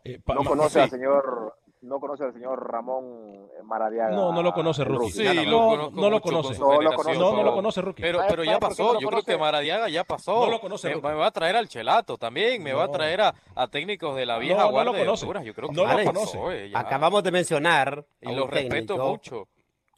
Eh, 0.03 0.19
No 0.27 0.43
conoce 0.43 0.69
sí. 0.75 0.79
al 0.79 0.89
señor 0.89 1.55
no 1.81 1.99
conoce 1.99 2.23
al 2.23 2.31
señor 2.31 2.65
Ramón 2.71 3.45
Maradiaga. 3.65 4.15
No, 4.15 4.31
no 4.31 4.41
lo 4.41 4.53
conoce 4.53 4.85
Rookie. 4.85 5.11
Sí, 5.11 5.23
no, 5.45 5.75
lo 5.75 5.91
no, 5.91 6.09
lo 6.09 6.21
conoce. 6.21 6.57
No 6.57 6.81
lo 6.81 6.93
conoce. 6.93 7.19
No, 7.19 7.43
lo 7.43 7.53
conoce 7.53 7.81
Rookie. 7.81 8.01
Pero, 8.01 8.19
¿Sabe- 8.19 8.29
pero 8.29 8.43
ya 8.45 8.57
pasó, 8.57 8.97
yo 9.01 9.07
creo 9.09 9.23
que 9.23 9.37
Maradiaga 9.37 9.89
ya 9.89 10.05
pasó. 10.05 10.45
No 10.45 10.49
lo 10.51 10.61
conoce, 10.61 10.95
me, 10.95 11.01
va 11.01 11.25
a 11.27 11.31
traer 11.31 11.57
al 11.57 11.67
Chelato 11.67 12.17
también, 12.17 12.63
me 12.63 12.71
va 12.71 12.85
a 12.85 12.87
traer 12.91 13.19
a, 13.21 13.35
a 13.53 13.67
técnicos 13.67 14.15
de 14.15 14.25
la 14.25 14.35
No, 14.35 14.39
vieja 14.39 14.59
no 14.61 14.65
lo 14.67 14.71
guardia 14.71 15.03
de. 15.03 15.09
Honduras, 15.09 15.43
Yo 15.43 15.53
creo 15.53 15.67
que 15.69 15.75
No 15.75 15.83
lo 15.85 15.97
ya 15.99 16.05
conoce. 16.05 16.67
eh. 16.67 16.71
Acabamos 16.73 17.21
de 17.21 17.31
mencionar 17.31 17.99
a 17.99 18.29
Y 18.29 18.31
un 18.31 18.35
lo 18.39 18.47
respeto 18.47 18.93
técnico 18.95 19.09
mucho. 19.09 19.47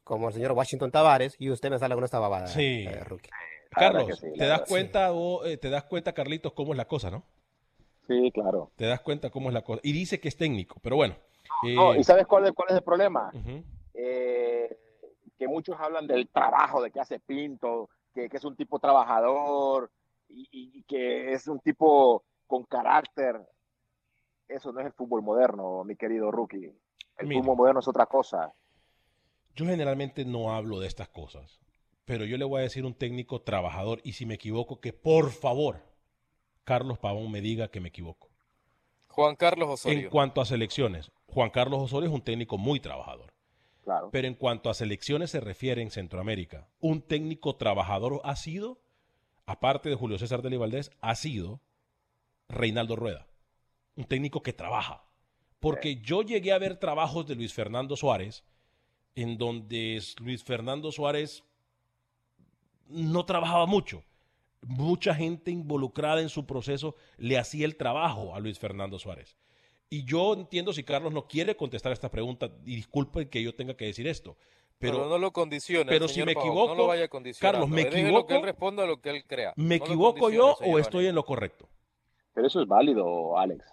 como 0.03 0.29
el 0.29 0.33
señor 0.33 0.53
Washington 0.53 0.89
Tavares 0.89 1.35
y 1.37 1.51
usted 1.51 1.69
me 1.69 1.77
sale 1.77 1.93
con 1.93 2.03
esta 2.03 2.17
babada, 2.17 2.47
Sí. 2.47 2.87
eh, 2.89 2.99
Carlos, 3.69 4.17
sí, 4.19 4.27
¿te 4.35 4.45
das 4.47 4.61
cuenta, 4.67 5.11
vos, 5.11 5.45
eh, 5.45 5.57
te 5.57 5.69
das 5.69 5.83
cuenta, 5.83 6.13
Carlitos, 6.13 6.53
cómo 6.53 6.71
es 6.73 6.77
la 6.77 6.85
cosa, 6.85 7.11
¿no? 7.11 7.23
Sí, 8.07 8.31
claro. 8.31 8.71
Te 8.75 8.85
das 8.85 9.01
cuenta 9.01 9.29
cómo 9.29 9.49
es 9.49 9.53
la 9.53 9.63
cosa. 9.63 9.81
Y 9.83 9.91
dice 9.91 10.19
que 10.19 10.27
es 10.27 10.37
técnico, 10.37 10.79
pero 10.81 10.95
bueno. 10.95 11.15
eh, 11.67 11.75
No, 11.75 11.95
¿Y 11.95 12.03
sabes 12.03 12.27
cuál 12.27 12.45
es, 12.45 12.51
cuál 12.53 12.69
es 12.69 12.75
el 12.75 12.83
problema? 12.83 13.31
Eh, 13.93 14.77
que 15.37 15.47
muchos 15.47 15.75
hablan 15.79 16.07
del 16.07 16.27
trabajo 16.29 16.81
de 16.81 16.91
que 16.91 16.99
hace 16.99 17.19
Pinto, 17.19 17.89
que, 18.13 18.29
que 18.29 18.37
es 18.37 18.43
un 18.45 18.55
tipo 18.55 18.79
trabajador 18.79 19.91
y, 20.29 20.47
y 20.51 20.83
que 20.83 21.33
es 21.33 21.47
un 21.47 21.59
tipo 21.59 22.23
con 22.47 22.63
carácter. 22.63 23.41
Eso 24.47 24.71
no 24.71 24.79
es 24.79 24.85
el 24.85 24.93
fútbol 24.93 25.23
moderno, 25.23 25.83
mi 25.83 25.95
querido 25.95 26.29
rookie. 26.31 26.71
El 27.17 27.27
Mira. 27.27 27.41
fútbol 27.41 27.57
moderno 27.57 27.79
es 27.79 27.87
otra 27.87 28.05
cosa. 28.05 28.53
Yo 29.55 29.65
generalmente 29.65 30.25
no 30.25 30.53
hablo 30.53 30.79
de 30.79 30.87
estas 30.87 31.07
cosas, 31.09 31.59
pero 32.03 32.25
yo 32.25 32.37
le 32.37 32.45
voy 32.45 32.59
a 32.59 32.63
decir 32.63 32.85
un 32.85 32.93
técnico 32.93 33.41
trabajador 33.41 34.01
y 34.03 34.13
si 34.13 34.25
me 34.25 34.35
equivoco, 34.35 34.79
que 34.81 34.93
por 34.93 35.31
favor, 35.31 35.81
Carlos 36.65 36.99
Pavón 36.99 37.31
me 37.31 37.39
diga 37.39 37.69
que 37.69 37.79
me 37.79 37.89
equivoco. 37.89 38.29
Juan 39.07 39.37
Carlos 39.37 39.67
En 39.67 39.73
Osorio. 39.73 40.09
cuanto 40.09 40.41
a 40.41 40.45
selecciones, 40.45 41.11
Juan 41.27 41.49
Carlos 41.49 41.81
Osorio 41.81 42.09
es 42.09 42.13
un 42.13 42.21
técnico 42.21 42.57
muy 42.57 42.81
trabajador. 42.81 43.33
Claro. 43.83 44.09
Pero 44.11 44.27
en 44.27 44.33
cuanto 44.33 44.69
a 44.69 44.73
selecciones 44.73 45.31
se 45.31 45.39
refiere 45.39 45.81
en 45.81 45.91
Centroamérica, 45.91 46.67
un 46.79 47.01
técnico 47.01 47.55
trabajador 47.55 48.19
ha 48.25 48.35
sido, 48.35 48.81
aparte 49.45 49.89
de 49.89 49.95
Julio 49.95 50.17
César 50.17 50.41
de 50.41 50.57
Valdés, 50.57 50.91
ha 51.01 51.15
sido 51.15 51.61
Reinaldo 52.49 52.95
Rueda. 52.95 53.27
Un 53.95 54.05
técnico 54.05 54.41
que 54.41 54.53
trabaja. 54.53 55.05
Porque 55.59 55.97
yo 56.01 56.23
llegué 56.23 56.51
a 56.51 56.57
ver 56.57 56.77
trabajos 56.77 57.25
de 57.27 57.35
Luis 57.35 57.53
Fernando 57.53 57.95
Suárez, 57.95 58.43
en 59.13 59.37
donde 59.37 60.01
Luis 60.19 60.43
Fernando 60.43 60.91
Suárez 60.91 61.43
no 62.87 63.25
trabajaba 63.25 63.65
mucho. 63.65 64.03
Mucha 64.67 65.13
gente 65.13 65.51
involucrada 65.51 66.21
en 66.21 66.29
su 66.29 66.47
proceso 66.47 66.95
le 67.17 67.37
hacía 67.37 67.65
el 67.65 67.77
trabajo 67.77 68.33
a 68.33 68.39
Luis 68.39 68.57
Fernando 68.57 68.97
Suárez. 68.97 69.37
Y 69.91 70.05
yo 70.05 70.33
entiendo 70.33 70.73
si 70.73 70.83
Carlos 70.83 71.13
no 71.13 71.27
quiere 71.27 71.55
contestar 71.55 71.91
esta 71.91 72.09
pregunta, 72.09 72.49
y 72.65 72.75
disculpe 72.75 73.29
que 73.29 73.43
yo 73.43 73.53
tenga 73.53 73.75
que 73.77 73.85
decir 73.85 74.07
esto, 74.07 74.35
Pero, 74.79 74.97
pero, 74.97 75.09
no 75.09 75.17
lo 75.19 75.31
condicione. 75.31 75.85
pero 75.87 76.07
si 76.07 76.23
me 76.23 76.31
equivoco, 76.31 76.69
no 76.69 76.75
lo 76.75 76.87
vaya. 76.87 77.07
Carlos, 77.39 77.69
¿me 77.69 77.83
equivoco? 77.83 78.25
que 78.25 78.37
él 78.37 78.43
responda 78.43 78.83
a 78.83 78.87
lo 78.87 78.99
que 78.99 79.11
él 79.11 79.23
crea. 79.27 79.53
¿me 79.55 79.77
No 79.77 79.85
equivoco 79.85 80.31
yo 80.31 80.55
o 80.65 80.79
estoy 80.79 81.05
en 81.05 81.15
lo 81.15 81.23
correcto? 81.23 81.69
Pero 82.33 82.47
eso 82.47 82.61
es 82.61 82.67
válido, 82.67 83.37
Alex. 83.37 83.63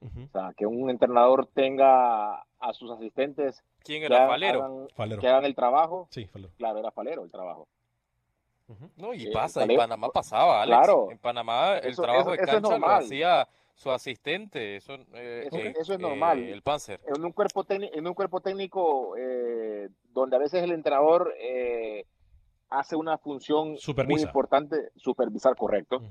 O 0.00 0.28
sea, 0.32 0.52
que 0.56 0.64
un 0.64 0.88
entrenador 0.88 1.46
tenga 1.52 2.40
a 2.60 2.72
sus 2.72 2.90
asistentes 2.90 3.62
¿Quién 3.80 4.00
que 4.00 4.06
era 4.06 4.16
hagan, 4.18 4.28
Falero? 4.30 4.88
Falero. 4.94 5.20
que 5.20 5.28
hagan 5.28 5.44
el 5.44 5.54
trabajo. 5.54 6.08
Sí, 6.10 6.26
Falero. 6.26 6.52
Claro, 6.56 6.78
era 6.78 6.90
Falero 6.90 7.24
el 7.24 7.30
trabajo. 7.30 7.68
No, 8.96 9.14
y 9.14 9.20
Sí, 9.20 9.30
pasa, 9.32 9.64
en 9.64 9.76
Panamá 9.76 10.08
pasaba, 10.10 10.62
Alex. 10.62 10.76
Claro. 10.78 11.10
En 11.10 11.18
Panamá 11.18 11.78
el 11.78 11.90
Eso- 11.92 12.02
trabajo 12.02 12.32
eso- 12.32 12.40
de 12.42 12.46
cancha 12.46 12.78
lo 12.78 12.86
hacía 12.88 13.48
su 13.74 13.90
asistente. 13.90 14.76
Eso, 14.76 14.94
eh, 15.14 15.44
Eso- 15.46 15.56
eh, 15.56 15.74
eso 15.78 15.92
es 15.94 15.98
eh, 15.98 16.02
normal. 16.02 16.38
el 16.40 16.62
Panzer. 16.62 17.00
En 17.06 17.24
un 17.24 17.32
cuerpo, 17.32 17.64
técnico, 17.64 17.94
en 17.96 18.06
un 18.06 18.14
cuerpo 18.14 18.40
técnico 18.40 19.16
eh, 19.16 19.88
donde 20.12 20.36
a 20.36 20.38
veces 20.38 20.62
el 20.62 20.72
entrenador 20.72 21.32
eh, 21.38 22.04
hace 22.70 22.96
una 22.96 23.16
función 23.18 23.76
muy 24.08 24.20
importante, 24.22 24.90
supervisar, 24.96 25.56
correcto. 25.56 26.02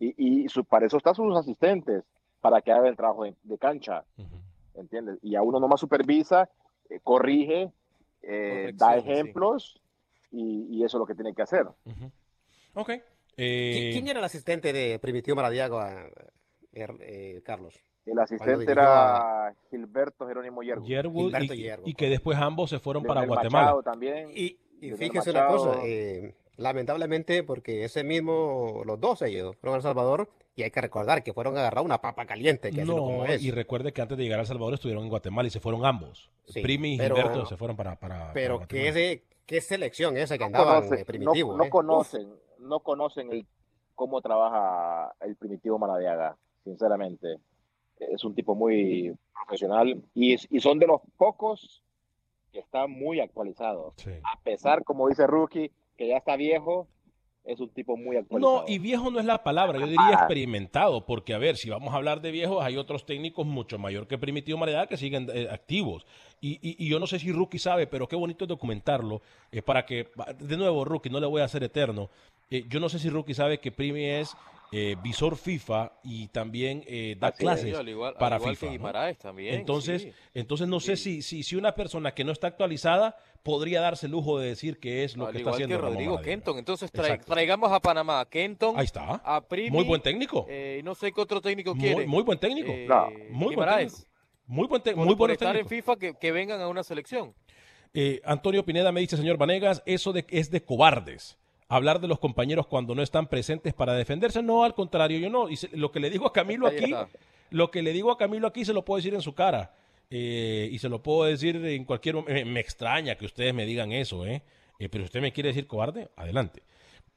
Y, 0.00 0.44
y 0.44 0.48
su- 0.48 0.64
para 0.64 0.86
eso 0.86 0.96
están 0.96 1.14
sus 1.14 1.36
asistentes, 1.36 2.02
para 2.40 2.60
que 2.62 2.72
hagan 2.72 2.86
el 2.86 2.96
trabajo 2.96 3.24
de, 3.24 3.34
de 3.42 3.58
cancha. 3.58 4.04
¿entiendes? 4.74 5.18
Y 5.22 5.34
a 5.34 5.42
uno 5.42 5.58
nomás 5.60 5.80
supervisa, 5.80 6.48
eh, 6.88 7.00
corrige, 7.02 7.70
eh, 8.22 8.70
da 8.74 9.00
sí. 9.00 9.08
Y, 10.30 10.66
y 10.70 10.84
eso 10.84 10.96
es 10.96 11.00
lo 11.00 11.06
que 11.06 11.14
tiene 11.14 11.34
que 11.34 11.42
hacer. 11.42 11.66
Ujú. 11.84 12.10
Ok. 12.74 12.88
¿Qui- 12.90 13.02
Eh, 13.40 13.90
¿Quién 13.92 14.08
era 14.08 14.18
el 14.18 14.24
asistente 14.24 14.72
de 14.72 14.98
Primitivo 14.98 15.36
Maradiaga, 15.36 16.08
eh, 16.72 16.86
eh, 17.00 17.40
Carlos? 17.44 17.74
El 18.04 18.18
asistente 18.18 18.70
era 18.72 19.54
Gilberto 19.70 20.26
Jerónimo 20.26 20.62
Yergo. 20.62 20.84
Yerwood 20.86 21.26
Gilberto 21.26 21.54
y, 21.54 21.62
Yergo, 21.62 21.88
y 21.88 21.94
que 21.94 22.08
después 22.08 22.38
ambos 22.38 22.70
se 22.70 22.78
fueron 22.78 23.04
para 23.04 23.24
Guatemala. 23.26 23.64
Machado 23.66 23.82
también. 23.82 24.30
Y, 24.34 24.58
y 24.80 24.92
fíjese 24.92 25.30
una 25.30 25.46
cosa, 25.46 25.80
eh, 25.84 26.34
lamentablemente, 26.56 27.42
porque 27.42 27.84
ese 27.84 28.02
mismo, 28.04 28.82
los 28.86 28.98
dos 28.98 29.20
ellos 29.22 29.54
fueron 29.56 29.74
a 29.74 29.76
El 29.76 29.82
Salvador, 29.82 30.30
y 30.56 30.62
hay 30.64 30.70
que 30.70 30.80
recordar 30.80 31.22
que 31.22 31.32
fueron 31.32 31.56
a 31.56 31.60
agarrar 31.60 31.84
una 31.84 32.00
papa 32.00 32.24
caliente, 32.26 32.70
que 32.72 32.80
así 32.80 32.90
No, 32.90 32.96
como 32.96 33.24
es. 33.26 33.42
y 33.42 33.50
recuerde 33.52 33.92
que 33.92 34.00
antes 34.02 34.16
de 34.18 34.24
llegar 34.24 34.38
a 34.40 34.42
El 34.42 34.48
Salvador 34.48 34.74
estuvieron 34.74 35.04
en 35.04 35.10
Guatemala 35.10 35.46
y 35.46 35.50
se 35.50 35.60
fueron 35.60 35.84
ambos. 35.84 36.30
Sí, 36.46 36.62
Primi 36.62 36.94
y 36.94 36.98
pero- 36.98 37.14
Gilberto 37.14 37.46
se 37.46 37.56
fueron 37.56 37.76
para, 37.76 37.94
para, 37.96 38.32
Pero 38.32 38.56
para 38.56 38.66
qué, 38.68 38.82
Guatemala. 38.90 39.20
Qué 39.48 39.60
selección 39.62 40.16
esa 40.16 40.36
que 40.36 40.44
no 40.44 40.46
andaban 40.46 40.82
conocen, 40.82 40.98
eh, 41.00 41.04
primitivo. 41.04 41.52
no, 41.52 41.58
no 41.58 41.64
eh. 41.64 41.70
conocen, 41.70 42.34
no 42.60 42.80
conocen 42.80 43.32
el, 43.32 43.46
cómo 43.96 44.20
trabaja 44.20 45.12
el 45.20 45.34
primitivo 45.34 45.78
Maradiaga, 45.78 46.36
sinceramente. 46.62 47.38
Es 47.98 48.22
un 48.22 48.34
tipo 48.34 48.54
muy 48.54 49.12
profesional 49.34 50.00
y, 50.14 50.36
son 50.60 50.78
de 50.78 50.86
los 50.86 51.00
pocos 51.16 51.82
que 52.52 52.60
están 52.60 52.92
muy 52.92 53.20
actualizados. 53.20 53.94
Sí. 53.96 54.10
A 54.22 54.38
pesar, 54.42 54.84
como 54.84 55.08
dice 55.08 55.26
Rookie, 55.26 55.72
que 55.96 56.06
ya 56.06 56.18
está 56.18 56.36
viejo, 56.36 56.86
es 57.48 57.58
un 57.60 57.70
tipo 57.70 57.96
muy 57.96 58.16
actualizado. 58.16 58.60
No, 58.60 58.64
y 58.68 58.78
viejo 58.78 59.10
no 59.10 59.18
es 59.18 59.24
la 59.24 59.42
palabra, 59.42 59.78
yo 59.78 59.86
diría 59.86 60.12
experimentado, 60.12 61.06
porque 61.06 61.34
a 61.34 61.38
ver, 61.38 61.56
si 61.56 61.70
vamos 61.70 61.92
a 61.94 61.96
hablar 61.96 62.20
de 62.20 62.30
viejos, 62.30 62.62
hay 62.62 62.76
otros 62.76 63.06
técnicos 63.06 63.46
mucho 63.46 63.78
mayor 63.78 64.06
que 64.06 64.18
Primitivo 64.18 64.58
Maredad 64.58 64.88
que 64.88 64.96
siguen 64.96 65.28
eh, 65.32 65.48
activos. 65.50 66.06
Y, 66.40 66.52
y- 66.62 66.76
y 66.78 66.88
yo 66.88 67.00
no 67.00 67.06
sé 67.06 67.18
si 67.18 67.32
Rookie 67.32 67.58
sabe, 67.58 67.86
pero 67.86 68.06
qué 68.06 68.16
bonito 68.16 68.44
es 68.44 68.48
documentarlo, 68.48 69.22
eh, 69.50 69.62
para 69.62 69.84
que, 69.86 70.08
de 70.38 70.56
nuevo, 70.56 70.84
Rookie, 70.84 71.10
no 71.10 71.20
le 71.20 71.26
voy 71.26 71.40
a 71.40 71.46
hacer 71.46 71.64
eterno. 71.64 72.10
Eh, 72.50 72.64
yo 72.68 72.80
no 72.80 72.88
sé 72.88 72.98
si 72.98 73.08
Rookie 73.10 73.34
sabe 73.34 73.58
que 73.58 73.72
Primi 73.72 74.04
es 74.04 74.36
eh, 74.72 74.96
visor 75.02 75.36
FIFA 75.36 75.92
y 76.04 76.28
también 76.28 76.84
eh, 76.86 77.16
da 77.18 77.28
Así 77.28 77.38
clases 77.38 77.70
Sí, 77.70 77.74
al 77.74 77.88
igual, 77.88 78.12
al 78.14 78.18
para 78.18 78.36
igual 78.36 78.56
FIFA. 78.56 78.72
que 78.72 78.78
¿no? 78.78 79.14
También. 79.16 79.54
Entonces, 79.54 80.02
sí. 80.02 80.12
entonces 80.34 80.68
no 80.68 80.78
sé 80.80 80.96
si, 80.96 81.22
si, 81.22 81.42
si 81.42 81.56
una 81.56 81.74
persona 81.74 82.12
que 82.14 82.22
no 82.24 82.32
está 82.32 82.48
actualizada 82.48 83.16
podría 83.42 83.80
darse 83.80 84.06
el 84.06 84.12
lujo 84.12 84.38
de 84.38 84.48
decir 84.48 84.78
que 84.78 85.04
es 85.04 85.16
lo 85.16 85.26
al 85.26 85.32
que 85.32 85.38
está 85.38 85.40
igual 85.40 85.54
haciendo 85.54 85.76
que 85.76 85.80
Ramón 85.80 85.94
Rodrigo 85.94 86.12
Maradona. 86.16 86.30
Kenton. 86.34 86.58
Entonces 86.58 86.92
tra- 86.92 87.00
Exacto. 87.04 87.32
traigamos 87.32 87.72
a 87.72 87.80
Panamá 87.80 88.20
a 88.20 88.28
Kenton, 88.28 88.78
Ahí 88.78 88.84
está. 88.84 89.22
a 89.24 89.40
Primi. 89.40 89.70
Muy 89.70 89.84
buen 89.84 90.02
técnico. 90.02 90.44
eh, 90.48 90.82
no 90.84 90.94
sé 90.94 91.12
qué 91.12 91.20
otro 91.20 91.40
técnico 91.40 91.74
quiere. 91.74 92.06
muy 92.06 92.22
buen 92.22 92.38
técnico. 92.38 92.70
Eh, 92.70 92.86
No, 92.88 93.08
muy 93.30 93.54
buen 93.54 93.68
técnico. 93.68 93.96
Muy 94.46 94.66
buen 94.66 94.82
Por- 94.82 94.96
muy 94.96 95.14
por 95.16 95.30
estar 95.30 95.56
en. 95.56 95.66
FIFA 95.66 95.96
que, 95.96 96.14
que 96.14 96.32
vengan 96.32 96.60
a 96.60 96.68
una 96.68 96.82
selección. 96.82 97.34
Eh, 97.94 98.20
Antonio 98.24 98.64
Pineda 98.66 98.92
me 98.92 99.00
dice, 99.00 99.16
señor 99.16 99.38
Vanegas, 99.38 99.82
eso 99.86 100.12
de, 100.12 100.26
es 100.28 100.50
de 100.50 100.62
cobardes. 100.62 101.38
Hablar 101.68 102.00
de 102.00 102.08
los 102.08 102.18
compañeros 102.18 102.66
cuando 102.66 102.94
no 102.94 103.02
están 103.02 103.26
presentes 103.26 103.74
para 103.74 103.92
defenderse. 103.94 104.42
No, 104.42 104.64
al 104.64 104.74
contrario, 104.74 105.18
yo 105.18 105.28
no. 105.28 105.48
Y 105.50 105.56
se- 105.56 105.76
lo 105.76 105.92
que 105.92 106.00
le 106.00 106.08
digo 106.10 106.26
a 106.26 106.32
Camilo 106.32 106.66
aquí, 106.66 106.94
lo 107.50 107.70
que 107.70 107.82
le 107.82 107.92
digo 107.92 108.10
a 108.10 108.16
Camilo 108.18 108.46
aquí 108.46 108.64
se 108.64 108.72
lo 108.72 108.84
puedo 108.84 108.96
decir 108.96 109.14
en 109.14 109.22
su 109.22 109.34
cara. 109.34 109.74
Eh, 110.10 110.70
y 110.72 110.78
se 110.78 110.88
lo 110.88 111.02
puedo 111.02 111.24
decir 111.24 111.56
en 111.56 111.84
cualquier 111.84 112.14
momento. 112.14 112.32
Me, 112.32 112.44
me 112.46 112.60
extraña 112.60 113.14
que 113.16 113.26
ustedes 113.26 113.52
me 113.52 113.66
digan 113.66 113.92
eso, 113.92 114.24
¿eh? 114.24 114.42
Eh, 114.78 114.88
pero 114.88 115.04
si 115.04 115.06
usted 115.08 115.20
me 115.20 115.32
quiere 115.32 115.48
decir 115.50 115.66
cobarde, 115.66 116.08
adelante. 116.16 116.62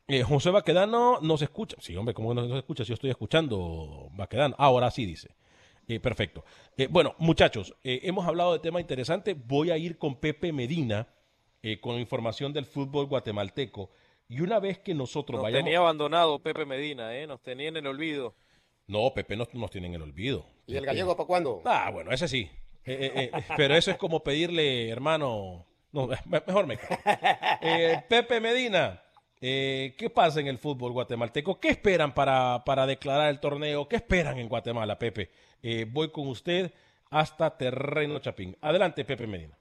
Eh, 0.09 0.23
José 0.23 0.49
Baquedano 0.49 1.19
nos 1.21 1.41
escucha. 1.41 1.77
Sí, 1.79 1.95
hombre, 1.95 2.13
¿cómo 2.13 2.33
no 2.33 2.45
nos 2.45 2.57
escucha? 2.57 2.83
Si 2.83 2.89
yo 2.89 2.95
estoy 2.95 3.11
escuchando, 3.11 4.09
Baquedano. 4.11 4.55
Ahora 4.57 4.91
sí 4.91 5.05
dice. 5.05 5.29
Perfecto. 6.01 6.45
Bueno, 6.89 7.15
muchachos, 7.17 7.75
hemos 7.83 8.25
hablado 8.25 8.53
de 8.53 8.59
tema 8.59 8.79
interesante. 8.79 9.33
Voy 9.33 9.71
a 9.71 9.77
ir 9.77 9.97
con 9.97 10.15
Pepe 10.15 10.53
Medina 10.53 11.07
con 11.81 11.99
información 11.99 12.53
del 12.53 12.65
fútbol 12.65 13.07
guatemalteco. 13.07 13.89
Y 14.32 14.39
una 14.39 14.59
vez 14.61 14.79
que 14.79 14.93
nosotros 14.93 15.36
Nos 15.39 15.43
vayamos. 15.43 15.65
tenía 15.65 15.79
abandonado 15.79 16.39
Pepe 16.39 16.65
Medina, 16.65 17.13
¿eh? 17.13 17.27
Nos 17.27 17.41
tenía 17.41 17.67
en 17.67 17.75
el 17.75 17.86
olvido. 17.88 18.34
No, 18.88 19.13
Pepe 19.13 19.36
no 19.36 19.45
nos 19.53 19.69
tiene 19.69 19.88
en 19.88 19.95
el 19.95 20.01
olvido. 20.03 20.45
¿Y 20.67 20.77
el 20.77 20.86
gallego 20.86 21.17
para 21.17 21.27
cuándo? 21.27 21.61
Ah, 21.65 21.89
bueno, 21.91 22.13
ese 22.13 22.29
sí. 22.29 22.49
Eh, 22.86 23.11
eh, 23.13 23.32
eh, 23.34 23.43
pero 23.57 23.75
eso 23.75 23.91
es 23.91 23.97
como 23.97 24.23
pedirle, 24.23 24.89
hermano. 24.89 25.65
No, 25.91 26.07
me- 26.07 26.41
mejor 26.47 26.65
me. 26.65 26.79
Eh, 27.61 28.01
Pepe 28.07 28.39
Medina, 28.39 29.01
eh, 29.41 29.95
¿qué 29.97 30.09
pasa 30.09 30.39
en 30.39 30.47
el 30.47 30.57
fútbol 30.59 30.93
guatemalteco? 30.93 31.59
¿Qué 31.59 31.67
esperan 31.67 32.13
para, 32.13 32.63
para 32.65 32.86
declarar 32.88 33.29
el 33.32 33.41
torneo? 33.41 33.89
¿Qué 33.89 33.97
esperan 33.97 34.38
en 34.38 34.47
Guatemala, 34.47 34.97
Pepe? 34.97 35.29
Eh, 35.61 35.86
voy 35.91 36.09
con 36.09 36.29
usted 36.29 36.71
hasta 37.09 37.57
Terreno 37.57 38.19
Chapín. 38.19 38.55
Adelante, 38.61 39.03
Pepe 39.03 39.27
Medina. 39.27 39.57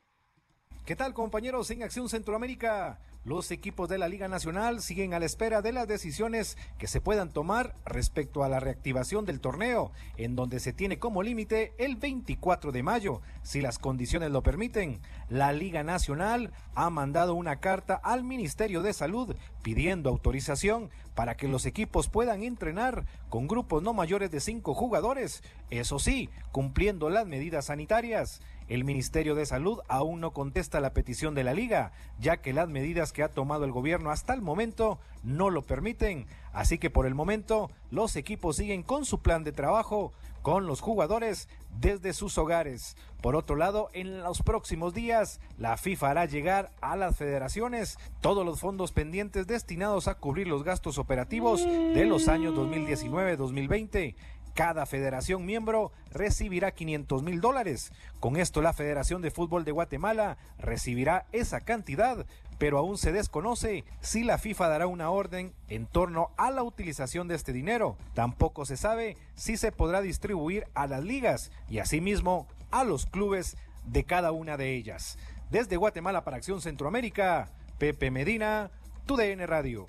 ¿Qué 0.87 0.95
tal 0.95 1.13
compañeros 1.13 1.69
en 1.73 1.83
Acción 1.83 2.09
Centroamérica? 2.09 3.01
Los 3.23 3.51
equipos 3.51 3.87
de 3.91 3.99
la 3.99 4.09
Liga 4.09 4.29
Nacional 4.29 4.81
siguen 4.81 5.13
a 5.13 5.19
la 5.19 5.27
espera 5.27 5.61
de 5.61 5.73
las 5.73 5.87
decisiones 5.87 6.57
que 6.79 6.87
se 6.87 7.03
puedan 7.03 7.31
tomar 7.31 7.75
respecto 7.85 8.43
a 8.43 8.49
la 8.49 8.61
reactivación 8.61 9.27
del 9.27 9.41
torneo, 9.41 9.93
en 10.17 10.37
donde 10.37 10.59
se 10.59 10.73
tiene 10.73 10.99
como 10.99 11.23
límite 11.23 11.75
el 11.77 11.97
24 11.97 12.73
de 12.73 12.83
mayo, 12.83 13.21
si 13.43 13.61
las 13.61 13.79
condiciones 13.79 14.31
lo 14.31 14.43
permiten. 14.43 15.01
La 15.29 15.53
Liga 15.53 15.83
Nacional 15.83 16.51
ha 16.75 16.89
mandado 16.89 17.35
una 17.35 17.57
carta 17.57 17.95
al 18.03 18.25
Ministerio 18.25 18.81
de 18.81 18.95
Salud 18.95 19.37
pidiendo 19.63 20.09
autorización 20.09 20.89
para 21.15 21.37
que 21.37 21.47
los 21.47 21.67
equipos 21.67 22.09
puedan 22.09 22.43
entrenar 22.43 23.05
con 23.29 23.49
grupos 23.49 23.83
no 23.83 23.93
mayores 23.93 24.31
de 24.31 24.41
cinco 24.41 24.73
jugadores, 24.73 25.43
eso 25.69 25.99
sí, 25.99 26.31
cumpliendo 26.53 27.11
las 27.11 27.27
medidas 27.27 27.67
sanitarias. 27.67 28.41
El 28.71 28.85
Ministerio 28.85 29.35
de 29.35 29.47
Salud 29.47 29.81
aún 29.89 30.21
no 30.21 30.33
contesta 30.33 30.79
la 30.79 30.93
petición 30.93 31.35
de 31.35 31.43
la 31.43 31.55
liga, 31.55 31.91
ya 32.21 32.37
que 32.37 32.53
las 32.53 32.69
medidas 32.69 33.13
que 33.13 33.25
ha 33.25 33.35
tomado 33.35 33.65
el 33.65 33.73
gobierno 33.73 34.13
hasta 34.13 34.33
el 34.33 34.43
momento 34.43 35.01
no 35.25 35.51
lo 35.51 35.63
permiten. 35.63 36.29
Así 36.53 36.79
que 36.79 36.89
por 36.89 37.05
el 37.05 37.17
momento 37.17 37.69
los 37.91 38.15
equipos 38.15 38.55
siguen 38.55 38.85
con 38.85 39.05
su 39.05 39.23
plan 39.23 39.43
de 39.43 39.51
trabajo 39.51 40.13
con 40.43 40.69
los 40.69 40.81
jugadores 40.81 41.49
desde 41.81 42.13
sus 42.13 42.39
hogares. 42.39 42.97
Por 43.21 43.35
otro 43.35 43.57
lado, 43.57 43.89
en 43.93 44.23
los 44.23 44.41
próximos 44.41 44.95
días, 44.95 45.41
la 45.59 45.77
FIFA 45.77 46.11
hará 46.11 46.25
llegar 46.27 46.71
a 46.81 46.95
las 46.95 47.17
federaciones 47.17 47.99
todos 48.21 48.47
los 48.47 48.61
fondos 48.61 48.93
pendientes 48.93 49.49
destinados 49.49 50.07
a 50.07 50.15
cubrir 50.15 50.47
los 50.47 50.63
gastos 50.63 50.97
operativos 50.97 51.65
de 51.65 52.05
los 52.07 52.29
años 52.29 52.55
2019-2020 52.55 54.15
cada 54.61 54.85
federación 54.85 55.47
miembro 55.47 55.91
recibirá 56.13 56.73
500 56.73 57.23
mil 57.23 57.41
dólares. 57.41 57.93
Con 58.21 58.37
esto 58.37 58.61
la 58.61 58.75
Federación 58.75 59.23
de 59.23 59.31
Fútbol 59.31 59.65
de 59.65 59.73
Guatemala 59.73 60.37
recibirá 60.59 61.25
esa 61.33 61.63
cantidad, 61.63 62.27
pero 62.59 62.77
aún 62.77 62.99
se 62.99 63.11
desconoce 63.11 63.85
si 64.03 64.23
la 64.23 64.37
FIFA 64.37 64.69
dará 64.69 64.87
una 64.87 65.09
orden 65.09 65.55
en 65.69 65.87
torno 65.87 66.29
a 66.37 66.51
la 66.51 66.63
utilización 66.63 67.27
de 67.27 67.37
este 67.37 67.55
dinero. 67.55 67.97
Tampoco 68.13 68.67
se 68.67 68.77
sabe 68.77 69.17
si 69.35 69.57
se 69.57 69.73
podrá 69.73 70.03
distribuir 70.03 70.67
a 70.75 70.87
las 70.87 71.03
ligas 71.03 71.51
y 71.71 71.79
asimismo 71.79 72.47
a 72.71 72.85
los 72.85 73.07
clubes 73.07 73.57
de 73.87 74.05
cada 74.05 74.31
una 74.31 74.59
de 74.59 74.75
ellas. 74.75 75.17
Desde 75.49 75.79
Guatemala 75.79 76.23
para 76.23 76.37
Acción 76.37 76.61
Centroamérica, 76.61 77.51
Pepe 77.79 78.11
Medina, 78.11 78.71
TUDN 79.07 79.47
Radio. 79.47 79.89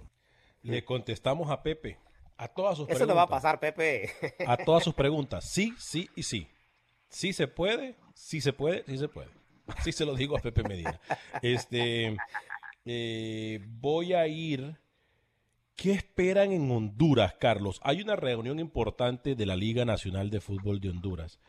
Le 0.62 0.86
contestamos 0.86 1.52
a 1.52 1.62
Pepe. 1.62 1.98
A 2.42 2.48
todas 2.48 2.76
sus 2.76 2.90
Eso 2.90 2.98
preguntas. 2.98 3.08
no 3.08 3.16
va 3.16 3.22
a 3.22 3.28
pasar, 3.28 3.60
Pepe. 3.60 4.10
A 4.48 4.58
todas 4.58 4.84
sus 4.84 4.94
preguntas. 4.96 5.48
Sí, 5.48 5.76
sí 5.78 6.10
y 6.16 6.24
sí. 6.24 6.48
Sí 7.08 7.34
se 7.34 7.48
puede, 7.48 7.96
sí 8.16 8.42
se 8.42 8.52
puede, 8.52 8.84
sí 8.88 8.98
se 8.98 9.08
puede. 9.08 9.30
Así 9.68 9.92
se 9.92 10.06
lo 10.06 10.16
digo 10.16 10.36
a 10.36 10.42
Pepe 10.42 10.64
Medina. 10.64 11.00
Este, 11.44 12.18
eh, 12.84 13.60
voy 13.80 14.14
a 14.14 14.26
ir. 14.28 14.76
¿Qué 15.76 15.92
esperan 15.92 16.52
en 16.52 16.70
Honduras, 16.72 17.36
Carlos? 17.40 17.80
Hay 17.84 18.02
una 18.02 18.16
reunión 18.16 18.60
importante 18.60 19.36
de 19.36 19.46
la 19.46 19.56
Liga 19.56 19.86
Nacional 19.86 20.32
de 20.32 20.42
Fútbol 20.42 20.80
de 20.80 20.90
Honduras. 20.90 21.40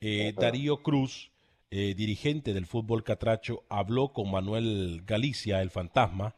Eh, 0.00 0.32
Darío 0.36 0.82
Cruz, 0.82 1.30
eh, 1.70 1.94
dirigente 1.94 2.52
del 2.54 2.66
fútbol 2.66 3.04
catracho, 3.04 3.62
habló 3.68 4.12
con 4.12 4.30
Manuel 4.30 5.02
Galicia, 5.06 5.62
el 5.62 5.70
fantasma, 5.70 6.34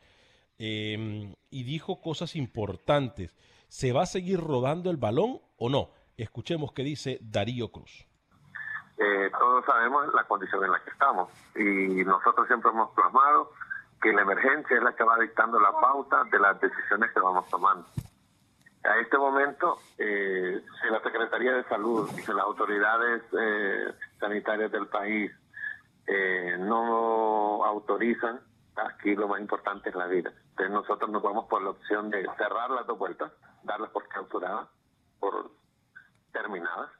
eh, 0.58 1.34
y 1.50 1.62
dijo 1.62 2.00
cosas 2.02 2.36
importantes. 2.36 3.34
¿Se 3.72 3.90
va 3.90 4.02
a 4.02 4.06
seguir 4.06 4.38
rodando 4.38 4.90
el 4.90 4.98
balón 4.98 5.40
o 5.56 5.70
no? 5.70 5.88
Escuchemos 6.18 6.72
qué 6.74 6.82
dice 6.82 7.18
Darío 7.22 7.72
Cruz. 7.72 8.06
Eh, 8.98 9.30
todos 9.38 9.64
sabemos 9.64 10.12
la 10.12 10.24
condición 10.24 10.62
en 10.62 10.72
la 10.72 10.84
que 10.84 10.90
estamos 10.90 11.30
y 11.56 12.04
nosotros 12.04 12.46
siempre 12.48 12.70
hemos 12.70 12.90
plasmado 12.90 13.50
que 14.02 14.12
la 14.12 14.20
emergencia 14.20 14.76
es 14.76 14.82
la 14.82 14.94
que 14.94 15.02
va 15.04 15.18
dictando 15.18 15.58
la 15.58 15.72
pauta 15.72 16.22
de 16.30 16.38
las 16.38 16.60
decisiones 16.60 17.12
que 17.12 17.20
vamos 17.20 17.48
tomando. 17.48 17.86
A 18.84 18.98
este 18.98 19.16
momento, 19.16 19.78
eh, 19.96 20.62
si 20.82 20.90
la 20.90 21.02
Secretaría 21.02 21.52
de 21.54 21.64
Salud 21.64 22.10
y 22.14 22.20
si 22.20 22.30
las 22.30 22.44
autoridades 22.44 23.22
eh, 23.40 23.94
sanitarias 24.20 24.70
del 24.70 24.86
país 24.88 25.32
eh, 26.06 26.56
no 26.58 27.64
autorizan, 27.64 28.38
aquí 28.76 29.14
lo 29.14 29.28
más 29.28 29.40
importante 29.40 29.90
es 29.90 29.94
la 29.94 30.06
vida. 30.06 30.32
Entonces 30.50 30.70
nosotros 30.70 31.10
nos 31.10 31.22
vamos 31.22 31.46
por 31.48 31.62
la 31.62 31.70
opción 31.70 32.10
de 32.10 32.26
cerrar 32.36 32.70
las 32.70 32.86
dos 32.86 32.98
vueltas, 32.98 33.32
darlas 33.62 33.90
por 33.90 34.08
clausuradas, 34.08 34.68
por 35.20 35.50
terminadas, 36.32 36.90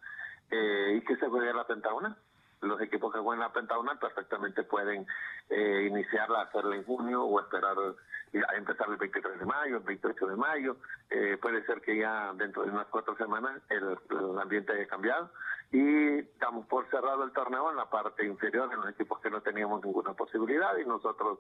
eh, 0.51 0.95
y 0.97 1.05
que 1.05 1.17
se 1.17 1.29
juegue 1.29 1.53
la 1.53 1.67
pentagonal. 1.67 2.17
Los 2.61 2.81
equipos 2.81 3.13
que 3.13 3.19
juegan 3.19 3.41
la 3.41 3.53
pentagonal 3.53 3.99
perfectamente 3.99 4.63
pueden 4.63 5.07
eh, 5.49 5.87
iniciarla, 5.91 6.43
hacerla 6.43 6.77
en 6.77 6.85
junio 6.85 7.25
o 7.25 7.41
esperar 7.41 7.77
a 7.77 8.57
empezar 8.57 8.89
el 8.89 8.97
23 8.97 9.41
de 9.41 9.47
mayo, 9.47 9.79
el 9.79 9.83
28 9.83 10.27
de 10.27 10.37
mayo. 10.37 10.77
Eh, 11.11 11.39
puede 11.43 11.65
ser 11.67 11.81
que 11.81 11.99
ya 11.99 12.33
dentro 12.35 12.63
de 12.63 12.71
unas 12.71 12.87
cuatro 12.87 13.17
semanas 13.17 13.61
el, 13.69 13.99
el 14.11 14.39
ambiente 14.39 14.73
haya 14.73 14.87
cambiado 14.87 15.31
y 15.73 16.21
damos 16.39 16.67
por 16.67 16.89
cerrado 16.91 17.25
el 17.25 17.33
torneo 17.33 17.71
en 17.71 17.77
la 17.77 17.89
parte 17.89 18.27
inferior 18.27 18.71
en 18.71 18.81
los 18.81 18.91
equipos 18.91 19.19
que 19.21 19.31
no 19.31 19.41
teníamos 19.41 19.83
ninguna 19.83 20.13
posibilidad 20.13 20.77
y 20.77 20.85
nosotros 20.85 21.39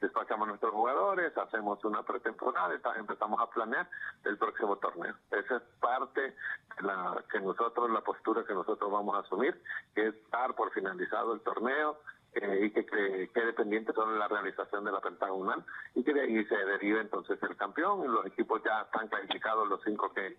despachamos 0.00 0.46
a 0.46 0.48
nuestros 0.48 0.72
jugadores, 0.72 1.36
hacemos 1.36 1.84
una 1.84 2.02
pretemporada, 2.02 2.74
y 2.74 2.98
empezamos 2.98 3.40
a 3.40 3.50
planear 3.50 3.88
el 4.24 4.38
próximo 4.38 4.76
torneo. 4.76 5.14
Esa 5.30 5.56
es 5.56 5.62
parte 5.80 6.20
de 6.20 6.82
la 6.82 7.22
que 7.30 7.40
nosotros, 7.40 7.90
la 7.90 8.00
postura 8.00 8.44
que 8.46 8.54
nosotros 8.54 8.90
vamos 8.90 9.14
a 9.16 9.18
asumir, 9.18 9.62
que 9.94 10.08
es 10.08 10.30
dar 10.30 10.54
por 10.54 10.72
finalizado 10.72 11.34
el 11.34 11.40
torneo 11.42 11.98
eh, 12.32 12.60
y 12.64 12.70
que, 12.70 12.86
que 12.86 13.30
quede 13.34 13.52
pendiente 13.52 13.92
sobre 13.92 14.16
la 14.18 14.28
realización 14.28 14.84
de 14.84 14.92
la 14.92 15.00
pentagonal 15.00 15.62
y 15.94 16.02
que 16.02 16.14
de 16.14 16.46
se 16.48 16.56
derive 16.56 17.00
entonces 17.02 17.38
el 17.42 17.56
campeón 17.56 18.02
y 18.04 18.08
los 18.08 18.26
equipos 18.26 18.62
ya 18.64 18.80
están 18.80 19.08
clasificados, 19.08 19.68
los 19.68 19.82
cinco 19.84 20.10
que, 20.12 20.38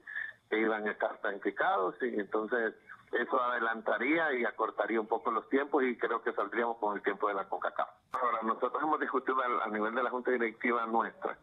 que 0.49 0.59
iban 0.59 0.87
a 0.87 0.91
estar 0.91 1.19
clasificados 1.21 1.95
y 2.01 2.19
entonces 2.19 2.73
eso 3.20 3.41
adelantaría 3.41 4.34
y 4.34 4.45
acortaría 4.45 4.99
un 4.99 5.07
poco 5.07 5.32
los 5.32 5.47
tiempos 5.49 5.84
y 5.84 5.97
creo 5.97 6.22
que 6.22 6.34
saldríamos 6.34 6.78
con 6.78 6.95
el 6.95 7.03
tiempo 7.03 7.28
de 7.28 7.34
la 7.34 7.47
CONCACAF. 7.47 7.89
Ahora, 8.13 8.39
nosotros 8.43 8.82
hemos 8.82 8.99
discutido 8.99 9.38
a, 9.63 9.68
nivel 9.70 9.95
de 9.95 10.03
la 10.03 10.09
Junta 10.09 10.32
Directiva 10.32 10.86
nuestra 10.86 11.38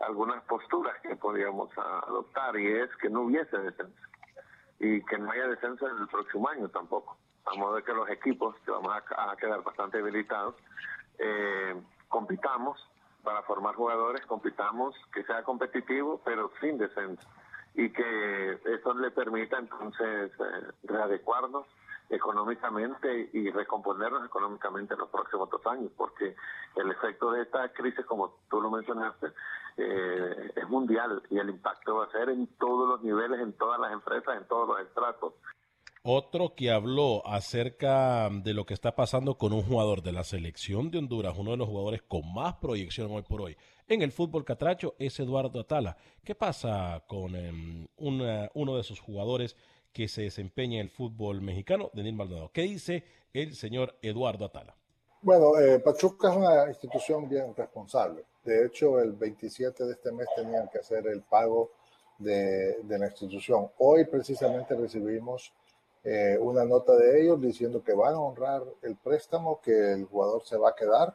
algunas 0.00 0.42
posturas 0.44 0.98
que 1.02 1.14
podríamos 1.16 1.70
adoptar 1.76 2.58
y 2.58 2.66
es 2.72 2.88
que 2.96 3.10
no 3.10 3.22
hubiese 3.22 3.56
descenso 3.58 4.00
y 4.78 5.04
que 5.04 5.18
no 5.18 5.30
haya 5.30 5.46
descenso 5.46 5.88
en 5.88 5.98
el 5.98 6.08
próximo 6.08 6.48
año 6.48 6.68
tampoco. 6.68 7.18
A 7.46 7.54
modo 7.54 7.76
de 7.76 7.82
que 7.82 7.92
los 7.92 8.08
equipos, 8.08 8.56
que 8.64 8.70
vamos 8.70 8.92
a, 8.94 9.30
a 9.30 9.36
quedar 9.36 9.62
bastante 9.62 9.98
debilitados, 9.98 10.54
eh, 11.18 11.74
compitamos 12.08 12.78
para 13.22 13.42
formar 13.42 13.74
jugadores, 13.74 14.24
compitamos 14.26 14.94
que 15.12 15.22
sea 15.24 15.42
competitivo, 15.42 16.20
pero 16.24 16.50
sin 16.60 16.78
descenso 16.78 17.28
y 17.74 17.90
que 17.90 18.58
eso 18.64 18.94
le 18.94 19.10
permita 19.10 19.58
entonces 19.58 20.32
eh, 20.38 20.72
readecuarnos 20.84 21.66
económicamente 22.10 23.30
y 23.32 23.50
recomponernos 23.50 24.24
económicamente 24.26 24.94
en 24.94 25.00
los 25.00 25.10
próximos 25.10 25.48
dos 25.48 25.64
años, 25.66 25.92
porque 25.96 26.34
el 26.76 26.90
efecto 26.90 27.30
de 27.30 27.42
esta 27.42 27.72
crisis, 27.72 28.04
como 28.04 28.36
tú 28.50 28.60
lo 28.60 28.70
mencionaste, 28.70 29.28
eh, 29.76 30.52
es 30.56 30.68
mundial 30.68 31.22
y 31.30 31.38
el 31.38 31.50
impacto 31.50 31.96
va 31.96 32.06
a 32.06 32.10
ser 32.10 32.28
en 32.30 32.48
todos 32.58 32.88
los 32.88 33.02
niveles, 33.02 33.40
en 33.40 33.52
todas 33.52 33.78
las 33.80 33.92
empresas, 33.92 34.36
en 34.36 34.46
todos 34.48 34.68
los 34.68 34.80
estratos. 34.80 35.34
Otro 36.02 36.54
que 36.54 36.70
habló 36.70 37.26
acerca 37.26 38.30
de 38.30 38.54
lo 38.54 38.64
que 38.64 38.72
está 38.72 38.96
pasando 38.96 39.36
con 39.36 39.52
un 39.52 39.62
jugador 39.62 40.02
de 40.02 40.12
la 40.12 40.24
selección 40.24 40.90
de 40.90 40.96
Honduras, 40.96 41.36
uno 41.36 41.50
de 41.50 41.58
los 41.58 41.68
jugadores 41.68 42.00
con 42.00 42.32
más 42.32 42.54
proyección 42.54 43.10
hoy 43.12 43.20
por 43.20 43.42
hoy 43.42 43.56
en 43.86 44.00
el 44.00 44.10
fútbol 44.10 44.44
catracho, 44.44 44.94
es 44.98 45.20
Eduardo 45.20 45.60
Atala. 45.60 45.98
¿Qué 46.24 46.34
pasa 46.34 47.04
con 47.06 47.34
una, 47.98 48.50
uno 48.54 48.74
de 48.76 48.80
esos 48.80 48.98
jugadores 48.98 49.56
que 49.92 50.08
se 50.08 50.22
desempeña 50.22 50.76
en 50.76 50.86
el 50.86 50.90
fútbol 50.90 51.42
mexicano, 51.42 51.90
Denis 51.92 52.14
Maldonado? 52.14 52.50
¿Qué 52.50 52.62
dice 52.62 53.04
el 53.34 53.54
señor 53.54 53.94
Eduardo 54.00 54.46
Atala? 54.46 54.74
Bueno, 55.20 55.58
eh, 55.58 55.80
Pachuca 55.80 56.30
es 56.30 56.36
una 56.36 56.68
institución 56.68 57.28
bien 57.28 57.54
responsable. 57.54 58.24
De 58.42 58.64
hecho, 58.64 59.00
el 59.00 59.12
27 59.12 59.84
de 59.84 59.92
este 59.92 60.12
mes 60.12 60.28
tenían 60.34 60.66
que 60.68 60.78
hacer 60.78 61.06
el 61.08 61.20
pago 61.20 61.72
de 62.16 62.76
la 62.88 63.06
institución. 63.06 63.70
Hoy 63.78 64.06
precisamente 64.06 64.74
recibimos 64.74 65.52
eh, 66.02 66.38
una 66.40 66.64
nota 66.64 66.96
de 66.96 67.22
ellos 67.22 67.40
diciendo 67.40 67.82
que 67.84 67.92
van 67.92 68.14
a 68.14 68.20
honrar 68.20 68.62
el 68.82 68.96
préstamo, 68.96 69.60
que 69.60 69.92
el 69.92 70.06
jugador 70.06 70.42
se 70.44 70.56
va 70.56 70.70
a 70.70 70.74
quedar 70.74 71.14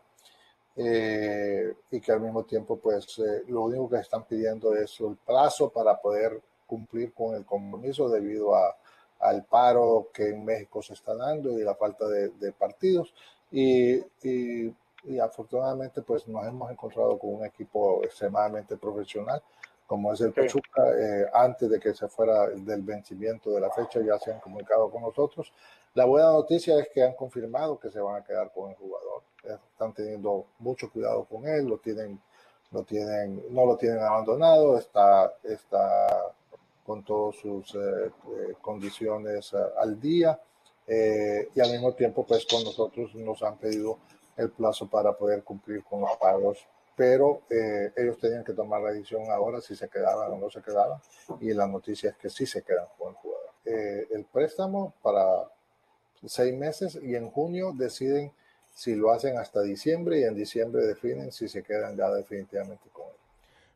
eh, 0.75 1.73
y 1.89 1.99
que 1.99 2.11
al 2.11 2.21
mismo 2.21 2.43
tiempo 2.43 2.77
pues 2.77 3.17
eh, 3.19 3.43
lo 3.47 3.63
único 3.63 3.89
que 3.89 3.97
están 3.97 4.25
pidiendo 4.25 4.75
es 4.75 4.99
el 4.99 5.15
plazo 5.25 5.69
para 5.69 5.99
poder 5.99 6.39
cumplir 6.67 7.13
con 7.13 7.35
el 7.35 7.45
compromiso 7.45 8.09
debido 8.09 8.55
a, 8.55 8.75
al 9.19 9.43
paro 9.45 10.09
que 10.13 10.29
en 10.29 10.45
México 10.45 10.81
se 10.83 10.93
está 10.93 11.15
dando 11.15 11.57
y 11.57 11.63
la 11.63 11.75
falta 11.75 12.07
de, 12.07 12.51
partidos. 12.51 13.13
Y, 13.51 13.95
y, 14.23 14.73
afortunadamente 15.21 16.01
pues 16.01 16.27
nos 16.27 16.45
hemos 16.47 16.71
encontrado 16.71 17.17
con 17.19 17.35
un 17.35 17.45
equipo 17.45 18.03
extremadamente 18.03 18.75
profesional 18.75 19.41
como 19.87 20.13
es 20.13 20.21
el 20.21 20.33
Pachuca, 20.33 20.81
eh, 20.97 21.25
antes 21.33 21.69
de 21.69 21.79
que 21.79 21.93
se 21.93 22.07
fuera 22.07 22.49
del 22.49 22.81
vencimiento 22.81 23.51
de 23.51 23.61
la 23.61 23.69
fecha, 23.69 23.99
ya 24.01 24.17
se 24.17 24.31
han 24.31 24.39
comunicado 24.39 24.89
con 24.89 25.03
nosotros. 25.03 25.51
La 25.93 26.05
buena 26.05 26.31
noticia 26.31 26.79
es 26.79 26.89
que 26.89 27.03
han 27.03 27.13
confirmado 27.13 27.79
que 27.79 27.89
se 27.89 27.99
van 27.99 28.21
a 28.21 28.25
quedar 28.25 28.51
con 28.51 28.71
el 28.71 28.75
jugador. 28.75 29.23
están 29.43 29.93
teniendo 29.93 30.45
mucho 30.59 30.89
cuidado 30.91 31.25
con 31.25 31.47
él, 31.47 31.67
lo 31.67 31.77
tienen, 31.77 32.19
lo 32.71 32.83
tienen, 32.83 33.43
no 33.51 33.65
lo 33.65 33.77
tienen 33.77 33.99
abandonado, 33.99 34.77
está, 34.77 35.31
está 35.43 36.33
con 36.85 37.03
todas 37.03 37.35
sus 37.35 37.75
eh, 37.75 37.79
eh, 37.79 38.55
condiciones 38.61 39.53
al 39.53 39.99
día 39.99 40.39
y 40.87 41.59
al 41.59 41.71
mismo 41.71 41.93
tiempo 41.93 42.23
pues 42.27 42.45
con 42.45 42.63
nosotros 42.63 43.15
nos 43.15 43.41
han 43.41 43.57
pedido 43.57 43.97
el 44.37 44.51
plazo 44.51 44.87
para 44.87 45.13
poder 45.13 45.43
cumplir 45.43 45.83
con 45.83 46.01
los 46.01 46.15
pagos 46.17 46.67
pero 46.95 47.41
ellos 47.49 48.17
tenían 48.19 48.43
que 48.43 48.53
tomar 48.53 48.81
la 48.81 48.91
decisión 48.91 49.29
ahora 49.29 49.59
si 49.59 49.75
se 49.75 49.89
quedaban 49.89 50.31
o 50.31 50.37
no 50.37 50.49
se 50.49 50.61
quedaban 50.61 50.99
y 51.41 51.53
la 51.53 51.67
noticia 51.67 52.11
es 52.11 52.17
que 52.17 52.29
sí 52.29 52.45
se 52.45 52.63
quedan 52.63 52.85
con 52.97 53.09
el 53.09 53.15
jugador. 53.15 53.51
el 53.65 54.25
préstamo 54.25 54.93
para 55.01 55.49
seis 56.25 56.55
meses 56.55 56.99
y 57.01 57.15
en 57.15 57.29
junio 57.29 57.73
deciden 57.75 58.31
si 58.73 58.93
lo 58.93 59.11
hacen 59.11 59.37
hasta 59.37 59.61
diciembre 59.61 60.19
y 60.19 60.23
en 60.23 60.35
diciembre 60.35 60.85
definen 60.85 61.31
si 61.31 61.47
se 61.47 61.63
quedan 61.63 61.95
ya 61.95 62.09
definitivamente 62.11 62.89
con 62.91 63.05
él. 63.05 63.15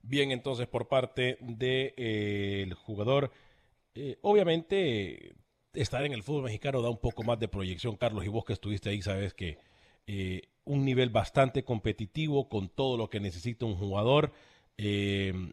Bien, 0.04 0.32
entonces 0.32 0.68
por 0.68 0.88
parte 0.88 1.38
del 1.40 1.58
de, 1.58 1.94
eh, 1.98 2.70
jugador, 2.86 3.32
eh, 3.96 4.18
obviamente 4.22 5.36
estar 5.74 6.06
en 6.06 6.14
el 6.14 6.24
fútbol 6.24 6.44
mexicano 6.44 6.82
da 6.82 6.90
un 6.90 7.00
poco 7.00 7.24
más 7.24 7.40
de 7.40 7.48
proyección, 7.48 7.96
Carlos, 7.96 8.26
y 8.26 8.28
vos 8.28 8.44
que 8.44 8.54
estuviste 8.54 8.90
ahí 8.90 9.02
sabes 9.02 9.34
que 9.34 9.58
eh, 10.08 10.42
un 10.66 10.86
nivel 10.86 11.10
bastante 11.10 11.64
competitivo 11.64 12.50
con 12.50 12.70
todo 12.70 12.98
lo 12.98 13.10
que 13.10 13.20
necesita 13.20 13.66
un 13.66 13.76
jugador. 13.76 14.32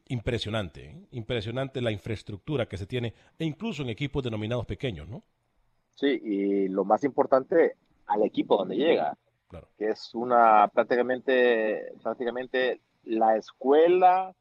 impresionante, 0.09 0.95
impresionante 1.11 1.81
la 1.81 1.91
infraestructura 1.91 2.69
que 2.69 2.77
se 2.77 2.87
tiene, 2.87 3.13
e 3.39 3.45
incluso 3.45 3.83
en 3.83 3.89
equipos 3.89 4.23
denominados 4.23 4.67
pequeños, 4.67 5.09
¿no? 5.09 5.25
Sí, 5.97 6.21
y 6.23 6.69
lo 6.69 6.85
más 6.85 7.03
importante, 7.03 7.77
al 8.07 8.23
equipo 8.23 8.57
donde 8.57 8.77
llega, 8.77 9.17
que 9.79 9.91
es 9.91 10.15
una 10.15 10.69
prácticamente, 10.69 11.93
prácticamente 12.03 12.81
la 13.05 13.37
escuela 13.37 14.35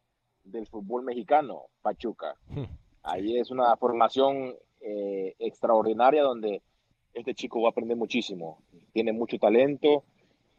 del 0.44 0.68
fútbol 0.68 1.04
mexicano, 1.04 1.64
Pachuca. 1.82 2.36
Hmm. 2.48 2.66
Ahí 3.04 3.38
es 3.38 3.52
una 3.52 3.76
formación 3.78 4.56
eh, 4.82 5.36
extraordinaria 5.40 6.24
donde 6.24 6.62
este 7.14 7.34
chico 7.34 7.62
va 7.62 7.70
a 7.70 7.72
aprender 7.72 7.98
muchísimo. 7.98 8.60
Tiene 8.92 9.14
mucho 9.14 9.38
talento, 9.38 10.04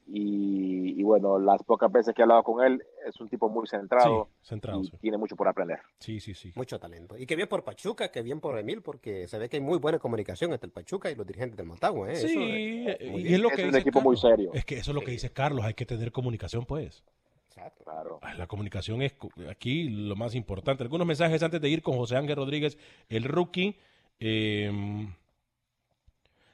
y, 0.09 1.03
bueno, 1.03 1.39
las 1.39 1.63
pocas 1.65 1.91
veces 1.91 2.15
que 2.15 2.23
he 2.23 2.25
hablado 2.25 2.45
con 2.45 2.65
él, 2.65 2.83
es 3.07 3.21
un 3.21 3.29
tipo 3.29 3.49
muy 3.49 3.67
centrado. 3.67 4.29
centrado 4.41 4.81
y 4.83 4.91
tiene 4.99 5.17
mucho 5.19 5.35
por 5.35 5.49
aprender. 5.49 5.81
Sí, 5.99 6.21
sí, 6.21 6.35
sí. 6.35 6.53
Mucho 6.55 6.79
talento. 6.79 7.19
Y 7.19 7.27
que 7.27 7.35
bien 7.35 7.49
por 7.49 7.65
Pachuca, 7.65 8.11
que 8.11 8.23
bien 8.23 8.41
por 8.41 8.57
Emil, 8.59 8.83
porque 8.83 9.27
se 9.27 9.39
ve 9.39 9.49
que 9.49 9.57
hay 9.57 9.63
muy 9.63 9.79
buena 9.79 9.99
comunicación 9.99 10.53
entre 10.53 10.67
el 10.67 10.73
Pachuca 10.73 11.11
y 11.11 11.17
los 11.17 11.27
dirigentes 11.27 11.57
del 11.57 11.67
Motagua. 11.67 12.13
¿eh? 12.13 12.17
Sí, 12.17 12.87
y 12.89 13.35
es 13.35 13.41
lo 13.41 13.51
que 13.51 13.63
es 13.63 13.69
un 13.69 13.77
equipo 13.77 14.01
muy 14.01 14.17
serio. 14.17 14.51
Es 14.55 14.65
que 14.65 14.77
eso 14.77 14.93
es 14.93 14.95
lo 14.95 15.01
que 15.01 15.11
dice 15.11 15.31
Carlos, 15.31 15.65
hay 15.65 15.75
que 15.75 15.87
tener 15.87 16.13
comunicación, 16.13 16.65
pues. 16.67 17.05
Exacto. 17.49 17.85
Claro. 17.85 18.21
La 18.37 18.47
comunicación 18.47 19.03
es 19.03 19.15
aquí 19.51 19.89
lo 19.89 20.15
más 20.15 20.35
importante. 20.35 20.85
Algunos 20.85 21.07
mensajes 21.07 21.43
antes 21.43 21.61
de 21.61 21.69
ir 21.69 21.83
con 21.83 21.97
José 21.97 22.17
Ángel 22.17 22.37
Rodríguez, 22.37 22.79
el 23.09 23.25
rookie. 23.25 23.77
Em, 24.21 25.13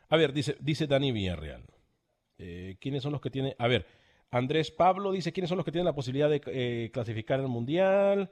a 0.09 0.17
ver, 0.17 0.33
dice, 0.33 0.57
dice 0.61 0.87
Dani 0.87 1.13
Villarreal. 1.13 1.65
Eh, 2.45 2.77
¿Quiénes 2.81 3.05
son 3.05 3.13
los 3.13 3.21
que 3.21 3.31
tienen? 3.31 3.55
A 3.57 3.69
ver, 3.69 3.87
Andrés 4.33 4.73
Pablo 4.73 5.13
dice 5.13 5.33
quiénes 5.33 5.49
son 5.49 5.59
los 5.59 5.65
que 5.65 5.71
tienen 5.71 5.85
la 5.85 5.95
posibilidad 5.95 6.29
de 6.29 6.43
eh, 6.47 6.91
clasificar 6.93 7.39
el 7.39 7.47
Mundial. 7.47 8.31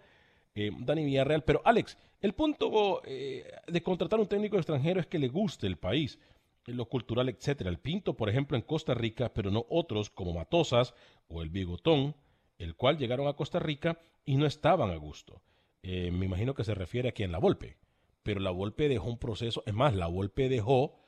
Eh, 0.56 0.72
Dani 0.80 1.04
Villarreal. 1.04 1.44
Pero 1.44 1.62
Alex, 1.64 1.96
el 2.20 2.32
punto 2.32 3.02
de 3.04 3.82
contratar 3.84 4.18
un 4.18 4.26
técnico 4.26 4.56
extranjero 4.56 4.98
es 4.98 5.06
que 5.06 5.20
le 5.20 5.28
guste 5.28 5.68
el 5.68 5.76
país, 5.76 6.18
lo 6.66 6.86
cultural, 6.86 7.28
etcétera. 7.28 7.70
El 7.70 7.78
Pinto, 7.78 8.16
por 8.16 8.28
ejemplo, 8.28 8.56
en 8.56 8.62
Costa 8.62 8.94
Rica, 8.94 9.32
pero 9.32 9.52
no 9.52 9.64
otros 9.68 10.10
como 10.10 10.32
Matosas 10.32 10.92
o 11.28 11.42
el 11.42 11.50
Bigotón, 11.50 12.16
el 12.58 12.74
cual 12.74 12.98
llegaron 12.98 13.28
a 13.28 13.34
Costa 13.34 13.60
Rica 13.60 14.00
y 14.24 14.36
no 14.36 14.46
estaban 14.46 14.90
a 14.90 14.96
gusto. 14.96 15.40
me 15.82 16.26
imagino 16.26 16.54
que 16.54 16.64
se 16.64 16.74
refiere 16.74 17.10
aquí 17.10 17.22
en 17.22 17.30
La 17.30 17.38
Volpe. 17.38 17.76
Pero 18.24 18.40
La 18.40 18.50
Volpe 18.50 18.88
dejó 18.88 19.08
un 19.08 19.18
proceso, 19.18 19.62
es 19.66 19.72
más, 19.72 19.94
La 19.94 20.08
Volpe 20.08 20.48
dejó 20.48 20.98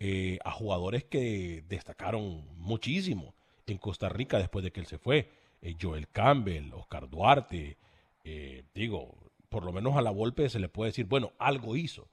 eh, 0.00 0.38
a 0.44 0.52
jugadores 0.52 1.02
que 1.02 1.64
destacaron 1.68 2.46
muchísimo 2.56 3.34
en 3.66 3.78
Costa 3.78 4.08
Rica 4.08 4.38
después 4.38 4.62
de 4.62 4.70
que 4.70 4.78
él 4.78 4.86
se 4.86 4.98
fue. 4.98 5.28
Eh, 5.60 5.74
Joel 5.80 6.08
Campbell, 6.08 6.72
Oscar 6.72 7.10
Duarte, 7.10 7.78
eh, 8.22 8.62
digo, 8.74 9.18
por 9.48 9.64
lo 9.64 9.72
menos 9.72 9.96
a 9.96 10.02
la 10.02 10.12
Volpe 10.12 10.48
se 10.50 10.60
le 10.60 10.68
puede 10.68 10.90
decir, 10.90 11.06
bueno, 11.06 11.32
algo 11.38 11.76
hizo. 11.76 12.08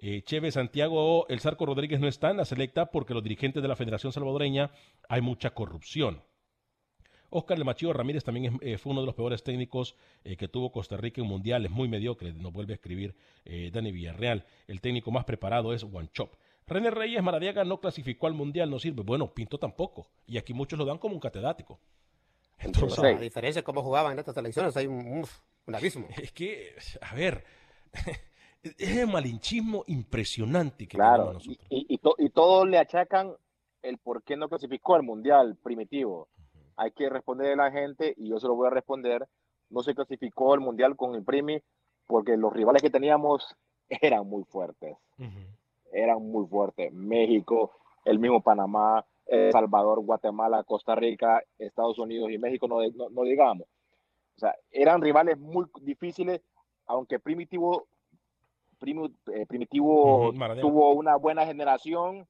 Cheve 0.00 0.52
Santiago, 0.52 1.26
el 1.28 1.40
Sarco 1.40 1.66
Rodríguez 1.66 1.98
no 1.98 2.06
está 2.06 2.30
en 2.30 2.36
la 2.36 2.44
selecta 2.44 2.86
porque 2.86 3.14
los 3.14 3.22
dirigentes 3.22 3.60
de 3.60 3.68
la 3.68 3.74
Federación 3.74 4.12
Salvadoreña 4.12 4.70
hay 5.08 5.20
mucha 5.20 5.50
corrupción. 5.50 6.22
Oscar 7.30 7.58
El 7.58 7.64
Machillo 7.64 7.92
Ramírez 7.92 8.22
también 8.22 8.60
fue 8.78 8.92
uno 8.92 9.00
de 9.00 9.06
los 9.06 9.16
peores 9.16 9.42
técnicos 9.42 9.96
que 10.22 10.46
tuvo 10.46 10.70
Costa 10.70 10.96
Rica 10.96 11.20
en 11.20 11.26
mundiales, 11.26 11.72
muy 11.72 11.88
mediocre, 11.88 12.32
nos 12.32 12.52
vuelve 12.52 12.74
a 12.74 12.76
escribir 12.76 13.16
Dani 13.44 13.90
Villarreal. 13.90 14.46
El 14.68 14.80
técnico 14.80 15.10
más 15.10 15.24
preparado 15.24 15.74
es 15.74 15.84
Chop 16.12 16.32
René 16.68 16.90
Reyes 16.90 17.22
Maradiaga 17.22 17.64
no 17.64 17.80
clasificó 17.80 18.26
al 18.26 18.34
Mundial, 18.34 18.70
no 18.70 18.78
sirve. 18.78 19.02
Bueno, 19.02 19.32
Pinto 19.32 19.58
tampoco. 19.58 20.06
Y 20.26 20.36
aquí 20.38 20.52
muchos 20.52 20.78
lo 20.78 20.84
dan 20.84 20.98
como 20.98 21.14
un 21.14 21.20
catedrático. 21.20 21.78
Entonces, 22.58 22.98
la 22.98 23.18
diferencia 23.18 23.60
es 23.60 23.64
cómo 23.64 23.82
jugaban 23.82 24.12
en 24.12 24.18
estas 24.18 24.36
elecciones, 24.36 24.76
hay 24.76 24.86
un, 24.86 25.24
abismo. 25.72 26.06
Es 26.22 26.32
que, 26.32 26.74
a 27.00 27.14
ver, 27.14 27.44
es 28.62 28.96
el 28.96 29.06
malinchismo 29.06 29.84
impresionante 29.86 30.86
que 30.86 30.96
claro, 30.96 31.32
nosotros. 31.32 31.56
Y, 31.70 31.94
y, 31.94 32.00
y, 32.18 32.30
todos 32.30 32.68
le 32.68 32.78
achacan 32.78 33.32
el 33.82 33.98
por 33.98 34.22
qué 34.24 34.36
no 34.36 34.48
clasificó 34.48 34.96
al 34.96 35.04
Mundial 35.04 35.56
primitivo. 35.62 36.28
Hay 36.76 36.90
que 36.92 37.08
responderle 37.08 37.54
a 37.54 37.66
la 37.66 37.70
gente, 37.70 38.14
y 38.16 38.28
yo 38.28 38.38
se 38.38 38.46
lo 38.46 38.54
voy 38.54 38.66
a 38.66 38.70
responder, 38.70 39.26
no 39.70 39.82
se 39.82 39.94
clasificó 39.94 40.52
al 40.52 40.60
Mundial 40.60 40.96
con 40.96 41.14
el 41.14 41.24
Primi 41.24 41.62
porque 42.06 42.36
los 42.36 42.52
rivales 42.52 42.82
que 42.82 42.90
teníamos 42.90 43.54
eran 43.88 44.26
muy 44.26 44.44
fuertes 44.44 44.96
eran 45.92 46.22
muy 46.22 46.46
fuertes. 46.46 46.92
México, 46.92 47.72
el 48.04 48.18
mismo 48.18 48.42
Panamá, 48.42 49.04
El 49.26 49.52
Salvador, 49.52 50.00
Guatemala, 50.04 50.64
Costa 50.64 50.94
Rica, 50.94 51.42
Estados 51.58 51.98
Unidos 51.98 52.30
y 52.30 52.38
México, 52.38 52.66
no, 52.68 52.78
no, 53.10 53.22
digamos. 53.22 53.66
O 54.36 54.40
sea, 54.40 54.54
eran 54.70 55.02
rivales 55.02 55.38
muy 55.38 55.66
difíciles, 55.82 56.40
aunque 56.86 57.18
Primitivo, 57.18 57.88
eh, 58.80 59.46
Primitivo 59.46 60.32
tuvo 60.60 60.92
una 60.92 61.16
buena 61.16 61.44
generación, 61.44 62.26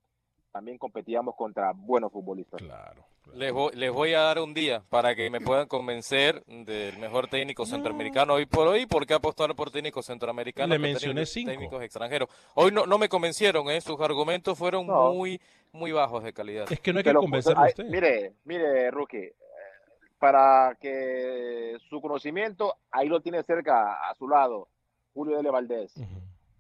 también 0.53 0.79
competíamos 0.79 1.35
contra 1.37 1.73
buenos 1.73 2.13
futbolistas. 2.13 2.61
Claro. 2.61 3.05
Les 3.35 3.53
voy, 3.93 4.15
a 4.15 4.21
dar 4.21 4.39
un 4.39 4.55
día 4.55 4.83
para 4.89 5.15
que 5.15 5.29
me 5.29 5.41
puedan 5.41 5.69
convencer 5.69 6.43
del 6.47 6.97
mejor 6.99 7.29
técnico 7.29 7.67
centroamericano 7.67 8.35
hoy 8.35 8.47
por 8.47 8.67
hoy. 8.67 8.87
¿Por 8.87 9.07
qué 9.07 9.15
apostar 9.15 9.55
por 9.55 9.71
técnicos 9.71 10.07
centroamericanos? 10.07 10.71
Le 10.71 10.79
mencioné 10.79 11.27
cinco. 11.27 11.51
Técnicos 11.51 11.83
extranjeros. 11.83 12.29
Hoy 12.55 12.73
no, 12.73 12.87
no 12.87 12.99
me 12.99 13.09
convencieron, 13.09 13.69
¿eh? 13.71 13.81
sus 13.81 14.01
argumentos 14.01 14.57
fueron 14.57 14.87
muy, 14.87 15.41
muy 15.73 15.93
bajos 15.93 16.25
de 16.25 16.33
calidad. 16.33 16.73
Es 16.73 16.81
que 16.81 16.93
no 16.93 16.99
hay 16.99 17.05
que 17.05 17.13
convencerlo 17.13 17.65
a 17.65 17.69
usted. 17.69 17.85
Mire, 17.85 18.33
mire, 18.45 18.91
Rookie, 18.91 19.19
eh, 19.19 19.35
para 20.19 20.77
que 20.81 21.77
su 21.89 22.01
conocimiento, 22.01 22.77
ahí 22.91 23.09
lo 23.09 23.21
tiene 23.21 23.43
cerca, 23.43 24.09
a 24.09 24.15
su 24.15 24.27
lado, 24.27 24.69
Julio 25.13 25.37
Dele 25.37 25.51
Valdés. 25.51 25.95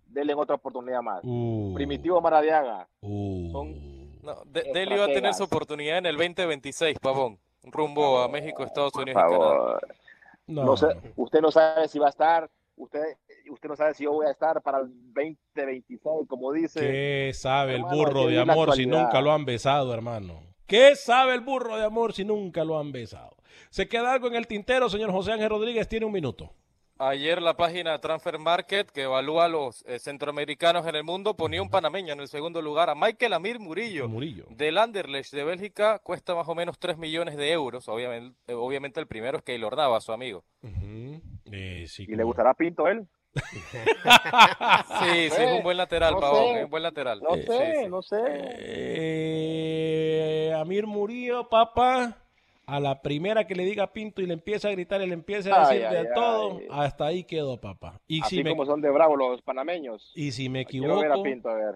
Denle 0.08 0.34
otra 0.34 0.56
oportunidad 0.56 1.02
más. 1.02 1.20
Uh. 1.22 1.72
Primitivo 1.74 2.20
Maradiaga. 2.20 2.88
Uh. 3.00 3.50
Son 3.52 3.98
no, 4.22 4.42
Deli 4.44 4.96
va 4.96 5.04
a 5.04 5.08
tener 5.08 5.32
su 5.34 5.44
oportunidad 5.44 5.98
en 5.98 6.06
el 6.06 6.16
2026, 6.16 6.98
Pavón. 6.98 7.38
Rumbo 7.62 8.20
a 8.20 8.28
México, 8.28 8.62
Estados 8.64 8.94
Unidos 8.94 9.22
y 9.26 9.32
Canadá. 9.32 9.78
No. 10.46 10.76
sé, 10.76 10.86
usted 11.16 11.40
no 11.40 11.50
sabe 11.50 11.88
si 11.88 11.98
va 11.98 12.06
a 12.06 12.10
estar, 12.10 12.50
usted, 12.76 13.00
usted 13.50 13.68
no 13.68 13.76
sabe 13.76 13.94
si 13.94 14.04
yo 14.04 14.12
voy 14.12 14.26
a 14.26 14.30
estar 14.30 14.62
para 14.62 14.78
el 14.78 14.88
2026, 15.14 16.28
como 16.28 16.52
dice. 16.52 16.80
¿Qué 16.80 17.32
sabe 17.34 17.76
el 17.76 17.82
burro 17.82 18.26
de 18.26 18.38
amor 18.38 18.74
si 18.74 18.86
nunca 18.86 19.20
lo 19.20 19.32
han 19.32 19.44
besado, 19.44 19.92
hermano? 19.92 20.42
¿Qué 20.66 20.96
sabe 20.96 21.34
el 21.34 21.40
burro 21.40 21.76
de 21.76 21.84
amor 21.84 22.12
si 22.12 22.24
nunca 22.24 22.64
lo 22.64 22.78
han 22.78 22.92
besado? 22.92 23.36
¿Se 23.70 23.88
queda 23.88 24.12
algo 24.12 24.28
en 24.28 24.36
el 24.36 24.46
tintero, 24.46 24.88
señor 24.88 25.10
José 25.10 25.32
Ángel 25.32 25.50
Rodríguez? 25.50 25.88
Tiene 25.88 26.06
un 26.06 26.12
minuto. 26.12 26.52
Ayer 27.00 27.40
la 27.40 27.54
página 27.56 28.00
Transfer 28.00 28.40
Market, 28.40 28.90
que 28.90 29.02
evalúa 29.02 29.44
a 29.44 29.48
los 29.48 29.84
eh, 29.86 30.00
centroamericanos 30.00 30.84
en 30.84 30.96
el 30.96 31.04
mundo, 31.04 31.36
ponía 31.36 31.62
un 31.62 31.70
panameño 31.70 32.12
en 32.12 32.18
el 32.18 32.26
segundo 32.26 32.60
lugar, 32.60 32.90
a 32.90 32.96
Michael 32.96 33.34
Amir 33.34 33.60
Murillo, 33.60 34.08
Murillo. 34.08 34.46
del 34.50 34.78
Anderlecht 34.78 35.32
de 35.32 35.44
Bélgica, 35.44 36.00
cuesta 36.00 36.34
más 36.34 36.48
o 36.48 36.56
menos 36.56 36.76
3 36.76 36.98
millones 36.98 37.36
de 37.36 37.52
euros. 37.52 37.88
Obviamente, 37.88 38.36
eh, 38.48 38.54
obviamente 38.54 38.98
el 38.98 39.06
primero 39.06 39.38
es 39.38 39.44
Keylor 39.44 39.76
Nava, 39.76 40.00
su 40.00 40.10
amigo. 40.10 40.42
Eh, 40.64 41.86
¿Y 41.98 42.16
le 42.16 42.24
gustará 42.24 42.52
Pinto 42.54 42.88
él? 42.88 43.06
sí, 43.34 43.60
sí, 45.30 45.40
es 45.40 45.52
un 45.52 45.62
buen 45.62 45.76
lateral, 45.76 46.16
Pavón, 46.18 46.56
es 46.56 46.64
un 46.64 46.70
buen 46.70 46.82
lateral. 46.82 47.22
No 47.22 47.36
sé, 47.36 47.88
no 47.88 48.02
sé. 48.02 48.16
Amir 50.52 50.88
Murillo, 50.88 51.48
papá 51.48 52.16
a 52.68 52.80
la 52.80 53.00
primera 53.00 53.46
que 53.46 53.54
le 53.54 53.64
diga 53.64 53.94
Pinto 53.94 54.20
y 54.20 54.26
le 54.26 54.34
empieza 54.34 54.68
a 54.68 54.72
gritar 54.72 55.00
y 55.00 55.06
le 55.06 55.14
empieza 55.14 55.54
a 55.54 55.70
decir 55.70 55.88
de 55.88 56.06
todo, 56.14 56.60
hasta 56.70 57.06
ahí 57.06 57.24
quedó, 57.24 57.58
papá. 57.58 57.98
Y 58.06 58.22
Así 58.22 58.36
si 58.36 58.44
como 58.44 58.66
son 58.66 58.82
de 58.82 58.90
bravos 58.90 59.16
los 59.16 59.40
panameños. 59.40 60.12
Y 60.14 60.32
si 60.32 60.50
me 60.50 60.60
equivoco, 60.60 61.00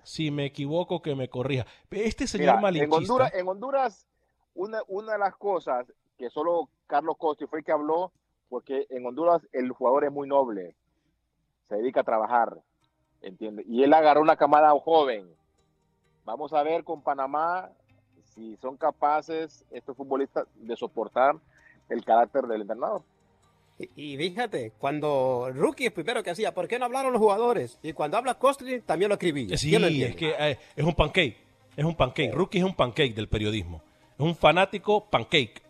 si 0.02 0.30
me 0.30 0.44
equivoco, 0.44 1.00
que 1.00 1.14
me 1.14 1.30
corrija. 1.30 1.64
Este 1.90 2.26
señor 2.26 2.58
Mira, 2.58 2.84
En 2.84 2.92
Honduras, 2.92 3.34
en 3.34 3.48
Honduras 3.48 4.06
una, 4.52 4.82
una 4.86 5.14
de 5.14 5.18
las 5.18 5.34
cosas 5.36 5.90
que 6.18 6.28
solo 6.28 6.68
Carlos 6.86 7.16
Costi 7.16 7.46
fue 7.46 7.60
el 7.60 7.64
que 7.64 7.72
habló, 7.72 8.12
porque 8.50 8.86
en 8.90 9.06
Honduras 9.06 9.40
el 9.52 9.70
jugador 9.70 10.04
es 10.04 10.12
muy 10.12 10.28
noble, 10.28 10.76
se 11.70 11.76
dedica 11.76 12.00
a 12.00 12.04
trabajar, 12.04 12.58
¿entiende? 13.22 13.64
Y 13.66 13.82
él 13.82 13.94
agarró 13.94 14.20
una 14.20 14.36
camada 14.36 14.78
joven. 14.78 15.26
Vamos 16.26 16.52
a 16.52 16.62
ver 16.62 16.84
con 16.84 17.02
Panamá 17.02 17.70
si 18.34 18.56
son 18.56 18.76
capaces 18.76 19.64
estos 19.70 19.96
futbolistas 19.96 20.46
de 20.56 20.76
soportar 20.76 21.36
el 21.88 22.04
carácter 22.04 22.44
del 22.44 22.62
entrenador. 22.62 23.02
Y, 23.96 24.16
fíjate, 24.16 24.72
cuando 24.78 25.50
Rookie 25.52 25.86
es 25.86 25.92
primero 25.92 26.22
que 26.22 26.30
hacía, 26.30 26.54
¿por 26.54 26.68
qué 26.68 26.78
no 26.78 26.84
hablaron 26.84 27.12
los 27.12 27.20
jugadores? 27.20 27.78
Y 27.82 27.92
cuando 27.92 28.16
habla 28.16 28.34
Costly, 28.34 28.80
también 28.80 29.08
lo 29.08 29.14
escribí. 29.14 29.56
Sí, 29.56 29.74
es 29.74 30.14
que 30.14 30.34
eh, 30.38 30.58
es 30.76 30.84
un 30.84 30.94
pancake. 30.94 31.36
Es 31.76 31.84
un 31.84 31.96
pancake. 31.96 32.32
Rookie 32.32 32.58
es 32.58 32.64
un 32.64 32.74
pancake 32.74 33.14
del 33.14 33.28
periodismo. 33.28 33.82
Es 34.14 34.20
un 34.20 34.36
fanático 34.36 35.08
pancake. 35.10 35.62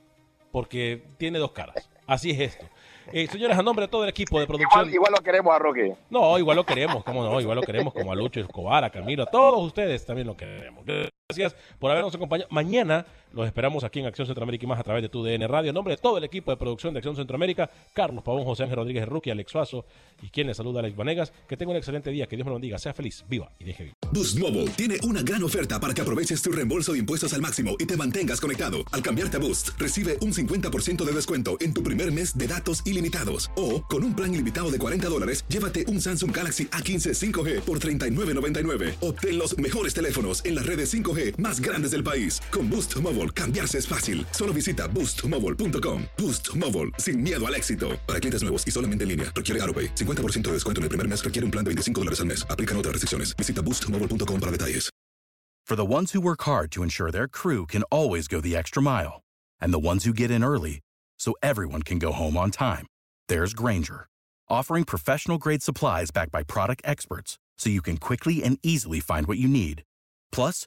Porque 0.51 1.05
tiene 1.17 1.39
dos 1.39 1.53
caras. 1.53 1.89
Así 2.07 2.31
es 2.31 2.41
esto. 2.41 2.67
Eh, 3.13 3.27
señores, 3.29 3.57
a 3.57 3.63
nombre 3.63 3.87
de 3.87 3.91
todo 3.91 4.05
el 4.05 4.11
equipo 4.11 4.39
de 4.39 4.47
producción. 4.47 4.93
Igual, 4.93 5.13
lo 5.13 5.23
queremos 5.23 5.55
a 5.55 5.59
Roque. 5.59 5.97
No, 6.11 6.39
igual 6.39 6.57
lo 6.57 6.67
queremos, 6.67 7.03
cómo 7.05 7.25
no, 7.25 7.41
igual 7.41 7.57
lo 7.57 7.63
queremos 7.63 7.93
como 7.93 8.13
a 8.13 8.15
Lucho 8.15 8.41
Escobar, 8.41 8.85
a 8.85 8.91
Camilo, 8.91 9.25
a 9.25 9.27
todos 9.27 9.65
ustedes 9.65 10.05
también 10.05 10.27
lo 10.27 10.37
queremos. 10.37 10.85
Gracias 11.37 11.57
por 11.79 11.91
habernos 11.91 12.15
acompañado. 12.15 12.49
Mañana 12.51 13.07
los 13.33 13.47
esperamos 13.47 13.85
aquí 13.85 14.01
en 14.01 14.07
Acción 14.07 14.27
Centroamérica 14.27 14.65
y 14.65 14.69
más 14.69 14.79
a 14.79 14.83
través 14.83 15.03
de 15.03 15.09
tu 15.09 15.23
DN 15.25 15.47
Radio. 15.49 15.71
En 15.71 15.75
nombre 15.75 15.97
de 15.97 16.03
todo 16.03 16.19
el 16.19 16.25
equipo 16.25 16.51
de 16.51 16.57
producción 16.59 16.93
de 16.93 16.99
Acción 16.99 17.17
Centroamérica, 17.17 17.71
Carlos 17.95 18.23
Pavón, 18.23 18.45
José 18.45 18.65
Ángel 18.65 18.77
Rodríguez 18.77 19.09
Ruki, 19.09 19.31
Alex 19.31 19.51
Suazo 19.51 19.87
y 20.21 20.29
quien 20.29 20.47
les 20.47 20.57
saluda, 20.57 20.81
Alex 20.81 20.97
Vanegas. 20.97 21.33
Que 21.49 21.57
tenga 21.57 21.71
un 21.71 21.79
excelente 21.79 22.11
día, 22.11 22.27
que 22.27 22.37
Dios 22.37 22.45
me 22.45 22.51
lo 22.51 22.57
bendiga, 22.57 22.79
sea 22.79 22.93
feliz, 22.93 23.25
viva 23.29 23.51
y 23.59 23.65
deje 23.65 23.85
vivir. 23.85 23.97
Boost 24.13 24.39
Mobile 24.39 24.69
tiene 24.77 24.99
una 25.05 25.23
gran 25.23 25.43
oferta 25.43 25.81
para 25.81 25.95
que 25.95 26.03
aproveches 26.03 26.43
tu 26.43 26.53
reembolso 26.53 26.93
de 26.93 26.99
impuestos 26.99 27.33
al 27.33 27.41
máximo 27.41 27.77
y 27.79 27.87
te 27.87 27.97
mantengas 27.97 28.41
conectado. 28.41 28.79
Al 28.93 29.03
cambiarte 29.03 29.39
a 29.39 29.41
Boost, 29.41 29.71
recibe 29.79 30.19
un 30.21 30.33
50% 30.33 31.03
de 31.03 31.13
descuento 31.13 31.57
en 31.61 31.73
tu 31.73 31.83
primer 31.83 32.13
mes 32.13 32.37
de 32.37 32.47
datos 32.47 32.87
ilimitados. 32.87 33.51
O, 33.57 33.83
con 33.83 34.05
un 34.05 34.15
plan 34.15 34.35
ilimitado 34.35 34.71
de 34.71 34.79
40 34.79 35.09
dólares, 35.09 35.45
llévate 35.49 35.87
un 35.89 36.01
Samsung 36.01 36.37
Galaxy 36.37 36.67
A15 36.67 37.33
5G 37.33 37.61
por 37.63 37.79
$39.99. 37.81 38.97
Obtén 39.01 39.39
los 39.39 39.57
mejores 39.57 39.95
teléfonos 39.95 40.45
en 40.45 40.57
las 40.57 40.67
redes 40.67 40.93
5G 40.93 41.22
más 41.39 41.61
grandes 41.61 41.93
del 41.93 42.05
país. 42.05 42.39
Con 42.51 42.69
Boost 42.69 42.95
Mobile, 43.01 43.31
cambiarse 43.31 43.79
es 43.79 43.89
fácil. 43.89 44.27
Solo 44.33 44.53
visita 44.53 44.89
boostmobile.com. 44.89 46.05
Boost 46.19 46.55
Mobile, 46.55 46.91
sin 46.99 47.23
miedo 47.23 47.47
al 47.47 47.55
éxito. 47.55 47.99
Para 48.07 48.21
clientes 48.21 48.43
nuevos 48.43 48.63
y 48.67 48.71
solamente 48.71 49.05
en 49.05 49.09
línea, 49.09 49.33
requiere 49.35 49.63
AroPay. 49.63 49.95
50% 49.95 50.49
de 50.49 50.53
descuento 50.53 50.81
en 50.81 50.85
el 50.85 50.89
primer 50.91 51.09
mes 51.09 51.25
requiere 51.25 51.47
un 51.47 51.51
plan 51.51 51.65
de 51.65 51.71
25 51.71 52.01
dólares 52.03 52.21
al 52.21 52.27
mes. 52.27 52.45
Aplican 52.51 52.77
otras 52.77 52.93
restricciones. 52.93 53.35
Visita 53.39 53.63
boostmobile.com 53.63 54.41
para 54.41 54.53
detalles. 54.53 54.93
For 55.65 55.77
the 55.77 55.97
ones 55.97 56.11
who 56.13 56.21
work 56.21 56.43
hard 56.43 56.71
to 56.73 56.83
ensure 56.83 57.11
their 57.11 57.29
crew 57.29 57.67
can 57.67 57.85
always 57.85 58.27
go 58.27 58.41
the 58.41 58.57
extra 58.57 58.83
mile, 58.83 59.23
and 59.61 59.73
the 59.73 59.79
ones 59.79 60.05
who 60.05 60.13
get 60.13 60.31
in 60.31 60.43
early 60.43 60.81
so 61.19 61.35
everyone 61.41 61.83
can 61.83 61.99
go 61.99 62.11
home 62.13 62.37
on 62.37 62.51
time, 62.51 62.87
there's 63.29 63.55
Granger, 63.55 64.07
offering 64.51 64.83
professional 64.85 65.39
grade 65.39 65.63
supplies 65.63 66.11
backed 66.11 66.33
by 66.33 66.43
product 66.43 66.83
experts 66.85 67.39
so 67.57 67.71
you 67.71 67.81
can 67.81 67.97
quickly 67.97 68.43
and 68.43 68.59
easily 68.65 68.99
find 68.99 69.27
what 69.29 69.39
you 69.39 69.47
need. 69.49 69.85
Plus, 70.33 70.67